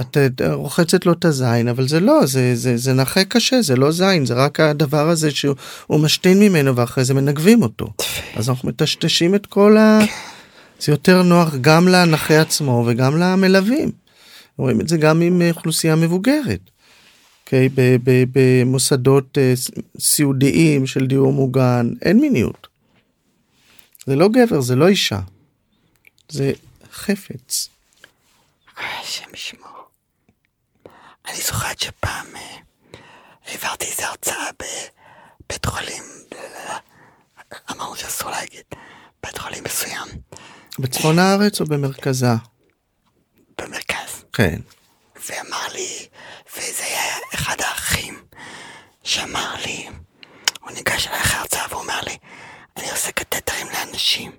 את 0.00 0.16
אה, 0.40 0.54
רוחצת 0.54 1.06
לו 1.06 1.12
את 1.12 1.24
הזין 1.24 1.68
אבל 1.68 1.88
זה 1.88 2.00
לא 2.00 2.26
זה 2.26 2.54
זה 2.54 2.76
זה 2.76 2.92
נכה 2.92 3.24
קשה 3.24 3.62
זה 3.62 3.76
לא 3.76 3.90
זין 3.92 4.26
זה 4.26 4.34
רק 4.34 4.60
הדבר 4.60 5.08
הזה 5.08 5.30
שהוא 5.30 5.56
משתין 5.90 6.40
ממנו 6.40 6.76
ואחרי 6.76 7.04
זה 7.04 7.14
מנגבים 7.14 7.62
אותו. 7.62 7.86
אז 8.36 8.48
אנחנו 8.48 8.68
מטשטשים 8.68 9.34
את 9.34 9.46
כל 9.46 9.76
ה... 9.76 9.98
זה 10.80 10.92
יותר 10.92 11.22
נוח 11.22 11.54
גם 11.60 11.88
לנכה 11.88 12.40
עצמו 12.40 12.84
וגם 12.86 13.16
למלווים. 13.16 14.05
רואים 14.58 14.80
את 14.80 14.88
זה 14.88 14.96
גם 14.96 15.20
עם 15.22 15.42
אוכלוסייה 15.50 15.96
מבוגרת. 15.96 16.60
Okay, 16.66 16.70
אוקיי? 17.46 17.68
במוסדות 18.32 19.38
אה, 19.38 19.54
סיעודיים 20.00 20.86
של 20.86 21.06
דיור 21.06 21.32
מוגן 21.32 21.90
אין 22.02 22.20
מיניות. 22.20 22.66
זה 24.06 24.16
לא 24.16 24.28
גבר 24.28 24.60
זה 24.60 24.76
לא 24.76 24.88
אישה. 24.88 25.20
זה 26.28 26.52
חפץ. 26.92 27.68
השם 28.76 29.34
ישמור. 29.34 29.88
אני 31.28 31.36
זוכרת 31.36 31.78
שפעם 31.78 32.26
אה, 32.36 32.40
העברתי 33.46 33.84
איזה 33.84 34.06
הרצאה 34.06 34.50
בבית 34.52 35.66
חולים, 35.66 36.02
אמרנו 37.70 37.96
שאסור 37.96 38.30
להגיד, 38.30 38.64
בית 39.22 39.38
חולים 39.38 39.64
מסוים. 39.64 40.08
בצפון 40.78 41.18
הארץ 41.18 41.60
או 41.60 41.66
במרכזה? 41.66 42.26
במרכז. 43.58 43.95
כן. 44.36 44.60
ואמר 45.16 45.68
לי, 45.72 46.08
וזה 46.56 46.84
היה 46.84 47.16
אחד 47.34 47.60
האחים 47.60 48.26
שאמר 49.02 49.54
לי, 49.54 49.88
הוא 50.60 50.70
ניגש 50.70 51.06
אליי 51.06 51.20
אחרי 51.20 51.40
הרצאה 51.40 51.66
והוא 51.70 51.82
אומר 51.82 52.00
לי, 52.00 52.18
אני 52.76 52.90
עושה 52.90 53.12
קטטרים 53.12 53.66
לאנשים. 53.70 54.32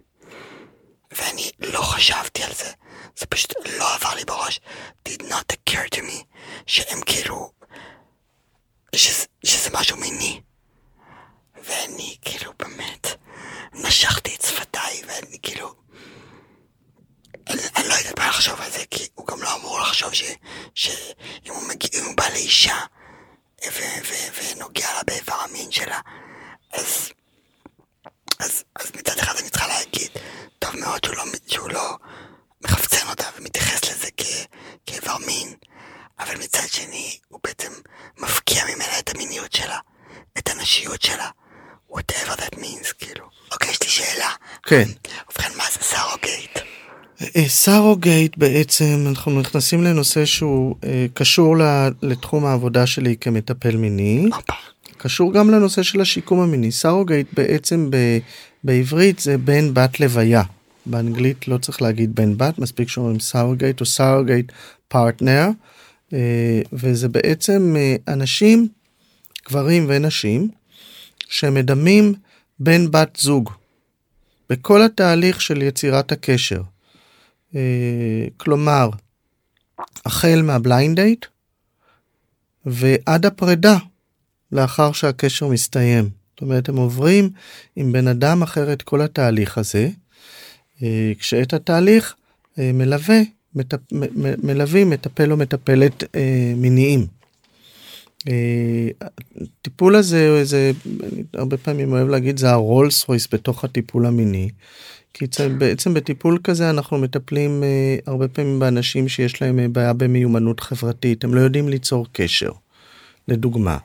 ואני 1.12 1.52
לא 1.60 1.82
חשבתי 1.82 2.44
על 2.44 2.54
זה, 2.54 2.72
זה 3.20 3.26
פשוט 3.26 3.54
לא 3.80 3.96
עבר 3.96 4.16
לי 4.16 4.26
בראש, 4.26 4.60
did 5.10 5.22
not 5.22 5.54
occur 5.54 5.96
to 5.96 6.00
me, 6.00 6.24
שהם 6.68 7.02
כאילו, 7.06 7.52
שזה, 8.96 9.26
שזה 9.46 9.70
משהו 9.74 9.98
מיני. 9.98 10.42
ואני 11.64 12.18
כאילו 12.22 12.54
באמת 12.60 13.08
נשכתי 13.74 14.36
את 14.36 14.42
שפתיי 14.42 15.02
ואני 15.08 15.38
כאילו 15.44 15.76
אני, 17.50 17.62
אני 17.76 17.88
לא 17.88 17.94
יודעת 17.94 18.20
מה 18.20 18.28
לחשוב 18.28 18.62
על 18.62 18.72
זה 18.72 18.84
כי 18.92 19.08
הוא 19.16 19.28
גם 19.28 19.42
לא 19.42 19.56
אמור 19.56 19.80
לחשוב 19.80 20.14
שאם 20.74 20.94
הוא, 21.48 21.68
מגיע, 21.68 22.02
הוא 22.04 22.16
בא 22.18 22.27
לאישה 22.38 22.78
ונוגע 24.38 24.94
לה 24.94 25.02
באיבר 25.08 25.34
המין 25.34 25.72
שלה 25.72 26.00
אז, 26.74 27.10
אז, 28.40 28.64
אז 28.76 28.92
מצד 28.96 29.20
אחד 29.20 29.36
אני 29.40 29.50
צריכה 29.50 29.68
להגיד 29.68 30.12
טוב 30.60 30.76
מאוד 30.76 31.06
שהוא 31.06 31.16
לא, 31.16 31.24
שהוא 31.48 31.70
לא 31.70 31.98
מחפצן 32.62 33.08
אותה 33.10 33.24
ומתייחס 33.38 33.92
לזה 33.92 34.08
כ, 34.18 34.24
כאיבר 34.86 35.18
מין 35.18 35.56
אבל 36.20 36.38
מצד 36.38 36.68
שני 36.68 37.20
הוא 37.28 37.40
בעצם 37.44 37.72
מפקיע 38.18 38.66
ממנה 38.66 39.00
את 39.00 39.16
המיניות 39.16 39.54
שלה 39.54 39.80
את 40.38 40.50
הנשיות 40.50 41.02
שלה 41.02 41.30
whatever 41.90 42.36
that 42.38 42.56
means 42.56 42.94
כאילו. 43.00 43.30
אוקיי 43.52 43.70
יש 43.70 43.82
לי 43.82 43.90
שאלה. 43.90 44.32
כן. 44.64 44.84
ובכן 45.30 45.58
מה 45.58 45.64
זה 45.72 45.80
סארוגייט? 45.84 46.58
אה, 47.22 47.48
surrogate 47.48 48.38
בעצם 48.38 49.06
אנחנו 49.08 49.40
נכנסים 49.40 49.84
לנושא 49.84 50.26
שהוא 50.26 50.76
אה, 50.84 51.06
קשור 51.14 51.56
לתחום 52.02 52.46
העבודה 52.46 52.88
שלי 52.88 53.16
כמטפל 53.22 53.78
מיני. 53.78 54.30
קשור 54.98 55.34
גם 55.34 55.50
לנושא 55.50 55.84
של 55.84 56.02
השיקום 56.02 56.40
המיני. 56.40 56.72
surrogate 56.72 57.28
בעצם 57.34 57.88
ב, 57.90 58.18
בעברית 58.64 59.20
זה 59.20 59.38
בן 59.38 59.74
בת 59.74 60.00
לוויה. 60.00 60.44
באנגלית 60.86 61.48
לא 61.48 61.58
צריך 61.58 61.82
להגיד 61.82 62.16
בן 62.16 62.38
בת, 62.38 62.60
מספיק 62.60 62.90
שאומרים 62.90 63.20
surrogate 63.20 63.82
או 63.82 63.86
surrogate 63.86 64.52
partner. 64.88 65.50
וזה 66.74 67.10
בעצם 67.10 67.76
אה, 67.78 67.96
אנשים, 68.14 68.68
גברים 69.48 69.86
ונשים, 69.90 70.50
שמדמים 71.30 72.14
בן 72.60 72.92
בת 72.92 73.18
זוג 73.22 73.50
בכל 74.50 74.82
התהליך 74.82 75.42
של 75.42 75.62
יצירת 75.62 76.12
הקשר. 76.12 76.62
אה, 77.56 78.28
כלומר, 78.38 78.90
החל 80.06 80.42
מה 80.44 80.59
blind 80.59 80.96
date 80.96 81.26
ועד 82.66 83.26
הפרידה 83.26 83.78
לאחר 84.52 84.92
שהקשר 84.92 85.48
מסתיים. 85.48 86.10
זאת 86.30 86.42
אומרת, 86.42 86.70
הם 86.70 86.78
עוברים 86.78 87.30
עם 87.76 87.92
בן 87.92 88.08
אדם 88.08 88.44
אחר 88.44 88.74
את 88.74 88.82
כל 88.82 89.02
התהליך 89.02 89.58
הזה, 89.58 89.90
אה, 90.84 91.12
כשאת 91.20 91.54
התהליך 91.54 92.16
אה, 92.60 92.72
מלווה, 92.74 93.20
מטפ, 93.56 93.78
מלווים 94.44 94.90
מטפל 94.90 95.32
או 95.32 95.38
מטפלת 95.38 96.04
מיניים. 96.56 97.08
הטיפול 99.02 99.96
הזה, 99.96 100.46
זה, 100.46 100.72
הרבה 101.34 101.58
פעמים 101.58 101.92
אוהב 101.92 102.08
להגיד, 102.08 102.38
זה 102.38 102.50
הרולס 102.50 103.04
רויס 103.08 103.28
בתוך 103.32 103.64
הטיפול 103.64 104.06
המיני. 104.06 104.50
כי 105.20 105.26
בעצם 105.58 105.94
בטיפול 105.94 106.40
כזה 106.44 106.70
אנחנו 106.70 106.98
מטפלים 106.98 107.64
אה, 107.64 107.98
הרבה 108.06 108.28
פעמים 108.28 108.60
באנשים 108.60 109.08
שיש 109.08 109.42
להם 109.42 109.60
אה, 109.60 109.68
בעיה 109.68 109.94
במיומנות 109.94 110.60
חברתית, 110.60 111.24
הם 111.24 111.34
לא 111.34 111.40
יודעים 111.40 111.70
ליצור 111.70 112.06
קשר, 112.12 112.52
לדוגמה. 113.28 113.78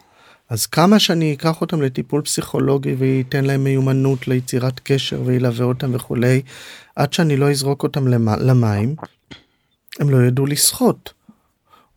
אז 0.48 0.66
כמה 0.66 0.98
שאני 0.98 1.32
אקח 1.32 1.60
אותם 1.60 1.82
לטיפול 1.82 2.22
פסיכולוגי 2.22 2.94
וייתן 2.94 3.44
להם 3.44 3.64
מיומנות 3.64 4.28
ליצירת 4.28 4.80
קשר 4.84 5.22
וילווה 5.24 5.64
אותם 5.64 5.94
וכולי, 5.94 6.42
עד 6.96 7.12
שאני 7.12 7.36
לא 7.36 7.50
אזרוק 7.50 7.82
אותם 7.82 8.08
למים, 8.40 8.94
הם 10.00 10.10
לא 10.10 10.26
ידעו 10.26 10.46
לשחות. 10.46 11.12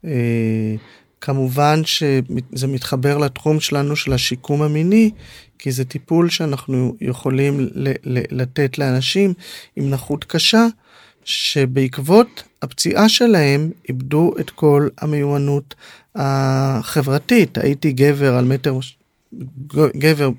אה, 0.05 0.75
כמובן 1.21 1.81
שזה 1.85 2.67
מתחבר 2.67 3.17
לתחום 3.17 3.59
שלנו 3.59 3.95
של 3.95 4.13
השיקום 4.13 4.61
המיני, 4.61 5.11
כי 5.59 5.71
זה 5.71 5.85
טיפול 5.85 6.29
שאנחנו 6.29 6.95
יכולים 7.01 7.69
לתת 8.31 8.77
לאנשים 8.77 9.33
עם 9.75 9.89
נכות 9.89 10.23
קשה, 10.23 10.65
שבעקבות 11.25 12.43
הפציעה 12.61 13.09
שלהם 13.09 13.71
איבדו 13.89 14.33
את 14.39 14.49
כל 14.49 14.87
המיומנות 14.97 15.75
החברתית. 16.15 17.57
הייתי 17.57 17.91
גבר 17.91 18.35
על 18.35 18.45
מטר, 18.45 18.79
גבר 19.75 20.29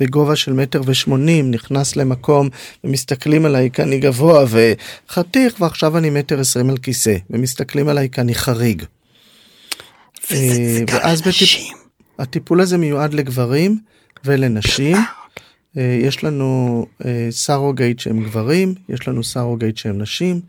בגובה 0.00 0.36
של 0.36 0.52
מטר 0.52 0.80
ושמונים, 0.86 1.50
נכנס 1.50 1.96
למקום 1.96 2.48
ומסתכלים 2.84 3.44
עליי 3.44 3.70
כי 3.70 3.82
אני 3.82 4.00
גבוה 4.00 4.44
וחתיך, 4.48 5.60
ועכשיו 5.60 5.98
אני 5.98 6.10
מטר 6.10 6.40
עשרים 6.40 6.70
על 6.70 6.78
כיסא, 6.78 7.16
ומסתכלים 7.30 7.88
עליי 7.88 8.08
כי 8.10 8.20
אני 8.20 8.34
חריג. 8.34 8.82
וזה 10.30 10.84
גם 10.86 10.98
לנשים. 11.26 11.76
הטיפול 12.18 12.60
הזה 12.60 12.78
מיועד 12.78 13.14
לגברים 13.14 13.78
ולנשים. 14.24 14.96
אה, 15.76 15.98
יש 16.02 16.24
לנו 16.24 16.86
אה, 17.04 17.28
סארוגייט 17.30 17.98
שהם 17.98 18.24
גברים, 18.24 18.74
יש 18.88 19.08
לנו 19.08 19.24
סארוגייט 19.24 19.76
שהם 19.76 19.98
נשים. 19.98 20.40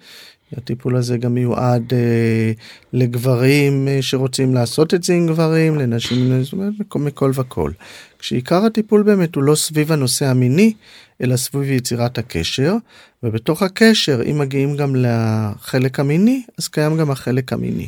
הטיפול 0.57 0.95
הזה 0.95 1.17
גם 1.17 1.34
מיועד 1.34 1.93
אה, 1.93 2.51
לגברים 2.93 3.88
שרוצים 4.01 4.53
לעשות 4.53 4.93
את 4.93 5.03
זה 5.03 5.13
עם 5.13 5.28
גברים, 5.28 5.80
לנשים, 5.80 6.43
זאת 6.43 6.53
אומרת, 6.53 6.74
מכל 6.95 7.32
וכל. 7.36 7.72
כשעיקר 8.19 8.65
הטיפול 8.65 9.03
באמת 9.03 9.36
הוא 9.36 9.43
לא 9.43 9.55
סביב 9.55 9.91
הנושא 9.91 10.26
המיני, 10.26 10.74
אלא 11.22 11.36
סביב 11.36 11.72
יצירת 11.72 12.17
הקשר, 12.17 12.76
ובתוך 13.24 13.61
הקשר, 13.61 14.22
אם 14.32 14.38
מגיעים 14.38 14.78
גם 14.78 14.95
לחלק 14.95 15.99
המיני, 15.99 16.43
אז 16.57 16.67
קיים 16.67 16.97
גם 16.97 17.11
החלק 17.11 17.53
המיני. 17.53 17.88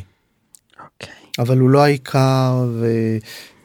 אוקיי. 0.84 1.14
אבל 1.38 1.58
הוא 1.58 1.70
לא 1.70 1.84
העיקר, 1.84 2.64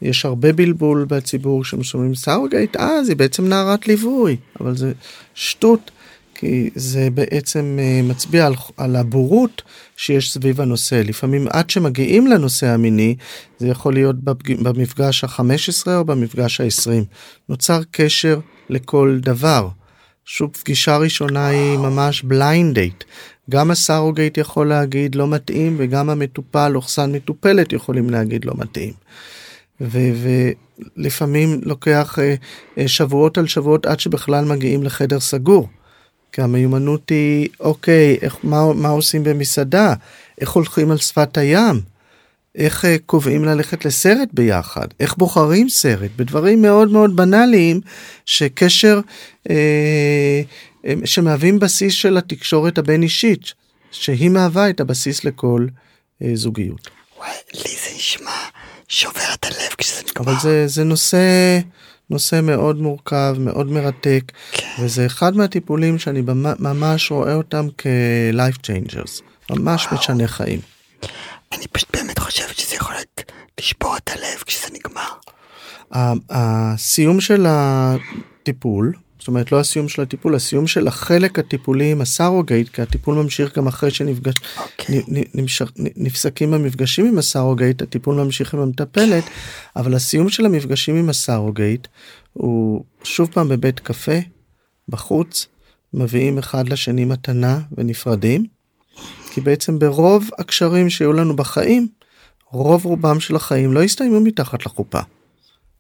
ויש 0.02 0.26
הרבה 0.26 0.54
בלבול 0.54 1.06
בציבור 1.06 1.64
שמשלמים 1.64 2.16
surrogate, 2.16 2.76
אז 2.76 3.10
היא 3.10 3.18
בעצם 3.18 3.47
נערת 3.47 3.88
ליווי, 3.88 4.38
אבל 4.60 4.78
זה 4.78 4.91
שטות, 5.34 5.91
כי 6.36 6.70
זה 6.76 7.10
בעצם 7.14 7.78
אה, 7.82 8.02
מצביע 8.04 8.45
על, 8.45 8.54
על 8.78 8.95
הבורות 8.95 9.62
שיש 9.97 10.32
סביב 10.32 10.62
הנושא. 10.62 11.02
לפעמים 11.06 11.47
עד 11.50 11.70
שמגיעים 11.70 12.28
לנושא 12.28 12.68
המיני, 12.68 13.16
זה 13.58 13.68
יכול 13.68 13.93
להיות 13.93 14.16
במפגש 14.60 15.24
ה-15 15.24 15.88
או 15.88 16.06
במפגש 16.06 16.62
ה-20. 16.62 17.04
נוצר 17.50 17.82
קשר 17.91 18.39
לכל 18.70 19.20
דבר. 19.22 19.70
שוב 20.26 20.50
פגישה 20.62 20.97
ראשונה 20.97 21.47
היא 21.47 21.78
ממש 21.78 22.24
blind 22.24 22.76
date. 22.76 23.03
גם 23.50 23.72
הסרוגייט 23.72 24.38
יכול 24.38 24.70
להגיד 24.70 25.16
לא 25.16 25.28
מתאים 25.28 25.76
וגם 25.80 26.10
המטופל 26.10 26.72
אוכסן 26.76 27.12
מטופלת 27.12 27.74
יכולים 27.74 28.10
להגיד 28.10 28.45
לא 28.45 28.54
מתאים. 28.58 28.93
ולפעמים 29.82 31.61
לוקח 31.63 32.19
אה, 32.19 32.36
אה, 32.77 32.88
שבועות 32.88 33.38
על 33.38 33.47
שבועות 33.47 33.86
עד 33.86 33.99
שבכלל 33.99 34.45
מגיעים 34.45 34.84
לחדר 34.84 35.19
סגור. 35.19 35.69
כי 36.32 36.41
המיומנות 36.41 37.09
היא 37.09 37.49
אוקיי 37.59 38.17
איך 38.21 38.38
מה, 38.43 38.73
מה 38.73 38.89
עושים 38.89 39.23
במסעדה 39.23 39.93
איך 40.41 40.49
הולכים 40.49 40.91
על 40.91 40.97
שפת 40.97 41.38
הים 41.38 41.82
איך 42.55 42.86
אה, 42.86 42.95
קובעים 43.05 43.45
ללכת 43.45 43.86
לסרט 43.86 44.30
ביחד, 44.34 44.88
איך 44.99 45.17
בוחרים 45.17 45.69
סרט, 45.69 46.11
בדברים 46.15 46.61
מאוד 46.61 46.91
מאוד 46.91 47.15
בנאליים 47.15 47.82
שקשר 48.25 48.99
אה, 49.49 50.41
אה, 50.86 50.93
שמהווים 51.05 51.59
בסיס 51.59 51.93
של 51.93 52.17
התקשורת 52.17 52.77
הבין 52.77 53.03
אישית, 53.03 53.53
שהיא 53.91 54.30
מהווה 54.30 54.69
את 54.69 54.80
הבסיס 54.80 55.23
לכל 55.23 55.67
אה, 56.21 56.32
זוגיות. 56.34 56.89
וואי, 57.17 57.30
לי 57.53 57.69
זה 57.69 57.95
נשמע 57.95 58.59
שובר 58.90 59.34
את 59.34 59.46
הלב 59.46 59.70
כשזה 59.78 60.02
נגמר. 60.10 60.26
אבל 60.26 60.40
זה, 60.42 60.68
זה 60.68 60.84
נושא, 60.84 61.60
נושא 62.10 62.40
מאוד 62.44 62.82
מורכב, 62.82 63.36
מאוד 63.40 63.68
מרתק, 63.72 64.32
כן. 64.52 64.68
וזה 64.80 65.06
אחד 65.06 65.38
מהטיפולים 65.38 66.00
שאני 66.00 66.22
ממש 66.60 67.12
רואה 67.12 67.34
אותם 67.34 67.68
כ-life 67.78 68.58
changers, 68.58 69.22
ממש 69.50 69.88
משנה 69.92 70.28
חיים. 70.28 70.60
אני 71.52 71.68
פשוט 71.72 71.96
באמת 71.96 72.20
חושבת 72.20 72.58
שזה 72.58 72.76
יכול 72.76 72.94
להיות 72.94 73.22
לשבור 73.60 73.98
את 73.98 74.10
הלב 74.10 74.44
כשזה 74.46 74.68
נגמר. 74.74 75.10
הסיום 76.30 77.22
של 77.22 77.46
הטיפול, 77.50 78.94
זאת 79.20 79.28
אומרת 79.28 79.51
לא 79.51 79.59
הסיום 79.59 79.89
של 79.89 80.01
הטיפול, 80.01 80.36
הסיום 80.36 80.67
של 80.67 80.88
החלק 80.88 81.39
הטיפולי 81.39 81.91
עם 81.91 82.01
הסרוגייט, 82.01 82.70
כי 82.70 82.82
הטיפול 82.82 83.15
ממשיך 83.15 83.57
גם 83.57 83.67
אחרי 83.67 83.91
שנפגש, 83.91 84.34
אוקיי. 84.57 84.99
נ- 85.07 85.17
נ- 85.20 85.41
נמשך- 85.41 85.72
נ- 85.80 86.05
נפסקים 86.05 86.53
המפגשים 86.53 87.05
עם 87.05 87.17
הסרוגייט, 87.17 87.82
הטיפול 87.82 88.15
ממשיך 88.15 88.53
עם 88.53 88.59
המטפלת, 88.59 89.24
אבל 89.76 89.93
הסיום 89.93 90.30
של 90.30 90.45
המפגשים 90.45 90.95
עם 90.95 91.09
הסרוגייט 91.09 91.88
הוא 92.34 92.84
שוב 93.03 93.30
פעם 93.34 93.49
בבית 93.49 93.80
קפה, 93.80 94.17
בחוץ, 94.89 95.47
מביאים 95.93 96.38
אחד 96.38 96.70
לשני 96.70 97.05
מתנה 97.05 97.59
ונפרדים, 97.78 98.45
כי 99.32 99.41
בעצם 99.41 99.80
ברוב 99.80 100.30
הקשרים 100.39 100.89
שיהיו 100.89 101.13
לנו 101.13 101.36
בחיים, 101.36 101.88
רוב 102.51 102.86
רובם 102.86 103.20
של 103.20 103.36
החיים 103.36 103.74
לא 103.74 103.84
יסתיימו 103.84 104.20
מתחת 104.20 104.65
לחופה, 104.65 104.99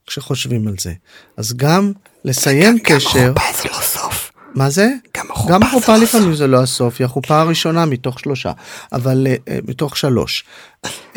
כשחושבים 0.07 0.67
על 0.67 0.75
זה. 0.79 0.93
אז 1.37 1.53
גם 1.53 1.91
לסיים 2.25 2.77
גם 2.77 2.79
קשר, 2.83 3.33
החופה 3.35 3.61
זה 3.63 3.69
לא 3.69 3.81
סוף. 3.81 4.31
מה 4.55 4.69
זה? 4.69 4.89
גם 5.17 5.31
החופה 5.31 5.53
גם 5.53 5.59
זה 5.61 5.67
החופה 5.67 5.97
לא 5.97 6.03
לפעמים 6.03 6.29
סוף. 6.29 6.37
זה 6.37 6.47
לא 6.47 6.61
הסוף, 6.63 6.95
היא 6.99 7.05
החופה 7.05 7.41
הראשונה 7.41 7.85
מתוך 7.85 8.19
שלושה, 8.19 8.51
אבל 8.91 9.27
אה, 9.27 9.59
מתוך 9.67 9.97
שלוש. 9.97 10.45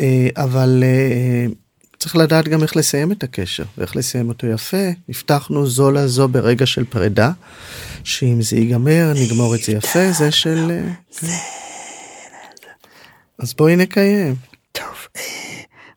אה, 0.01 0.27
אבל 0.37 0.83
אה, 0.83 1.45
צריך 1.99 2.15
לדעת 2.15 2.47
גם 2.47 2.63
איך 2.63 2.75
לסיים 2.75 3.11
את 3.11 3.23
הקשר 3.23 3.63
ואיך 3.77 3.95
לסיים 3.95 4.29
אותו 4.29 4.47
יפה. 4.47 4.87
נפתחנו 5.09 5.67
זו 5.67 5.91
לזו 5.91 6.27
ברגע 6.27 6.65
של 6.65 6.85
פרידה, 6.85 7.31
שאם 8.03 8.41
זה 8.41 8.55
ייגמר 8.55 9.13
נגמור 9.15 9.55
את 9.55 9.63
זה 9.63 9.71
יפה, 9.71 10.11
זה 10.11 10.31
של... 10.31 10.79
כן. 11.19 11.27
אז 13.39 13.53
בואי 13.53 13.75
נקיים. 13.75 14.35
טוב, 14.71 15.07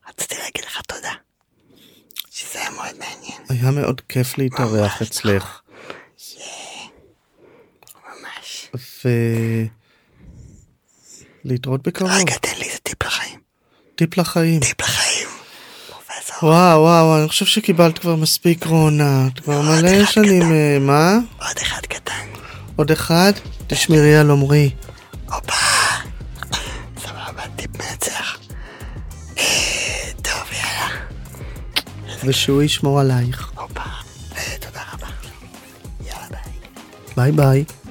רציתי 0.08 0.34
להגיד 0.34 0.64
לך 0.64 0.80
תודה. 0.86 1.25
שזה 2.56 2.64
היה 2.64 2.70
מאוד 2.70 2.94
מעניין, 2.98 3.40
היה 3.48 3.70
מאוד 3.70 4.00
כיף 4.08 4.38
להתארח 4.38 5.02
אצלך. 5.02 5.60
ממש. 8.06 8.70
ולהתראות 11.44 11.82
בקרוב. 11.82 12.10
רגע, 12.10 12.38
תן 12.38 12.58
לי 12.58 12.64
איזה 12.64 12.78
טיפ 12.82 13.02
לחיים. 13.02 13.40
טיפ 13.94 14.16
לחיים. 14.16 14.60
טיפ 14.60 14.80
לחיים. 14.80 15.28
וואו 16.42 16.80
וואו 16.80 17.18
אני 17.18 17.28
חושב 17.28 17.46
שקיבלת 17.46 17.98
כבר 17.98 18.16
מספיק 18.16 18.64
רונה 18.64 19.28
את 19.32 19.40
כבר 19.40 19.60
מלא 19.60 20.06
שנים. 20.06 20.52
אה, 20.52 20.78
מה 20.80 21.18
עוד 21.38 21.56
אחד 21.62 21.86
קטן. 21.86 22.26
עוד 22.76 22.90
אחד 22.90 23.32
תשמרי 23.66 24.16
על 24.16 24.30
עומרי 24.30 24.70
הופה. 25.24 25.54
סבבה, 26.98 27.42
טיפ 27.56 27.70
מנצח. 27.76 28.38
ושהוא 32.26 32.62
ישמור 32.62 33.00
עלייך 33.00 33.50
הופה. 33.58 33.80
אה, 34.36 34.56
תודה 34.60 34.82
רבה. 34.92 35.06
יאללה, 36.06 36.38
ביי. 37.16 37.32
ביי 37.32 37.32
ביי. 37.32 37.85